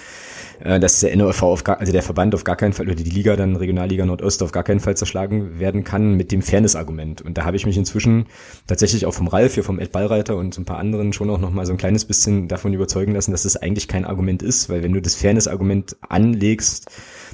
[0.59, 3.03] äh, dass der NOFV auf gar, also der Verband auf gar keinen Fall oder die
[3.03, 7.22] Liga dann Regionalliga Nordost auf gar keinen Fall zerschlagen werden kann mit dem Fairness-Argument.
[7.22, 8.26] Und da habe ich mich inzwischen
[8.65, 11.51] tatsächlich auch vom Ralf hier vom Ed Ballreiter und ein paar anderen schon auch noch
[11.51, 14.84] mal so ein kleines bisschen davon überzeugen lassen, dass das eigentlich kein Argument ist, weil
[14.84, 16.89] wenn du das Fairness-Argument anlegst,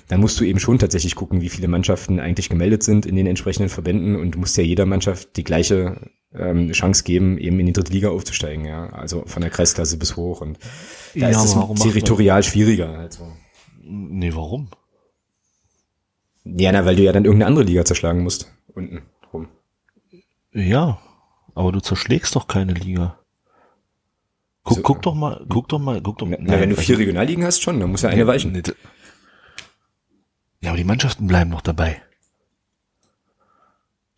[0.08, 3.28] dann musst du eben schon tatsächlich gucken, wie viele Mannschaften eigentlich gemeldet sind in den
[3.28, 7.74] entsprechenden Verbänden und musst ja jeder Mannschaft die gleiche ähm, Chance geben, eben in die
[7.74, 8.90] dritte Liga aufzusteigen, ja.
[8.90, 10.60] Also von der Kreisklasse bis hoch und
[11.14, 12.98] da ja, ist es territorial schwieriger.
[12.98, 13.32] Also.
[13.82, 14.70] Nee, warum?
[16.44, 18.52] Ja, na, weil du ja dann irgendeine andere Liga zerschlagen musst.
[18.74, 19.48] Unten rum.
[20.52, 21.00] Ja,
[21.56, 23.20] aber du zerschlägst doch keine Liga.
[24.64, 26.38] Guck, so, guck doch mal, guck doch mal, guck doch mal.
[26.42, 28.62] Na, wenn du vier also, Regionalligen hast, schon, dann muss ja eine weichen.
[30.64, 32.02] Ja, aber die Mannschaften bleiben noch dabei.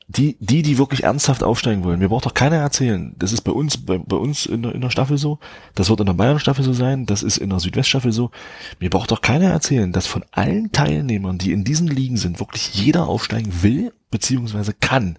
[0.07, 1.97] Die, die, die wirklich ernsthaft aufsteigen wollen.
[1.97, 3.15] Mir braucht doch keiner erzählen.
[3.17, 5.39] Das ist bei uns, bei, bei uns in der, in der Staffel so.
[5.73, 7.07] Das wird in der Bayern-Staffel so sein.
[7.07, 8.29] Das ist in der Südwest-Staffel so.
[8.79, 12.75] Mir braucht doch keiner erzählen, dass von allen Teilnehmern, die in diesen Ligen sind, wirklich
[12.75, 15.17] jeder aufsteigen will, beziehungsweise kann.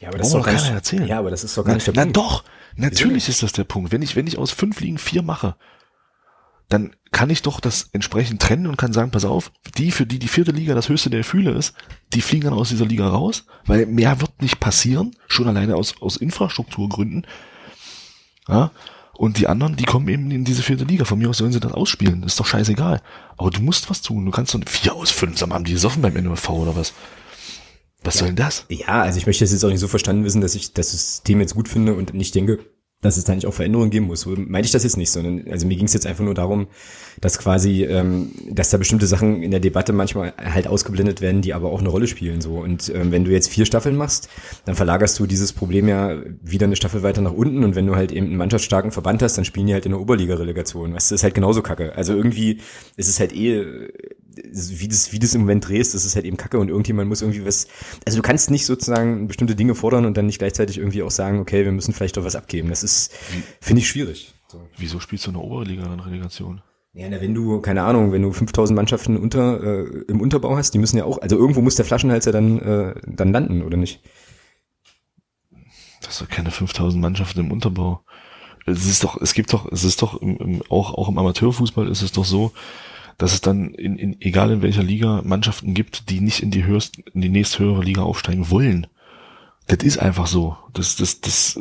[0.00, 1.06] Ja, aber das ist doch keiner nicht, erzählen.
[1.06, 2.06] Ja, aber das ist doch gar nicht der Punkt.
[2.08, 2.44] Na doch,
[2.76, 3.90] natürlich ist das der Punkt.
[3.90, 5.56] Wenn ich, wenn ich aus fünf Ligen vier mache,
[6.70, 10.20] dann kann ich doch das entsprechend trennen und kann sagen, pass auf, die, für die
[10.20, 11.74] die vierte Liga das höchste der Gefühle ist,
[12.14, 16.00] die fliegen dann aus dieser Liga raus, weil mehr wird nicht passieren, schon alleine aus,
[16.00, 17.26] aus Infrastrukturgründen.
[18.48, 18.70] Ja,
[19.20, 21.04] und die anderen, die kommen eben in diese vierte Liga.
[21.04, 22.22] Von mir aus sollen sie das ausspielen.
[22.22, 23.02] Ist doch scheißegal.
[23.36, 24.24] Aber du musst was tun.
[24.24, 26.94] Du kannst doch vier aus fünf, sag mal, haben die gesoffen beim NOV oder was?
[28.02, 28.20] Was ja.
[28.20, 28.64] soll denn das?
[28.70, 31.40] Ja, also ich möchte das jetzt auch nicht so verstanden wissen, dass ich das System
[31.40, 32.60] jetzt gut finde und nicht denke,
[33.02, 34.26] dass es da nicht auch Veränderungen geben muss.
[34.26, 36.66] Meinte ich das jetzt nicht, sondern also mir ging es jetzt einfach nur darum,
[37.20, 41.54] dass quasi, ähm, dass da bestimmte Sachen in der Debatte manchmal halt ausgeblendet werden, die
[41.54, 42.40] aber auch eine Rolle spielen.
[42.40, 44.28] So und ähm, wenn du jetzt vier Staffeln machst,
[44.66, 47.96] dann verlagerst du dieses Problem ja wieder eine Staffel weiter nach unten und wenn du
[47.96, 50.92] halt eben einen mannschaftsstarken Verband hast, dann spielen die halt in der Oberliga-Relegation.
[50.92, 51.96] Das ist halt genauso kacke.
[51.96, 52.60] Also irgendwie
[52.96, 53.88] ist es halt eh
[54.44, 57.22] wie das, wie das im Moment drehst, das ist halt eben kacke und irgendjemand muss
[57.22, 57.66] irgendwie was,
[58.04, 61.40] also du kannst nicht sozusagen bestimmte Dinge fordern und dann nicht gleichzeitig irgendwie auch sagen,
[61.40, 62.68] okay, wir müssen vielleicht doch was abgeben.
[62.68, 63.12] Das ist,
[63.60, 64.34] finde ich schwierig.
[64.48, 64.60] So.
[64.76, 66.62] Wieso spielst du eine Oberliga dann Relegation?
[66.92, 70.74] Ja, na, wenn du, keine Ahnung, wenn du 5000 Mannschaften unter, äh, im Unterbau hast,
[70.74, 73.76] die müssen ja auch, also irgendwo muss der Flaschenhals ja dann, äh, dann landen, oder
[73.76, 74.00] nicht?
[76.02, 78.02] Das sind keine 5000 Mannschaften im Unterbau.
[78.66, 81.86] Es ist doch, es gibt doch, es ist doch im, im, auch, auch im Amateurfußball
[81.88, 82.52] ist es doch so,
[83.20, 86.64] dass es dann in, in egal in welcher Liga Mannschaften gibt, die nicht in die
[86.64, 88.86] höchste, in die nächsthöhere Liga aufsteigen wollen.
[89.66, 90.56] Das ist einfach so.
[90.72, 91.60] Das, das, das,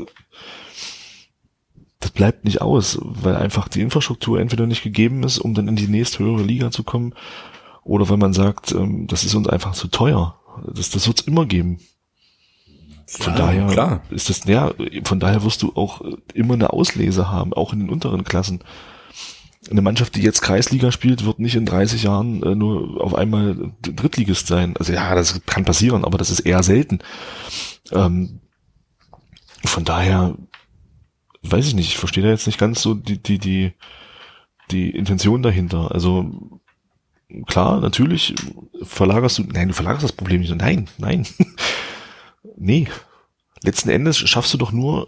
[2.00, 5.76] das bleibt nicht aus, weil einfach die Infrastruktur entweder nicht gegeben ist, um dann in
[5.76, 7.14] die nächsthöhere Liga zu kommen,
[7.84, 10.40] oder weil man sagt, ähm, das ist uns einfach zu teuer.
[10.74, 11.80] Das, das wird es immer geben.
[13.06, 14.02] Von ja, daher klar.
[14.12, 14.72] ist das, ja,
[15.04, 16.02] von daher wirst du auch
[16.34, 18.62] immer eine Auslese haben, auch in den unteren Klassen
[19.70, 23.74] eine Mannschaft, die jetzt Kreisliga spielt, wird nicht in 30 Jahren äh, nur auf einmal
[23.82, 24.76] Drittligist sein.
[24.78, 27.00] Also ja, das kann passieren, aber das ist eher selten.
[27.92, 28.40] Ähm,
[29.66, 30.36] von daher
[31.44, 33.74] weiß ich nicht, ich verstehe da jetzt nicht ganz so die, die, die,
[34.72, 35.92] die Intention dahinter.
[35.92, 36.32] Also
[37.46, 38.36] klar, natürlich
[38.82, 40.56] verlagerst du, nein, du verlagerst das Problem nicht.
[40.56, 41.28] Nein, nein.
[42.56, 42.88] nee.
[43.62, 45.08] Letzten Endes schaffst du doch nur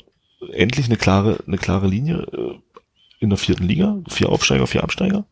[0.51, 2.59] endlich eine klare, eine klare Linie äh,
[3.21, 5.25] in der vierten Liga, vier Aufsteiger, vier Absteiger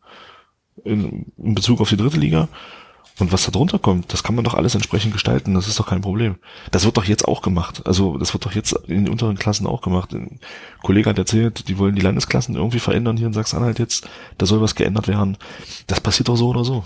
[0.84, 2.48] in, in Bezug auf die dritte Liga.
[3.18, 5.86] Und was da drunter kommt, das kann man doch alles entsprechend gestalten, das ist doch
[5.86, 6.36] kein Problem.
[6.70, 7.82] Das wird doch jetzt auch gemacht.
[7.86, 10.14] Also das wird doch jetzt in den unteren Klassen auch gemacht.
[10.14, 10.40] Ein
[10.82, 14.08] Kollege hat erzählt, die wollen die Landesklassen irgendwie verändern hier in Sachsen-Anhalt jetzt.
[14.38, 15.36] Da soll was geändert werden.
[15.86, 16.84] Das passiert doch so oder so.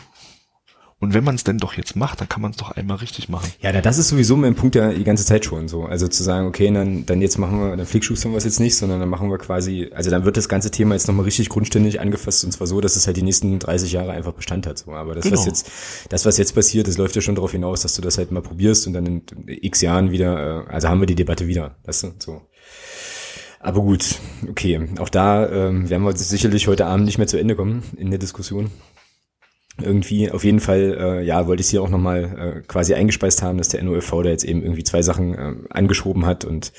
[1.04, 3.28] Und wenn man es denn doch jetzt macht, dann kann man es doch einmal richtig
[3.28, 3.52] machen.
[3.60, 5.84] Ja, das ist sowieso mein Punkt ja die ganze Zeit schon so.
[5.84, 8.74] Also zu sagen, okay, dann, dann jetzt machen wir, dann fliegschustern wir es jetzt nicht,
[8.76, 12.00] sondern dann machen wir quasi, also dann wird das ganze Thema jetzt nochmal richtig grundständig
[12.00, 14.78] angefasst und zwar so, dass es halt die nächsten 30 Jahre einfach Bestand hat.
[14.78, 14.92] So.
[14.92, 15.36] Aber das, genau.
[15.36, 15.70] was jetzt,
[16.08, 18.40] das, was jetzt passiert, das läuft ja schon darauf hinaus, dass du das halt mal
[18.40, 21.76] probierst und dann in x Jahren wieder, äh, also haben wir die Debatte wieder.
[21.84, 22.40] Weißt du, so.
[23.60, 24.88] Aber gut, okay.
[24.98, 28.18] Auch da ähm, werden wir sicherlich heute Abend nicht mehr zu Ende kommen in der
[28.18, 28.70] Diskussion
[29.82, 33.58] irgendwie auf jeden Fall, äh, ja, wollte ich sie auch nochmal äh, quasi eingespeist haben,
[33.58, 36.72] dass der NOFV da jetzt eben irgendwie zwei Sachen äh, angeschoben hat und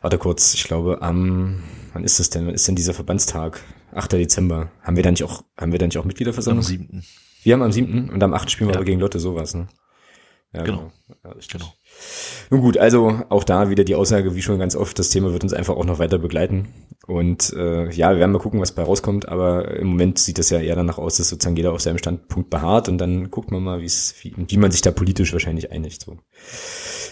[0.00, 3.60] warte kurz, ich glaube am, wann ist das denn, wann ist denn dieser Verbandstag?
[3.92, 4.12] 8.
[4.12, 4.70] Dezember.
[4.82, 6.64] Haben wir da nicht auch, haben wir da nicht auch Mitgliederversammlung?
[6.64, 7.04] Am 7.
[7.42, 8.10] Wir haben am 7.
[8.10, 8.50] und am 8.
[8.50, 8.78] spielen wir ja.
[8.78, 9.68] aber gegen Lotte sowas, ne?
[10.52, 10.92] Ja, genau.
[11.06, 11.34] genau.
[11.34, 11.72] Ja, genau.
[12.50, 15.42] Nun gut, also auch da wieder die Aussage, wie schon ganz oft, das Thema wird
[15.42, 16.68] uns einfach auch noch weiter begleiten.
[17.06, 20.50] Und äh, ja, wir werden mal gucken, was bei rauskommt, aber im Moment sieht es
[20.50, 23.62] ja eher danach aus, dass sozusagen jeder auf seinem Standpunkt beharrt und dann guckt man
[23.62, 26.02] mal, wie es, wie, wie man sich da politisch wahrscheinlich einigt.
[26.02, 26.18] So.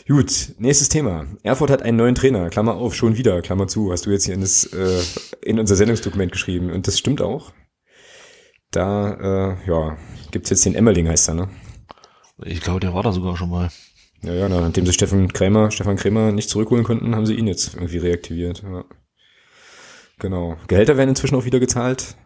[0.08, 1.26] Gut, nächstes Thema.
[1.42, 4.34] Erfurt hat einen neuen Trainer, Klammer auf, schon wieder, Klammer zu, hast du jetzt hier
[4.34, 5.02] in, das, äh,
[5.42, 6.70] in unser Sendungsdokument geschrieben.
[6.70, 7.52] Und das stimmt auch.
[8.70, 9.98] Da, äh, ja,
[10.30, 11.48] gibt's jetzt den Emmerling, heißt er, ne?
[12.44, 13.68] Ich glaube, der war da sogar schon mal.
[14.22, 17.74] Ja, ja, nachdem sie Stefan Krämer, Stefan Krämer nicht zurückholen konnten, haben sie ihn jetzt
[17.74, 18.62] irgendwie reaktiviert.
[18.62, 18.84] Ja.
[20.18, 20.56] Genau.
[20.68, 22.16] Gehälter werden inzwischen auch wieder gezahlt.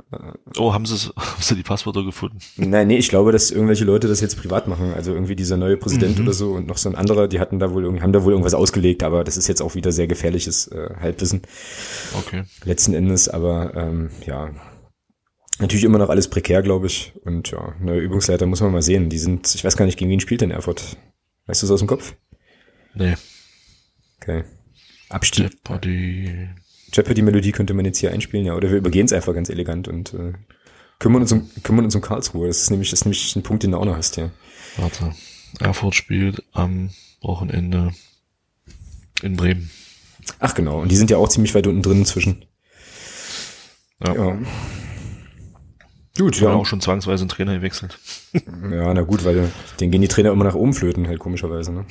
[0.59, 2.39] Oh, haben sie, haben sie die Passwörter gefunden?
[2.57, 4.93] Nein, nee, ich glaube, dass irgendwelche Leute das jetzt privat machen.
[4.95, 6.25] Also irgendwie dieser neue Präsident mhm.
[6.25, 8.55] oder so und noch so ein anderer, die hatten da wohl, haben da wohl irgendwas
[8.55, 11.43] ausgelegt, aber das ist jetzt auch wieder sehr gefährliches äh, Halbwissen.
[12.19, 12.45] Okay.
[12.65, 14.51] Letzten Endes, aber ähm, ja,
[15.59, 17.15] natürlich immer noch alles prekär, glaube ich.
[17.25, 19.09] Und ja, neue Übungsleiter muss man mal sehen.
[19.09, 20.99] Die sind, ich weiß gar nicht, gegen wen spielt denn Erfurt?
[21.47, 22.15] Weißt du es aus dem Kopf?
[22.95, 23.15] Nee.
[24.21, 24.45] Okay.
[25.09, 25.51] Abstieg.
[25.53, 26.49] Jeopardy.
[26.93, 30.15] Jeopardy-Melodie könnte man jetzt hier einspielen, ja, oder wir übergehen es einfach ganz elegant und
[30.15, 30.33] äh,
[30.99, 32.49] kümmern, uns um, kümmern uns um Karlsruhe.
[32.49, 34.31] Das ist nämlich, das ist nämlich ein Punkt, den du auch noch hast, ja.
[34.77, 35.15] Warte.
[35.61, 36.91] Erfurt spielt am
[37.23, 37.93] Wochenende
[39.23, 39.71] in Bremen.
[40.39, 42.45] Ach genau, und die sind ja auch ziemlich weit unten drin inzwischen.
[44.05, 44.15] Ja.
[44.15, 44.39] ja.
[46.19, 46.53] Gut, ja.
[46.53, 47.99] auch schon zwangsweise einen Trainer gewechselt.
[48.71, 51.87] Ja, na gut, weil den gehen die Trainer immer nach oben flöten, halt komischerweise, ne?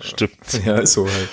[0.00, 0.32] Stimmt.
[0.64, 1.28] Ja, ist so halt.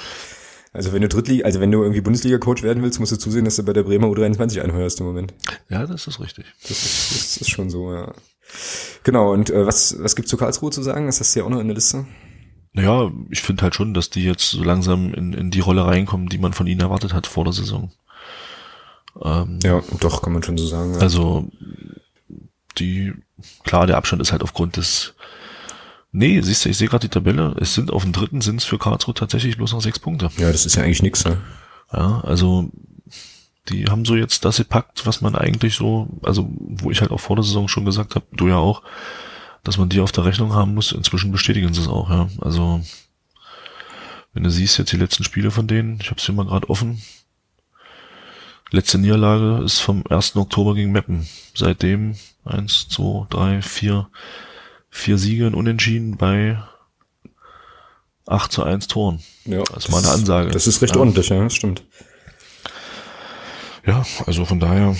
[0.73, 3.57] Also wenn du Drittliga, also wenn du irgendwie Bundesliga-Coach werden willst, musst du zusehen, dass
[3.57, 5.33] du bei der Bremer U23 einheuerst im Moment.
[5.69, 6.45] Ja, das ist richtig.
[6.61, 8.13] Das ist, das ist schon so, ja.
[9.03, 11.07] Genau, und äh, was, was gibt's zu Karlsruhe zu sagen?
[11.07, 12.05] Ist das ja auch noch in der Liste?
[12.73, 16.29] Naja, ich finde halt schon, dass die jetzt so langsam in, in die Rolle reinkommen,
[16.29, 17.91] die man von ihnen erwartet hat vor der Saison.
[19.21, 20.93] Ähm, ja, doch, kann man schon so sagen.
[20.93, 20.99] Ja.
[20.99, 21.47] Also
[22.77, 23.13] die,
[23.63, 25.13] klar, der Abstand ist halt aufgrund des
[26.13, 27.55] Nee, siehst du, ich sehe gerade die Tabelle.
[27.59, 30.29] Es sind auf dem dritten sind es für Karlsruhe tatsächlich bloß noch sechs Punkte.
[30.37, 31.37] Ja, das ist ja eigentlich nix, ne?
[31.93, 32.69] Ja, also
[33.69, 37.19] die haben so jetzt das gepackt, was man eigentlich so, also wo ich halt auch
[37.19, 38.81] vor der Saison schon gesagt habe, du ja auch,
[39.63, 40.91] dass man die auf der Rechnung haben muss.
[40.91, 42.27] Inzwischen bestätigen sie es auch, ja.
[42.41, 42.81] Also
[44.33, 46.69] wenn du siehst jetzt die letzten Spiele von denen, ich habe es hier mal gerade
[46.69, 47.01] offen.
[48.73, 50.37] Letzte Niederlage ist vom 1.
[50.37, 51.27] Oktober gegen Meppen.
[51.53, 52.15] Seitdem
[52.45, 54.07] eins, zwei, drei, vier,
[54.89, 56.57] vier Siege und Unentschieden bei
[58.27, 59.19] 8 zu 1 Toren.
[59.43, 60.51] Ja, das ist mal eine Ansage.
[60.51, 61.01] Das ist recht ja.
[61.01, 61.83] ordentlich, ja, das stimmt.
[63.85, 64.95] Ja, also von daher,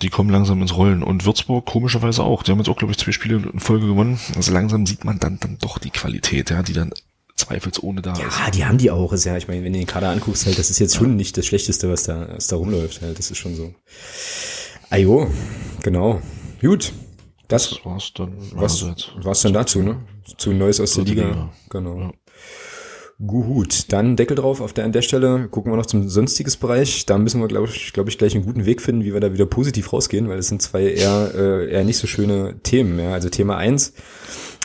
[0.00, 1.04] die kommen langsam ins Rollen.
[1.04, 2.42] Und Würzburg komischerweise auch.
[2.42, 4.18] Die haben jetzt auch, glaube ich, zwei Spiele in Folge gewonnen.
[4.34, 6.92] Also langsam sieht man dann, dann doch die Qualität, ja, die dann
[7.36, 8.38] zweifelsohne da ja, ist.
[8.38, 9.12] Ja, die haben die auch.
[9.12, 11.36] Ist ja, ich meine, wenn du den Kader anguckst, halt, das ist jetzt schon nicht
[11.36, 13.02] das Schlechteste, was da, was da rumläuft.
[13.02, 13.74] Halt, das ist schon so.
[14.90, 15.30] Ajo,
[15.82, 16.20] genau.
[16.60, 16.92] Gut.
[17.48, 18.32] Das, das war's dann.
[18.52, 18.84] Was
[19.22, 19.96] war's dann dazu, ne?
[20.38, 21.28] Zu Neues aus der Liga.
[21.28, 21.52] Liga.
[21.70, 21.98] Genau.
[21.98, 22.12] Ja.
[23.24, 25.48] Gut, dann Deckel drauf auf der, an der Stelle.
[25.48, 27.06] Gucken wir noch zum sonstiges Bereich.
[27.06, 29.32] Da müssen wir, glaube ich, glaube ich, gleich einen guten Weg finden, wie wir da
[29.32, 32.98] wieder positiv rausgehen, weil es sind zwei eher, äh, eher nicht so schöne Themen.
[32.98, 33.12] Ja.
[33.12, 33.92] Also Thema eins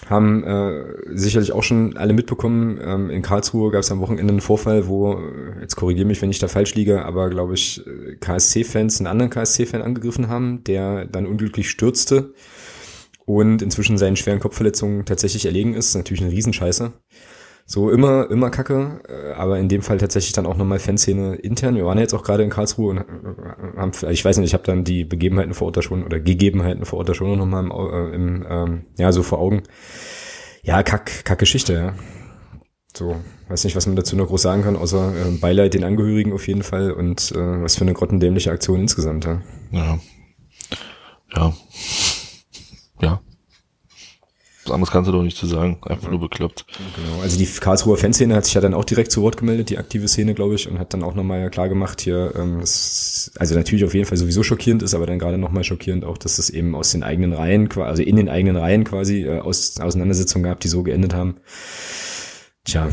[0.09, 0.83] haben äh,
[1.13, 2.79] sicherlich auch schon alle mitbekommen.
[2.81, 5.19] Ähm, in Karlsruhe gab es am Wochenende einen Vorfall, wo,
[5.59, 7.83] jetzt korrigiere mich, wenn ich da falsch liege, aber glaube ich,
[8.19, 12.33] KSC-Fans einen anderen KSC-Fan angegriffen haben, der dann unglücklich stürzte
[13.25, 15.95] und inzwischen seinen schweren Kopfverletzungen tatsächlich erlegen ist.
[15.95, 16.93] Natürlich eine Riesenscheiße.
[17.69, 21.75] So immer, immer Kacke, äh, aber in dem Fall tatsächlich dann auch nochmal Fanszene intern.
[21.75, 23.03] Wir waren jetzt auch gerade in Karlsruhe und äh,
[23.77, 26.85] haben, ich weiß nicht, ich habe dann die Begebenheiten vor Ort da schon oder Gegebenheiten
[26.85, 29.63] vor Ort da schon nochmal im, äh, im ähm, ja, so vor Augen.
[30.63, 31.93] Ja, Kack, Kack-Geschichte, ja.
[32.95, 33.17] So,
[33.49, 36.47] weiß nicht, was man dazu noch groß sagen kann, außer äh, Beileid den Angehörigen auf
[36.47, 39.25] jeden Fall und äh, was für eine grottendämliche Aktion insgesamt.
[39.25, 39.41] Ja.
[39.71, 39.99] Ja
[41.35, 41.53] ja.
[44.67, 45.77] Was anderes kannst du doch nicht zu sagen.
[45.83, 46.65] Einfach nur bekloppt.
[46.95, 47.21] Genau.
[47.21, 50.07] Also die Karlsruher Fanszene hat sich ja dann auch direkt zu Wort gemeldet, die aktive
[50.07, 53.85] Szene, glaube ich, und hat dann auch nochmal klar gemacht hier, ähm, das, also natürlich
[53.85, 56.75] auf jeden Fall sowieso schockierend ist, aber dann gerade nochmal schockierend auch, dass es eben
[56.75, 60.67] aus den eigenen Reihen, also in den eigenen Reihen quasi äh, aus, Auseinandersetzungen gab, die
[60.67, 61.37] so geendet haben.
[62.65, 62.89] Tja,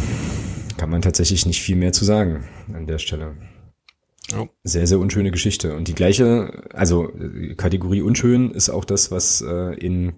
[0.76, 3.34] kann man tatsächlich nicht viel mehr zu sagen an der Stelle.
[4.30, 4.48] Ja.
[4.62, 5.74] Sehr, sehr unschöne Geschichte.
[5.74, 7.10] Und die gleiche, also
[7.56, 10.14] Kategorie unschön ist auch das, was äh, in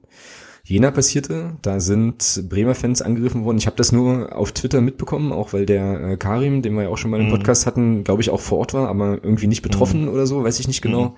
[0.69, 1.57] Jena passierte.
[1.63, 3.59] Da sind Bremer Fans angegriffen worden.
[3.59, 6.89] Ich habe das nur auf Twitter mitbekommen, auch weil der äh, Karim, den wir ja
[6.89, 7.31] auch schon mal im mhm.
[7.31, 10.09] Podcast hatten, glaube ich auch vor Ort war, aber irgendwie nicht betroffen mhm.
[10.09, 11.17] oder so, weiß ich nicht genau.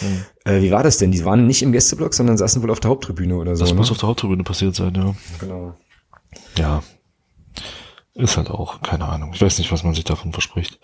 [0.00, 0.08] Mhm.
[0.08, 0.24] mhm.
[0.44, 1.10] Äh, wie war das denn?
[1.10, 3.64] Die waren nicht im Gästeblock, sondern saßen wohl auf der Haupttribüne oder so.
[3.64, 3.78] Das ne?
[3.78, 5.14] muss auf der Haupttribüne passiert sein, ja.
[5.40, 5.74] Genau.
[6.56, 6.82] Ja.
[8.14, 9.30] Ist halt auch, keine Ahnung.
[9.32, 10.78] Ich weiß nicht, was man sich davon verspricht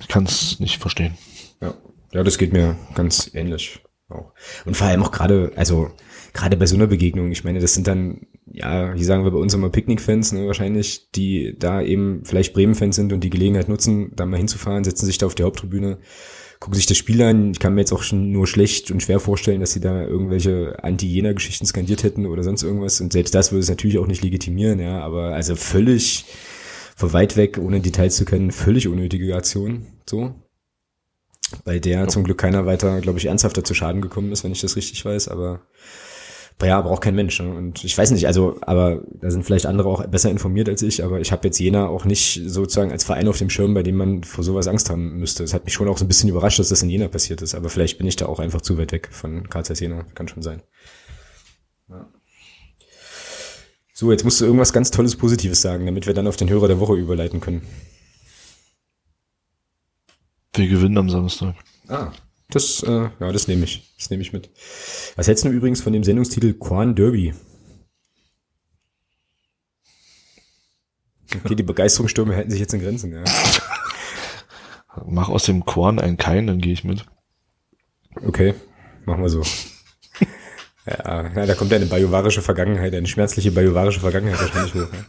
[0.00, 1.16] ich kann es nicht verstehen.
[1.60, 1.74] Ja.
[2.12, 4.32] ja, das geht mir ganz ähnlich auch.
[4.64, 5.90] Und vor allem auch gerade, also
[6.34, 9.38] gerade bei so einer Begegnung, ich meine, das sind dann, ja, wie sagen wir bei
[9.38, 14.12] uns immer Picknick-Fans, ne, wahrscheinlich, die da eben vielleicht Bremen-Fans sind und die Gelegenheit nutzen,
[14.14, 15.98] da mal hinzufahren, setzen sich da auf die Haupttribüne,
[16.58, 17.52] gucken sich das Spiel an.
[17.52, 20.82] Ich kann mir jetzt auch schon nur schlecht und schwer vorstellen, dass sie da irgendwelche
[20.82, 23.00] Anti-Jena-Geschichten skandiert hätten oder sonst irgendwas.
[23.00, 26.24] Und selbst das würde es natürlich auch nicht legitimieren, ja, aber also völlig
[26.96, 30.34] von weit weg, ohne Details zu kennen, völlig unnötige Aktion, so.
[31.64, 32.08] Bei der ja.
[32.08, 35.04] zum Glück keiner weiter, glaube ich, ernsthafter zu Schaden gekommen ist, wenn ich das richtig
[35.04, 35.60] weiß, aber
[36.64, 37.40] Ja, braucht kein Mensch.
[37.40, 37.52] Ne?
[37.52, 41.04] Und ich weiß nicht, also, aber da sind vielleicht andere auch besser informiert als ich,
[41.04, 43.96] aber ich habe jetzt Jena auch nicht sozusagen als Verein auf dem Schirm, bei dem
[43.96, 45.44] man vor sowas Angst haben müsste.
[45.44, 47.54] Es hat mich schon auch so ein bisschen überrascht, dass das in Jena passiert ist,
[47.54, 50.42] aber vielleicht bin ich da auch einfach zu weit weg von Karl Jena, kann schon
[50.42, 50.62] sein.
[51.88, 52.08] Ja.
[53.92, 56.68] So, jetzt musst du irgendwas ganz Tolles Positives sagen, damit wir dann auf den Hörer
[56.68, 57.62] der Woche überleiten können.
[60.54, 61.54] Wir gewinnen am Samstag.
[61.88, 62.12] Ah,
[62.50, 63.94] das, äh, ja, das nehme ich.
[63.98, 64.50] Das nehme ich mit.
[65.16, 67.34] Was hältst du übrigens von dem Sendungstitel Quan Derby?
[71.34, 73.24] Okay, die Begeisterungsstürme halten sich jetzt in Grenzen, ja.
[75.06, 77.04] Mach aus dem Quan ein Kein, dann gehe ich mit.
[78.24, 78.54] Okay,
[79.04, 79.42] machen wir so.
[80.86, 84.92] ja, ja, da kommt eine bajuwarische Vergangenheit, eine schmerzliche bajuwarische Vergangenheit wahrscheinlich hoch.
[84.92, 85.04] Ja.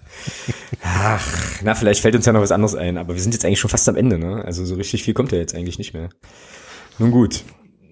[0.82, 3.60] Ach, na, vielleicht fällt uns ja noch was anderes ein, aber wir sind jetzt eigentlich
[3.60, 4.44] schon fast am Ende, ne?
[4.44, 6.10] Also so richtig viel kommt ja jetzt eigentlich nicht mehr.
[6.98, 7.44] Nun gut.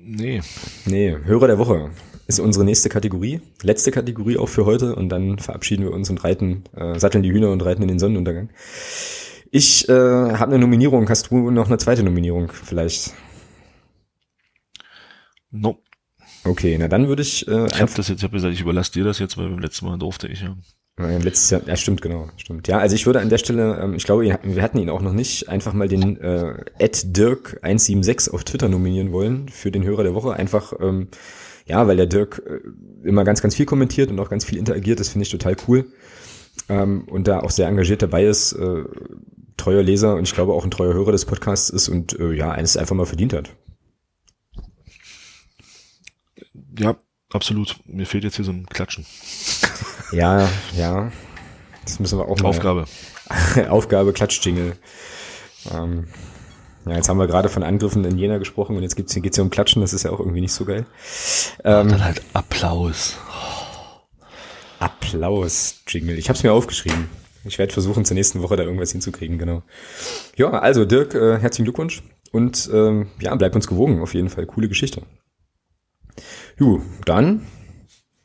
[0.01, 0.41] Nee.
[0.85, 1.91] Nee, Hörer der Woche
[2.27, 3.41] ist unsere nächste Kategorie.
[3.61, 7.31] Letzte Kategorie auch für heute und dann verabschieden wir uns und reiten, äh, satteln die
[7.31, 8.49] Hühner und reiten in den Sonnenuntergang.
[9.51, 11.09] Ich äh, habe eine Nominierung.
[11.09, 13.13] Hast du noch eine zweite Nominierung vielleicht?
[15.51, 15.79] No.
[16.45, 17.47] Okay, na dann würde ich.
[17.47, 19.59] Äh, ich habe das jetzt, ich habe gesagt, ich überlasse dir das jetzt, weil beim
[19.59, 20.55] letzten Mal durfte ich ja.
[20.99, 22.67] Ja, letztes Jahr, ja stimmt, genau, stimmt.
[22.67, 25.13] Ja, also ich würde an der Stelle, ähm, ich glaube, wir hatten ihn auch noch
[25.13, 30.33] nicht, einfach mal den äh, Dirk176 auf Twitter nominieren wollen für den Hörer der Woche.
[30.33, 31.07] Einfach, ähm,
[31.65, 34.99] ja, weil der Dirk äh, immer ganz, ganz viel kommentiert und auch ganz viel interagiert,
[34.99, 35.87] das finde ich total cool.
[36.69, 38.83] Ähm, und da auch sehr engagiert dabei ist, äh,
[39.57, 42.51] treuer Leser und ich glaube auch ein treuer Hörer des Podcasts ist und äh, ja,
[42.51, 43.49] eines einfach mal verdient hat.
[46.77, 46.97] Ja,
[47.31, 47.79] absolut.
[47.85, 49.05] Mir fehlt jetzt hier so ein Klatschen.
[50.13, 51.11] Ja, ja.
[51.83, 52.49] Das müssen wir auch mal.
[52.49, 52.85] Aufgabe.
[53.69, 54.77] Aufgabe, Klatschjingle.
[55.73, 56.07] Ähm,
[56.85, 59.43] ja, jetzt haben wir gerade von Angriffen in Jena gesprochen und jetzt geht's, geht's ja
[59.43, 60.85] um Klatschen, das ist ja auch irgendwie nicht so geil.
[61.63, 63.17] Ähm, dann halt Applaus.
[64.79, 66.17] Applaus, Jingle.
[66.17, 67.09] Ich habe es mir aufgeschrieben.
[67.45, 69.63] Ich werde versuchen, zur nächsten Woche da irgendwas hinzukriegen, genau.
[70.35, 74.45] Ja, also Dirk, äh, herzlichen Glückwunsch und ähm, ja, bleib uns gewogen, auf jeden Fall.
[74.45, 75.03] Coole Geschichte.
[76.57, 77.47] Ju, dann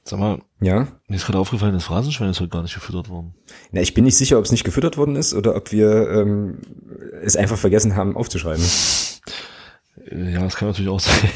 [0.08, 0.88] Sag mal, ja?
[1.06, 3.34] mir ist gerade aufgefallen, das Phrasenschwein ist heute gar nicht gefüttert worden.
[3.70, 6.58] Na, ich bin nicht sicher, ob es nicht gefüttert worden ist oder ob wir ähm,
[7.22, 8.64] es einfach vergessen haben aufzuschreiben.
[10.10, 11.30] Ja, das kann natürlich auch sein.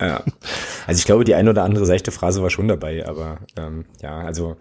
[0.00, 0.22] Ja.
[0.86, 4.18] Also ich glaube, die eine oder andere seichte Phrase war schon dabei, aber ähm, ja,
[4.20, 4.56] also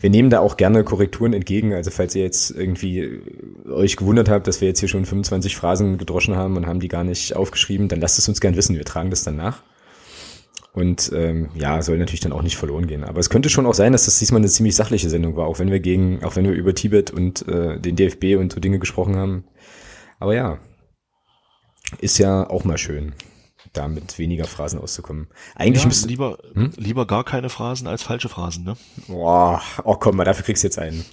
[0.00, 1.72] wir nehmen da auch gerne Korrekturen entgegen.
[1.72, 3.22] Also falls ihr jetzt irgendwie
[3.70, 6.88] euch gewundert habt, dass wir jetzt hier schon 25 Phrasen gedroschen haben und haben die
[6.88, 8.76] gar nicht aufgeschrieben, dann lasst es uns gern wissen.
[8.76, 9.62] Wir tragen das dann nach.
[10.74, 13.04] Und ähm, ja, soll natürlich dann auch nicht verloren gehen.
[13.04, 15.60] Aber es könnte schon auch sein, dass das diesmal eine ziemlich sachliche Sendung war, auch
[15.60, 18.80] wenn wir gegen, auch wenn wir über Tibet und äh, den DFB und so Dinge
[18.80, 19.44] gesprochen haben.
[20.18, 20.58] Aber ja,
[22.00, 23.14] ist ja auch mal schön,
[23.72, 25.28] da mit weniger Phrasen auszukommen.
[25.54, 26.72] Eigentlich ja, müsste lieber hm?
[26.74, 28.76] lieber gar keine Phrasen als falsche Phrasen, ne?
[29.06, 31.04] Boah, oh komm mal, dafür kriegst du jetzt einen.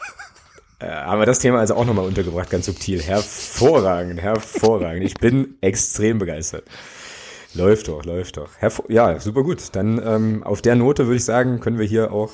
[0.80, 3.00] äh, haben wir das Thema also auch nochmal untergebracht, ganz subtil.
[3.02, 5.04] Hervorragend, hervorragend.
[5.04, 6.64] Ich bin extrem begeistert.
[7.54, 8.50] Läuft doch, läuft doch.
[8.58, 9.58] Hervor ja, super gut.
[9.72, 12.32] Dann ähm, auf der Note würde ich sagen, können wir hier auch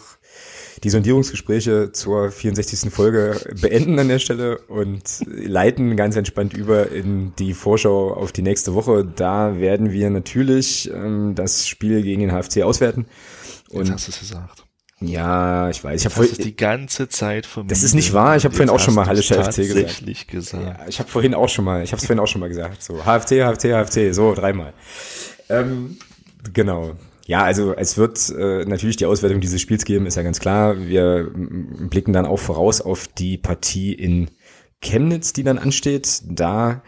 [0.84, 2.92] die Sondierungsgespräche zur 64.
[2.92, 8.42] Folge beenden an der Stelle und leiten ganz entspannt über in die Vorschau auf die
[8.42, 9.04] nächste Woche.
[9.04, 13.06] Da werden wir natürlich ähm, das Spiel gegen den HFC auswerten.
[13.70, 14.67] Und Jetzt hast du es gesagt.
[15.00, 16.00] Ja, ich weiß.
[16.00, 18.36] Ich habe vorhin die ganze Zeit von Das ist nicht wahr.
[18.36, 20.28] Ich habe vorhin auch schon mal Hallische FC gesagt.
[20.28, 20.64] gesagt.
[20.64, 21.84] Ja, ich habe vorhin auch schon mal.
[21.84, 22.82] Ich habe es vorhin auch schon mal gesagt.
[22.82, 24.12] So HFC, HFC, HFC.
[24.12, 24.72] So dreimal.
[25.48, 25.98] Ähm,
[26.52, 26.96] genau.
[27.26, 30.78] Ja, also es wird äh, natürlich die Auswertung dieses Spiels geben, ist ja ganz klar.
[30.80, 34.30] Wir blicken dann auch voraus auf die Partie in
[34.80, 36.22] Chemnitz, die dann ansteht.
[36.24, 36.82] Da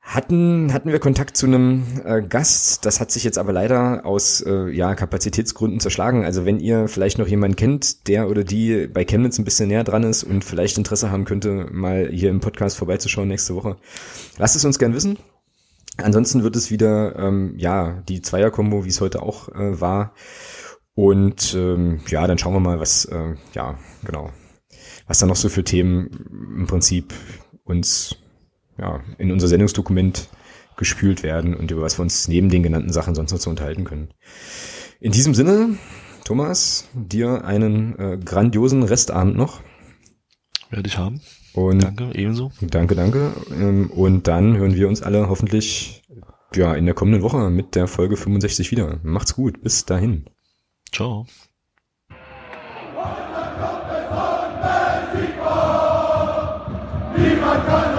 [0.00, 2.84] hatten, hatten wir Kontakt zu einem äh, Gast.
[2.84, 6.24] Das hat sich jetzt aber leider aus äh, ja, Kapazitätsgründen zerschlagen.
[6.24, 9.84] Also wenn ihr vielleicht noch jemanden kennt, der oder die bei Chemnitz ein bisschen näher
[9.84, 13.76] dran ist und vielleicht Interesse haben könnte, mal hier im Podcast vorbeizuschauen nächste Woche,
[14.38, 15.18] lasst es uns gern wissen.
[15.98, 20.14] Ansonsten wird es wieder ähm, ja die Zweier-Kombo, wie es heute auch äh, war.
[20.94, 24.30] Und ähm, ja, dann schauen wir mal, was äh, ja genau,
[25.06, 27.12] was da noch so für Themen im Prinzip
[27.64, 28.16] uns
[28.80, 30.28] ja, in unser Sendungsdokument
[30.76, 33.84] gespült werden und über was wir uns neben den genannten Sachen sonst noch zu unterhalten
[33.84, 34.08] können.
[34.98, 35.78] In diesem Sinne,
[36.24, 39.60] Thomas, dir einen äh, grandiosen Restabend noch.
[40.70, 41.20] Werde ich haben.
[41.52, 42.52] Und danke, ebenso.
[42.60, 43.32] Danke, danke.
[43.50, 46.02] Ähm, und dann hören wir uns alle hoffentlich
[46.54, 49.00] ja, in der kommenden Woche mit der Folge 65 wieder.
[49.02, 49.62] Macht's gut.
[49.62, 50.26] Bis dahin.
[50.92, 51.26] Ciao.
[57.16, 57.89] Niemand kann